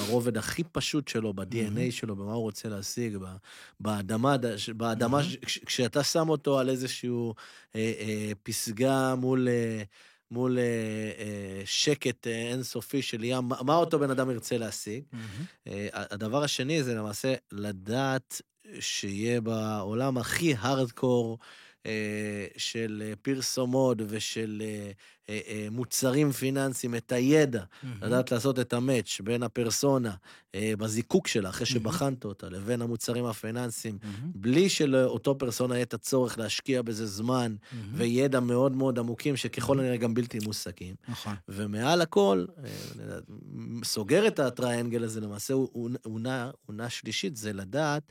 [0.07, 1.33] ברובד הכי פשוט שלו.
[1.33, 1.45] ב-DNA
[1.91, 3.17] שלו, במה הוא רוצה להשיג,
[3.79, 4.35] באדמה,
[4.75, 5.23] באדמה.
[5.23, 7.33] ש- כש- כשאתה שם אותו על איזשהו
[7.75, 9.47] אה, אה, פסגה מול...
[9.47, 9.83] אה,
[10.31, 10.63] מול אה,
[11.19, 15.03] אה, שקט אה, אינסופי של ים, מה מה אותו בן אדם ירצה להשיג?
[15.11, 15.25] מהמם.
[15.67, 18.41] אה, הדבר השני זה למעשה לדעת
[18.79, 21.45] שיהיה בעולם הכי הארדקור אה,
[22.57, 24.91] של אה, פרסומות ושל אה,
[25.29, 28.03] אה, אה, מוצרים פיננסיים, את הידע, מהמם.
[28.03, 30.13] לדעת לעשות את המאץ' בין הפרסונה
[30.55, 31.65] אה, בזיקוק שלה, אחרי.
[31.65, 34.31] שבחנת אותה, לבין המוצרים הפיננסיים, מהמם.
[34.35, 37.93] בלי שלאותו פרסונה יהיה את הצורך להשקיע בזה זמן מהמם.
[37.97, 40.95] וידע מאוד מאוד עמוקים, שככל הנראה גם בלתי מושגים.
[41.09, 41.35] נכון.
[41.47, 42.69] ומעל הכל, אה,
[43.83, 48.03] סוגר את הטריאנגל הזה, למעשה הוא- עונה, שלישית, זה לדעת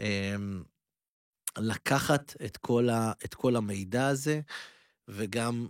[0.00, 0.34] אה,
[1.58, 4.40] לקחת את כל, ה, את כל המידע הזה,
[5.08, 5.68] וגם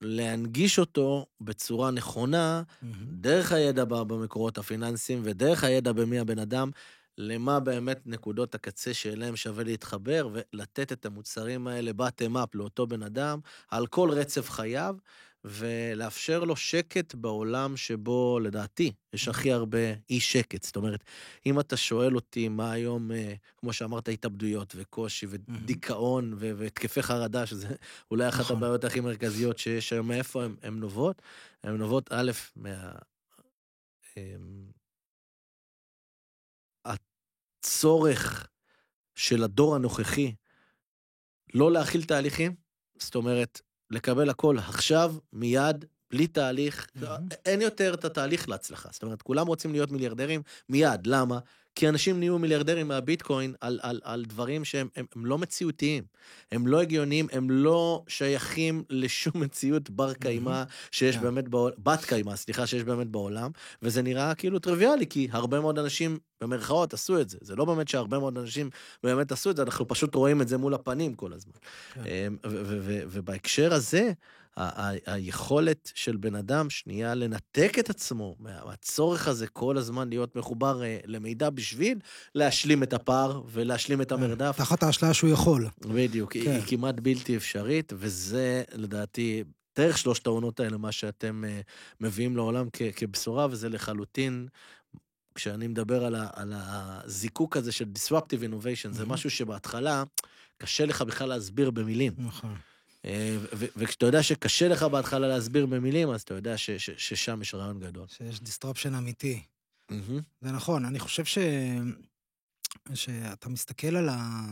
[0.00, 2.94] להנגיש אותו בצורה נכונה, מהמם.
[3.10, 6.70] דרך הידע במקורות הפיננסיים ודרך הידע במי הבן אדם,
[7.18, 13.02] למה באמת נקודות הקצה שאליהם שווה להתחבר, ולתת את המוצרים האלה bottom up לאותו בן
[13.02, 13.40] אדם,
[13.70, 14.96] על כל רצף חייו,
[15.44, 19.78] ולאפשר לו שקט בעולם שבו, לדעתי, יש הכי הרבה
[20.10, 20.62] אי שקט.
[20.62, 21.04] זאת אומרת,
[21.46, 27.46] אם אתה שואל אותי מה היום, אה, כמו שאמרת, התאבדויות וקושי ודיכאון ו- והתקפי חרדה,
[27.46, 27.68] שזה
[28.10, 28.56] אולי אחת נכון.
[28.56, 31.22] הבעיות הכי מרכזיות שיש היום, מאיפה הן נובעות?
[31.62, 32.92] הן נובעות, א', מה...
[34.16, 34.70] אמ,
[37.64, 38.46] הצורך
[39.14, 40.34] של הדור הנוכחי
[41.54, 42.54] לא להכיל תהליכים,
[42.98, 45.84] זאת אומרת, לקבל הכל עכשיו, מיד,
[46.14, 47.28] בלי תהליך, מהמם.
[47.46, 48.88] אין יותר את התהליך להצלחה.
[48.92, 51.38] זאת אומרת, כולם רוצים להיות מיליארדרים מיד, למה?
[51.74, 56.04] כי אנשים נהיו מיליארדרים מהביטקוין על, על, על דברים שהם הם, הם לא מציאותיים,
[56.52, 61.22] הם לא הגיוניים, הם לא שייכים לשום מציאות בר קיימא שיש כן.
[61.22, 63.50] באמת בעולם, בת קיימא, סליחה, שיש באמת בעולם,
[63.82, 67.38] וזה נראה כאילו טריוויאלי, כי הרבה מאוד אנשים, במרכאות, עשו את זה.
[67.40, 68.70] זה לא באמת שהרבה מאוד אנשים
[69.02, 71.52] באמת עשו את זה, אנחנו פשוט רואים את זה מול הפנים כל הזמן.
[71.94, 72.00] כן.
[72.06, 74.12] אמ, ו- ו- ו- ובהקשר הזה,
[75.06, 80.82] היכולת של בן אדם שנייה לנתק את עצמו מה- מהצורך הזה כל הזמן להיות מחובר
[80.82, 81.98] אה, למידע בשביל
[82.34, 84.54] להשלים את הפער ולהשלים את המרדף.
[84.58, 85.68] תחת האשליה שהוא יכול.
[85.80, 86.50] בדיוק, היא, כן.
[86.50, 89.44] היא כמעט בלתי אפשרית, וזה לדעתי,
[89.78, 91.62] דרך שלושת העונות האלה, מה שאתם uh,
[92.00, 94.48] מביאים לעולם כ- כבשורה, וזה לחלוטין,
[95.34, 99.12] כשאני מדבר על, ה- על הזיקוק הזה של disruptive innovation, זה מהמם.
[99.12, 100.02] משהו שבהתחלה
[100.58, 102.12] קשה לך בכלל להסביר במילים.
[102.18, 102.54] נכון.
[103.04, 107.54] אה, וכשאתה יודע שקשה לך בהתחלה להסביר במילים, אז אתה יודע ש- ש- ששם יש
[107.54, 108.06] רעיון גדול.
[108.08, 109.42] שיש disruption אמיתי.
[110.40, 111.38] זה נכון, אני חושב ש...
[112.94, 114.44] שאתה מסתכל על ה...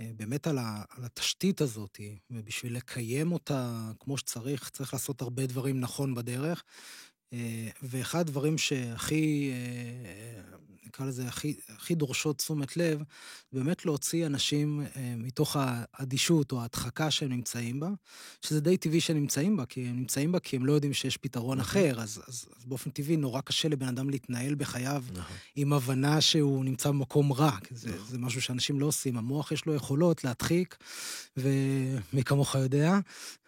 [0.00, 0.84] אה, באמת על, ה...
[0.88, 6.64] על התשתית הזאת, ובשביל לקיים אותה כמו שצריך, צריך לעשות הרבה דברים נכון בדרך.
[7.32, 10.42] אה, ואחד הדברים שהכי, אה,
[10.86, 13.02] נקרא לזה, הכי, הכי דורשות תשומת לב,
[13.52, 17.88] באמת להוציא אנשים אה, מתוך האדישות או ההדחקה שהם נמצאים בה,
[18.40, 21.16] שזה די טבעי שהם נמצאים בה, כי הם נמצאים בה כי הם לא יודעים שיש
[21.16, 21.80] פתרון נכון.
[21.80, 25.36] אחר, אז, אז, אז באופן טבעי נורא קשה לבן אדם להתנהל בחייו נכון.
[25.56, 28.06] עם הבנה שהוא נמצא במקום רע, זה, נכון.
[28.06, 29.16] זה משהו שאנשים לא עושים.
[29.16, 30.76] המוח יש לו יכולות להדחיק,
[31.36, 32.98] ומי כמוך יודע,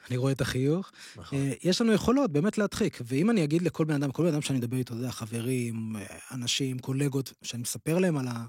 [0.08, 0.92] אני רואה את החיוך.
[1.16, 1.38] נכון.
[1.38, 4.42] אה, יש לנו יכולות באמת להדחיק, ואם אני אגיד לכל בן אדם, כל בן אדם
[4.42, 8.44] שאני מדבר איתו, אתה יודע, חברים, אה, אנשים, קולגות, שאני מספר להם על ה...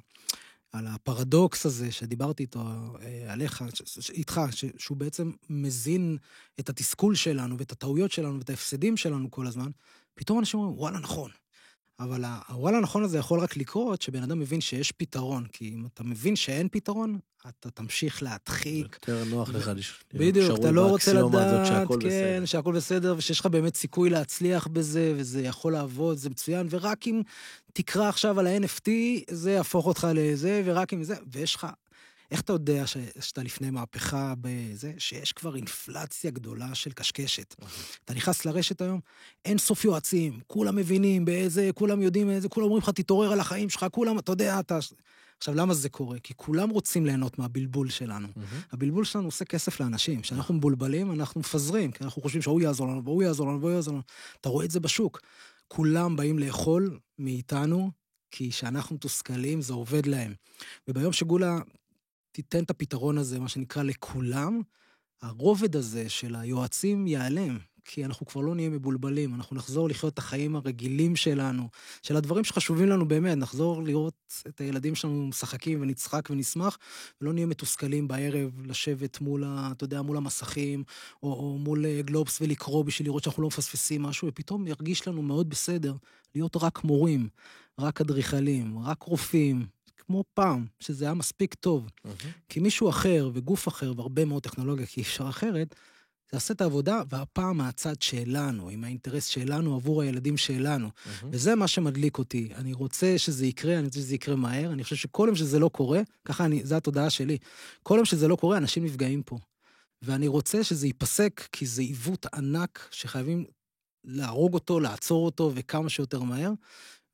[0.72, 2.60] על הפרדוקס הזה שדיברתי איתו,
[3.02, 6.18] אה, עליך, ש- ש- איתך, ש- שהוא בעצם מזין
[6.60, 9.72] את התסכול שלנו ואת הטעויות שלנו ואת ההפסדים שלנו כל הזמן,
[10.14, 11.32] פתאום אנשים אומרים, וואלה, נכון.
[12.00, 16.04] אבל הוואלה נכון הזה יכול רק לקרות שבן אדם מבין שיש פתרון, כי אם אתה
[16.04, 18.86] מבין שאין פתרון, אתה תמשיך להדחיק.
[19.08, 22.46] יותר נוח לך לש- בדיוק, אתה לא רוצה לדעת, שהכל כן, בסדר.
[22.46, 27.22] שהכל בסדר, ושיש לך באמת סיכוי להצליח בזה, וזה יכול לעבוד, זה מצוין, ורק אם
[27.74, 28.90] תקרא עכשיו על ה-NFT,
[29.30, 31.68] זה יהפוך אותך לזה, ורק אם זה, ויש לך...
[32.32, 34.94] איך אתה יודע ש- שאתה לפני מהפכה בזה?
[34.98, 37.56] שיש כבר אינפלציה גדולה של קשקשת.
[38.06, 39.00] אתה נכנס לרשת היום,
[39.46, 43.70] אין סוף יועצים, כולם מבינים באיזה, כולם יודעים איזה, כולם אומרים לך, תתעורר על החיים
[43.70, 44.80] שלך, כולם, אתה יודע, אתה...
[45.38, 46.20] עכשיו, למה זה קורה?
[46.20, 48.28] כי כולם רוצים ליהנות מהבלבול שלנו.
[48.36, 48.48] מהמם.
[48.72, 50.22] הבלבול שלנו עושה כסף לאנשים.
[50.22, 53.94] כשאנחנו מבולבלים, אנחנו מפזרים, כי אנחנו חושבים שההוא יעזור לנו, והוא יעזור לנו, והוא יעזור
[53.94, 54.04] לנו.
[54.42, 55.20] אתה רואה את זה בשוק.
[55.68, 57.92] כולם באים לאכול מאיתנו
[58.32, 60.34] כי כשאנחנו מתוסכלים זה עובד להם.
[60.88, 61.60] וביום שגולה
[62.34, 64.62] תיתן את הפתרון הזה, מה שנקרא, לכולם,
[65.22, 67.58] הרובד הזה של היועצים ייעלם.
[67.86, 71.70] כי אנחנו כבר לא נהיה מבולבלים, אנחנו נחזור לחיות את החיים הרגילים שלנו,
[72.02, 74.14] של הדברים שחשובים לנו באמת, נחזור לראות
[74.48, 76.78] את הילדים שלנו משחקים ונצחק ונשמח,
[77.22, 80.84] ולא נהיה מתוסכלים בערב לשבת מול, ה, אתה יודע, מול המסכים,
[81.24, 85.22] או, או מול אה, גלובס ולקרוא בשביל לראות שאנחנו לא מפספסים משהו, ופתאום ירגיש לנו
[85.22, 85.96] מאוד בסדר
[86.36, 87.30] להיות רק מורים,
[87.80, 89.66] רק אדריכלים, רק רופאים,
[89.98, 91.88] כמו פעם, שזה היה מספיק טוב.
[91.88, 92.28] Mm-hmm.
[92.50, 95.76] כי מישהו אחר וגוף אחר והרבה מאוד טכנולוגיה, כי אי אפשר אחרת,
[96.26, 100.88] תעשה את העבודה, והפעם מהצד שלנו, עם האינטרס שלנו עבור הילדים שלנו.
[100.88, 101.26] Mm-hmm.
[101.32, 102.50] וזה מה שמדליק אותי.
[102.56, 104.74] אני רוצה שזה יקרה, אני רוצה שזה יקרה מהר.
[104.74, 107.38] אני חושב שכל יום שזה לא קורה, ככה אני, זו התודעה שלי.
[107.84, 109.38] כל יום שזה לא קורה, אנשים נפגעים פה.
[110.02, 113.46] ואני רוצה שזה ייפסק, כי זה עיוות ענק שחייבים
[114.04, 116.52] להרוג אותו, לעצור אותו, וכמה שיותר מהר.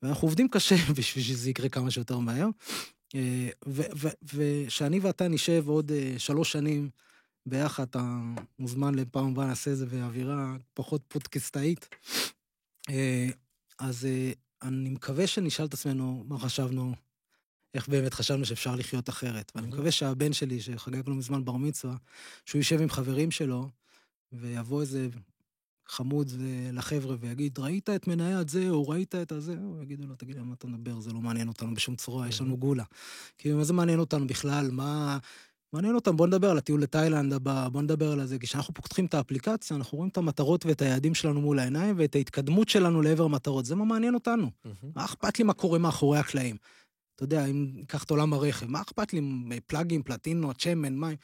[0.02, 2.48] ואנחנו עובדים קשה בשביל שזה יקרה כמה שיותר מהר.
[3.16, 3.50] אה,
[4.34, 6.90] ושאני ואתה נשב עוד אה, שלוש שנים,
[7.46, 8.20] ביחד, אתה
[8.60, 11.90] מוזמן לפעם הבאה נעשה את זה באווירה פחות פודקסטאית.
[12.90, 13.28] אה,
[13.80, 14.08] אז
[14.62, 16.96] אני מקווה שנשאל את עצמנו מה חשבנו,
[17.74, 19.52] איך באמת חשבנו שאפשר לחיות אחרת.
[19.56, 21.96] ואני מקווה שהבן שלי, שחגג לו מזמן בר מצווה,
[22.46, 23.70] שהוא יישב עם חברים שלו,
[24.32, 25.08] ויבוא איזה
[25.90, 26.32] חמוד
[26.74, 30.54] לחבר'ה ויגיד, ראית את מניית זה, או ראית את הזה, או יגידו לו, תגיד, מה
[30.54, 31.00] אתה מדבר?
[31.00, 32.84] זה לא מעניין אותנו בשום צורה, יש לנו גולה.
[33.38, 34.72] כאילו, מה זה מעניין אותנו בכלל?
[34.72, 35.18] מה...
[35.74, 38.40] מעניין אותם, בוא נדבר על הטיול לתאילנד הבא, בוא נדבר על זה.
[38.40, 42.70] כשאנחנו פותחים את האפליקציה, אנחנו רואים את המטרות ואת היעדים שלנו מול העיניים, ואת ההתקדמות
[42.70, 43.66] שלנו לעבר מטרות.
[43.66, 44.52] זה מה מעניין אותנו.
[44.96, 46.56] מה אכפת לי מה קורה מאחורי הקלעים?
[47.16, 49.22] אתה יודע, אם ניקח את עולם הרכב, מה אכפת לי
[49.68, 51.18] פלאגים, פלטינות, שמן, מים?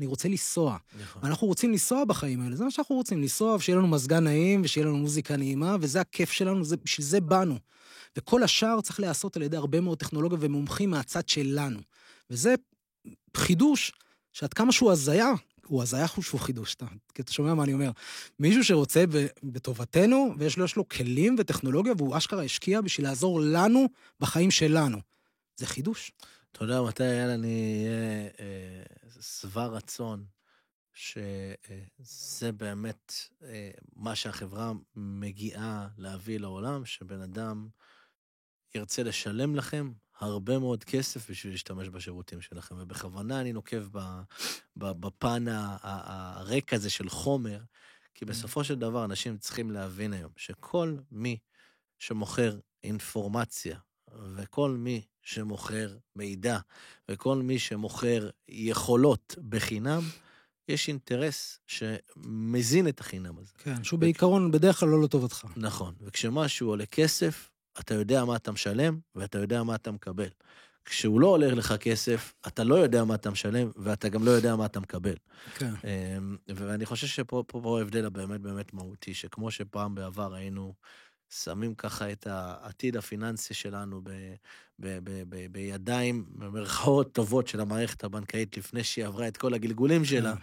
[0.00, 0.76] אני רוצה לנסוע.
[1.02, 1.22] נכון.
[1.24, 4.86] אנחנו רוצים לנסוע בחיים האלה, זה מה שאנחנו רוצים, לנסוע, ושיהיה לנו מזגן נעים, ושיהיה
[4.86, 7.58] לנו מוזיקה נעימה, וזה הכיף שלנו, זה, בשביל זה באנו.
[8.16, 11.78] וכל השאר צריך להיעשות על ידי הרבה מאוד טכנולוגיה ומומחים מהצד שלנו.
[12.30, 12.54] וזה
[13.36, 13.92] חידוש,
[14.32, 15.32] שעד כמה שהוא הזיה,
[15.66, 17.90] הוא הזיה שהוא חידוש, אתה, כי אתה שומע מה אני אומר.
[18.38, 19.04] מישהו שרוצה
[19.42, 23.86] בטובתנו, ויש לו, לו כלים וטכנולוגיה, והוא אשכרה השקיע בשביל לעזור לנו
[24.20, 24.98] בחיים שלנו.
[25.56, 26.12] זה חידוש.
[26.52, 28.82] אתה יודע מתי היה אני אהיה אה,
[29.22, 30.26] שבע רצון,
[30.92, 33.12] שזה באמת
[33.42, 37.68] אה, מה שהחברה מגיעה להביא לעולם, שבן אדם
[38.74, 43.84] ירצה לשלם לכם הרבה מאוד כסף בשביל להשתמש בשירותים שלכם, ובכוונה אני נוקב
[44.76, 47.60] בפן הריק הזה של חומר,
[48.14, 48.30] כי כן.
[48.30, 51.38] בסופו של דבר אנשים צריכים להבין היום שכל מי
[51.98, 53.78] שמוכר אינפורמציה,
[54.36, 56.58] וכל מי שמוכר מידע,
[57.08, 60.02] וכל מי שמוכר יכולות בחינם,
[60.68, 63.52] יש אינטרס שמזין את החינם הזה.
[63.58, 65.44] כן, שהוא בעיקרון בדרך כלל לא לטובתך.
[65.56, 67.50] נכון, וכשמשהו עולה כסף,
[67.80, 70.28] אתה יודע מה אתה משלם ואתה יודע מה אתה מקבל.
[70.84, 74.56] כשהוא לא עולה לך כסף, אתה לא יודע מה אתה משלם, ואתה גם לא יודע
[74.56, 75.14] מה אתה מקבל.
[75.54, 75.72] כן.
[75.84, 80.74] אמ, ואני חושב שפה פה, פה ההבדל הבאמת באמת מהותי, שכמו שפעם בעבר היינו
[81.30, 84.10] שמים ככה את העתיד הפיננסי שלנו ב,
[84.78, 90.04] ב, ב, ב, בידיים, במרכאות טובות של המערכת הבנקאית, לפני שהיא עברה את כל הגלגולים
[90.04, 90.34] שלה,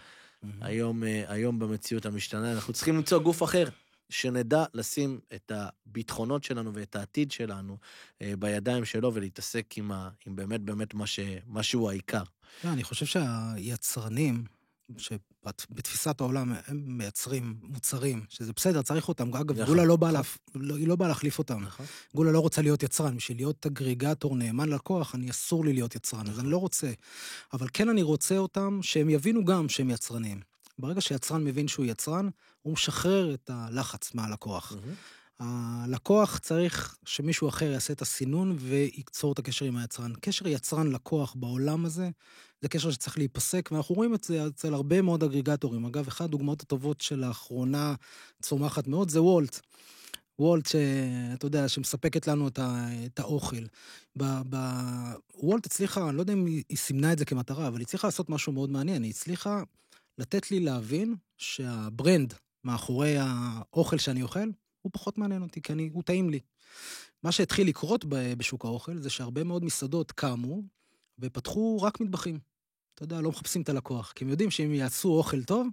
[0.41, 0.49] כן.
[0.61, 3.65] היום, אה, היום במציאות המשתנה, אנחנו צריכים למצוא גוף אחר.
[4.09, 7.77] שנדע לשים את הביטחונות שלנו ואת העתיד שלנו
[8.21, 12.23] אה, בידיים שלו ולהתעסק עם, ה, עם באמת באמת מה, ש, מה שהוא העיקר.
[12.63, 14.43] לא, אני חושב שהיצרנים,
[14.97, 19.35] שבתפיסת העולם הם מייצרים מוצרים, שזה בסדר, צריך אותם.
[19.35, 20.37] אגב, נכון, גולה לא באה נכון.
[20.55, 21.63] לא, לא באה להחליף אותם.
[21.63, 21.85] נכון.
[22.15, 23.17] גולה לא רוצה להיות יצרן.
[23.17, 26.29] בשביל להיות אגריגטור נאמן לקוח, אני אסור לי להיות יצרן.
[26.29, 26.91] אז אני לא רוצה.
[27.53, 30.41] אבל כן אני רוצה אותם, שהם יבינו גם שהם יצרנים.
[30.79, 32.29] ברגע שיצרן מבין שהוא יצרן,
[32.61, 34.71] הוא משחרר את הלחץ מהלקוח.
[34.71, 35.26] Mm-hmm.
[35.39, 40.13] הלקוח צריך שמישהו אחר יעשה את הסינון ויקצור את הקשר עם היצרן.
[40.21, 42.09] קשר יצרן-לקוח בעולם הזה,
[42.61, 45.85] זה קשר שצריך להיפסק, ואנחנו רואים את זה אצל הרבה מאוד אגריגטורים.
[45.85, 47.95] אגב, אחת הדוגמאות הטובות שלאחרונה
[48.41, 49.59] צומחת מאוד זה וולט.
[50.39, 53.65] וולט, שאתה יודע, שמספקת לנו את, ה, את האוכל.
[54.17, 54.57] ב, ב,
[55.35, 58.29] וולט הצליחה, אני לא יודע אם היא סימנה את זה כמטרה, אבל היא הצליחה לעשות
[58.29, 59.03] משהו מאוד מעניין.
[59.03, 59.63] היא הצליחה
[60.17, 62.33] לתת לי להבין שהברנד
[62.63, 64.49] מאחורי האוכל שאני אוכל,
[64.87, 66.39] הוא פחות מעניין אותי, כי אני, הוא טעים לי.
[67.23, 70.61] מה שהתחיל לקרות בשוק האוכל זה שהרבה מאוד מסעדות קמו
[71.19, 72.39] ופתחו רק מטבחים.
[72.95, 75.67] אתה יודע, לא מחפשים את הלקוח, כי הם יודעים שאם יעשו אוכל טוב,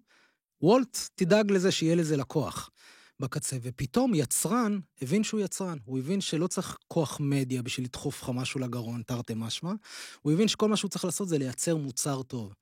[0.62, 2.70] וולט תדאג לזה שיהיה לזה לקוח
[3.20, 3.56] בקצה.
[3.62, 5.78] ופתאום יצרן הבין שהוא יצרן.
[5.84, 9.72] הוא הבין שלא צריך כוח מדיה בשביל לדחוף לך משהו לגרון, תרתי משמע.
[10.22, 12.54] הוא הבין שכל מה שהוא צריך לעשות זה לייצר מוצר טוב.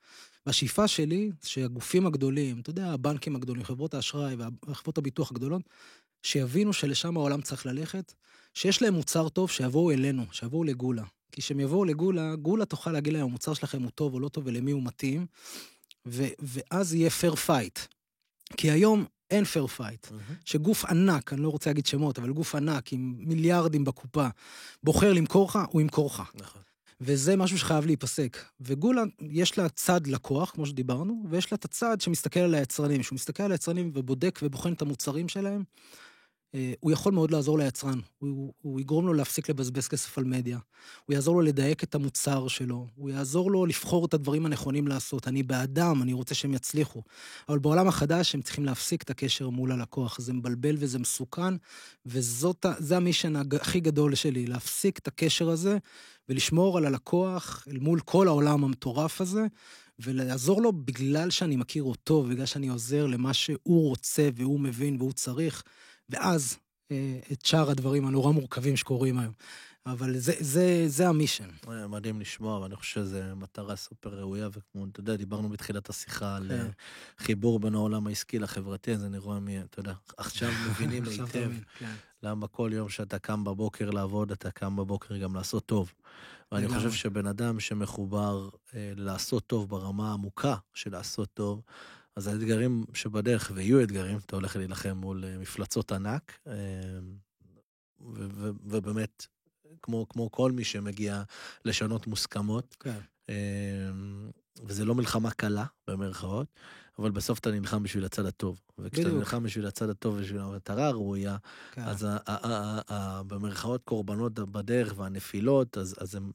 [0.46, 5.62] והשאיפה שלי, שהגופים הגדולים, אתה יודע, הבנקים הגדולים, חברות האשראי וחברות הביטוח הגדולות,
[6.22, 8.12] שיבינו שלשם העולם צריך ללכת,
[8.54, 11.04] שיש להם מוצר טוב, שיבואו אלינו, שיבואו לגולה.
[11.32, 14.46] כי כשהם יבואו לגולה, גולה תוכל להגיד להם, המוצר שלכם הוא טוב או לא טוב
[14.46, 15.26] ולמי הוא מתאים,
[16.06, 17.78] ו- ואז יהיה fair fight.
[18.56, 20.06] כי היום אין fair fight.
[20.44, 24.28] שגוף ענק, אני לא רוצה להגיד שמות, אבל גוף ענק עם מיליארדים בקופה,
[24.82, 26.22] בוחר למכור לך, הוא ימכור לך.
[26.34, 26.62] נכון.
[27.00, 28.38] וזה משהו שחייב להיפסק.
[28.60, 33.00] וגולה, יש לה צד לקוח, כמו שדיברנו, ויש לה את הצד שמסתכל על היצרנים.
[33.00, 35.62] כשהוא מסתכל על היצרנים ובודק ובוחן את המוצרים שלהם,
[36.80, 38.00] הוא יכול מאוד לעזור ליצרן.
[38.18, 40.58] הוא, הוא יגרום לו להפסיק לבזבז כסף על מדיה.
[41.04, 42.86] הוא יעזור לו לדייק את המוצר שלו.
[42.94, 45.28] הוא יעזור לו לבחור את הדברים הנכונים לעשות.
[45.28, 47.02] אני בעדם, אני רוצה שהם יצליחו.
[47.48, 50.20] אבל בעולם החדש הם צריכים להפסיק את הקשר מול הלקוח.
[50.20, 51.54] זה מבלבל וזה מסוכן,
[52.06, 55.78] וזה המישן הכי גדול שלי, להפסיק את הקשר הזה
[56.28, 59.46] ולשמור על הלקוח אל מול כל העולם המטורף הזה.
[59.98, 65.12] ולעזור לו בגלל שאני מכיר אותו, בגלל שאני עוזר למה שהוא רוצה והוא מבין והוא
[65.12, 65.62] צריך,
[66.12, 66.58] ואז
[66.90, 69.32] אה, את שאר הדברים הנורא מורכבים שקורים היום.
[69.86, 71.48] אבל זה, זה, זה המישן.
[71.88, 76.48] מדהים לשמוע, ואני חושב שזו מטרה סופר ראויה, וכמו, אתה יודע, דיברנו בתחילת השיחה על
[76.48, 76.54] כן.
[76.54, 76.66] אה,
[77.18, 81.94] חיבור בין העולם העסקי לחברתי, אז אני רואה מי, אתה יודע, עכשיו מבינים היטב כן.
[82.22, 85.92] למה כל יום שאתה קם בבוקר לעבוד, אתה קם בבוקר גם לעשות טוב.
[86.52, 86.68] ואני.
[86.68, 91.62] חושב שבן אדם שמחובר אה, לעשות טוב ברמה העמוקה של לעשות טוב,
[92.16, 96.52] אז האתגרים שבדרך, ויהיו אתגרים, אתה הולך להילחם מול אה, מפלצות ענק, אה,
[98.64, 99.26] ובאמת,
[99.82, 101.22] כמו, כמו כל מי שמגיע
[101.64, 102.98] לשנות מוסכמות, כן.
[103.28, 103.34] אה,
[104.64, 106.46] וזה לא מלחמה קלה, במרכאות,
[106.98, 108.60] אבל בסוף אתה נלחם בשביל הצד הטוב.
[108.78, 109.18] וכשאתה בדיוק.
[109.18, 111.36] נלחם בשביל הצד הטוב ובשביל המטרה הראויה,
[111.72, 111.82] כן.
[111.82, 112.06] אז
[113.26, 116.30] במרכאות קורבנות בדרך והנפילות, אז, אז הן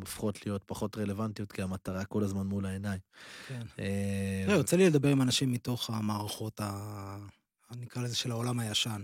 [0.00, 3.00] הופכות להיות פחות רלוונטיות, כי המטרה כל הזמן מול העיניים.
[3.48, 3.62] כן.
[3.78, 6.60] אה, תראה, יוצא לי לדבר עם אנשים מתוך המערכות.
[7.76, 9.02] נקרא לזה, של העולם הישן.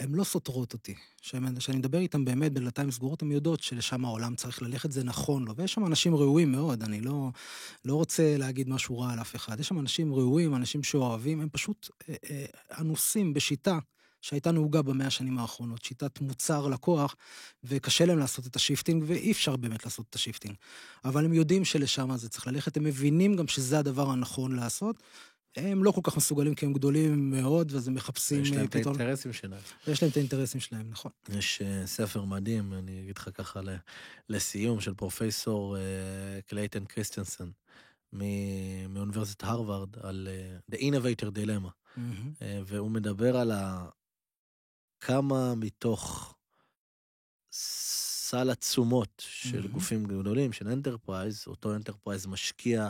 [0.00, 0.94] הן לא סותרות אותי.
[1.22, 5.56] כשאני מדבר איתם באמת בדלתיים סגורות, הן יודעות שלשם העולם צריך ללכת, זה נכון לו.
[5.56, 7.30] ויש שם אנשים ראויים מאוד, אני לא,
[7.84, 9.60] לא רוצה להגיד משהו רע על אף אחד.
[9.60, 12.44] יש שם אנשים ראויים, אנשים שאוהבים, הם פשוט אה, אה,
[12.78, 13.78] אנוסים בשיטה
[14.22, 17.16] שהייתה נהוגה במאה השנים האחרונות, שיטת מוצר לקוח,
[17.64, 20.54] וקשה להם לעשות את ה shifting, ואי אפשר באמת לעשות את ה shifting.
[21.04, 25.02] אבל הם יודעים שלשם זה צריך ללכת, הם מבינים גם שזה הדבר הנכון לעשות.
[25.56, 28.66] הם לא כל כך מסוגלים כי הם גדולים מאוד, ואז הם מחפשים יש אה, להם
[28.66, 29.00] את פתרון.
[29.00, 29.60] האינטרסים שלהם.
[29.86, 31.12] ויש להם את האינטרסים שלהם, נכון.
[31.28, 33.60] יש אה, ספר מדהים, אני אגיד לך ככה
[34.28, 35.82] לסיום, של פרופסור אה,
[36.46, 37.50] קלייטן קריסטנסון
[38.88, 41.70] מאוניברסיטת הרווארד, על אה, The Innovator Dilemma.
[42.42, 43.88] אה, והוא מדבר על ה...
[45.00, 46.34] כמה מתוך
[47.52, 49.72] סל התשומות של מהמם.
[49.72, 52.88] גופים גדולים, של enterprise, אותו enterprise משקיע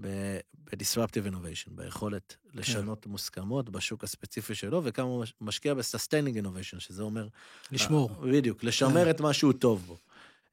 [0.00, 7.02] ב-disruptive innovation, ביכולת לשנות מוסכמות בשוק הספציפי שלו, וכמה הוא מש- משקיע ב-sustaining innovation, שזה
[7.02, 7.28] אומר...
[7.72, 8.10] לשמור.
[8.10, 9.10] אה, בדיוק, לשמר כן.
[9.10, 9.98] את מה שהוא טוב בו.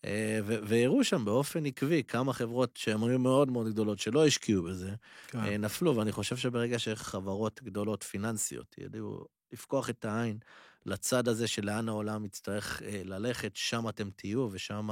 [0.06, 4.64] אה, ו- והראו שם באופן עקבי כמה חברות שהן היו מאוד מאוד גדולות שלא השקיעו
[4.64, 4.91] בזה,
[5.28, 5.40] כן.
[5.40, 10.38] אה, נפלו, ואני חושב שברגע שחברות גדולות פיננסיות ידעו לפקוח את העין
[10.86, 14.90] לצד הזה של לאן העולם יצטרך אה, ללכת, שם אתם תהיו, ושם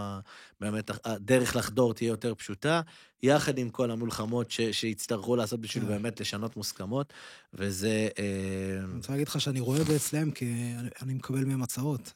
[0.61, 2.81] באמת הדרך לחדור תהיה יותר פשוטה,
[3.23, 5.89] יחד עם כל המלחמות ש- שיצטרכו לעשות בשביל כן.
[5.89, 7.13] באמת לשנות מוסכמות,
[7.53, 8.07] וזה...
[8.19, 12.13] אה, אני רוצה להגיד לך שאני רואה את זה אצלם, כי אני- מקבל מהם הצעות.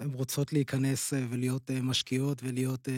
[0.00, 2.88] הן רוצות להיכנס אה, ולהיות משקיעות ולהיות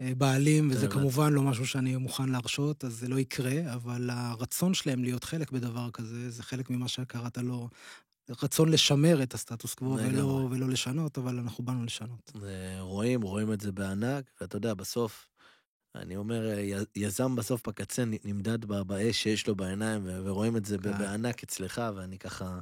[0.00, 1.00] בעלים, וזה הבנתי.
[1.00, 5.50] כמובן לא משהו שאני מוכן להרשות, אז זה לא יקרה, אבל הרצון שלהם להיות חלק
[5.50, 7.68] בדבר כזה, זה חלק ממה שקראת לו,
[8.42, 10.48] רצון לשמר את הסטטוס קוו ולא.
[10.50, 12.32] ולא לשנות, אבל אנחנו באנו לשנות.
[12.80, 15.28] רואים, רואים את זה בענק, ואתה יודע, בסוף,
[15.94, 16.58] אני אומר,
[16.96, 20.98] יזם בסוף בקצה נמדד באש שיש לו בעיניים, ורואים את זה כן.
[20.98, 22.58] בענק אצלך, ואני ככה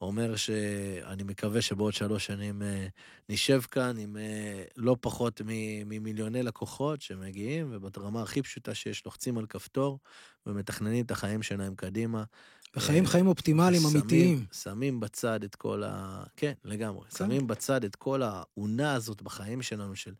[0.00, 2.86] אומר שאני מקווה שבעוד שלוש שנים אה,
[3.28, 5.40] נשב כאן עם אה, לא פחות
[5.84, 9.98] ממיליוני לקוחות שמגיעים, וברמה הכי פשוטה שיש, לוחצים על כפתור
[10.46, 12.24] ומתכננים את החיים שלהם קדימה.
[12.76, 14.44] וחיים אה, חיים אופטימליים, שמים- אמיתיים.
[14.52, 16.22] שמים בצד את כל ה...
[16.36, 17.04] כן, לגמרי.
[17.10, 17.16] כן.
[17.16, 20.12] שמים בצד את כל האונה הזאת בחיים שלנו, של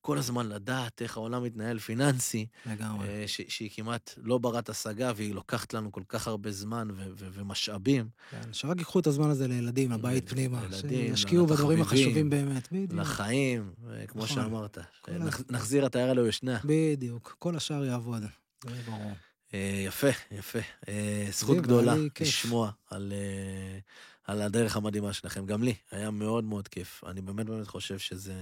[0.00, 3.08] כל הזמן לדעת איך העולם מתנהל פיננסי, לגמרי.
[3.08, 7.10] אה, ש- שהיא כמעט לא ברת השגה, והיא לוקחת לנו כל כך הרבה זמן ו-
[7.18, 10.60] ו- ומשאבים כן, שרק ייקחו את הזמן הזה לילדים, לבית ל- פנימה.
[10.70, 12.68] לילדים, שישקיעו בדברים החשובים באמת.
[12.72, 12.92] בדיוק.
[13.00, 14.36] לחיים, אה, כמו נכון.
[14.36, 14.78] שאמרת.
[15.08, 16.58] נח- נחזיר את העיירה לא ישנה.
[16.64, 17.36] בדיוק.
[17.38, 18.22] כל השאר יעבוד.
[18.64, 19.12] זה ברור.
[19.54, 20.58] אה, יפה, יפה.
[20.88, 21.94] אה, זכות גדולה.
[22.20, 23.78] לשמוע על, אה,
[24.24, 25.46] על הדרך המדהימה שלכם.
[25.46, 27.04] גם לי, היה מאוד מאוד כיף.
[27.06, 28.34] אני באמת באמת חושב שזה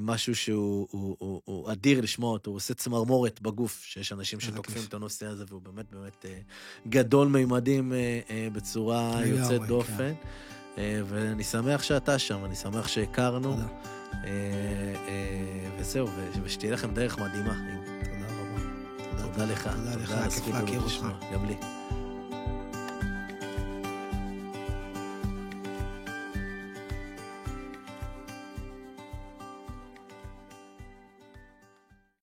[0.00, 4.82] משהו שהוא הוא, הוא, הוא אדיר לשמוע אותו, הוא עושה צמרמורת בגוף, שיש אנשים שתוקפים.
[4.88, 6.26] את הנושא הזה, והוא באמת באמת
[6.88, 7.92] גדול מימדים
[8.52, 9.66] בצורה יוצאת כן.
[9.66, 10.12] דופן.
[10.76, 13.56] ואני שמח שאתה שם, אני שמח שהכרנו.
[15.78, 16.08] וזהו,
[16.44, 17.54] ושתהיה לכם דרך מדהימה.
[19.34, 19.68] תודה לך.
[19.92, 21.06] תודה לך, כיף להכיר אותך.
[21.32, 21.56] גם לי.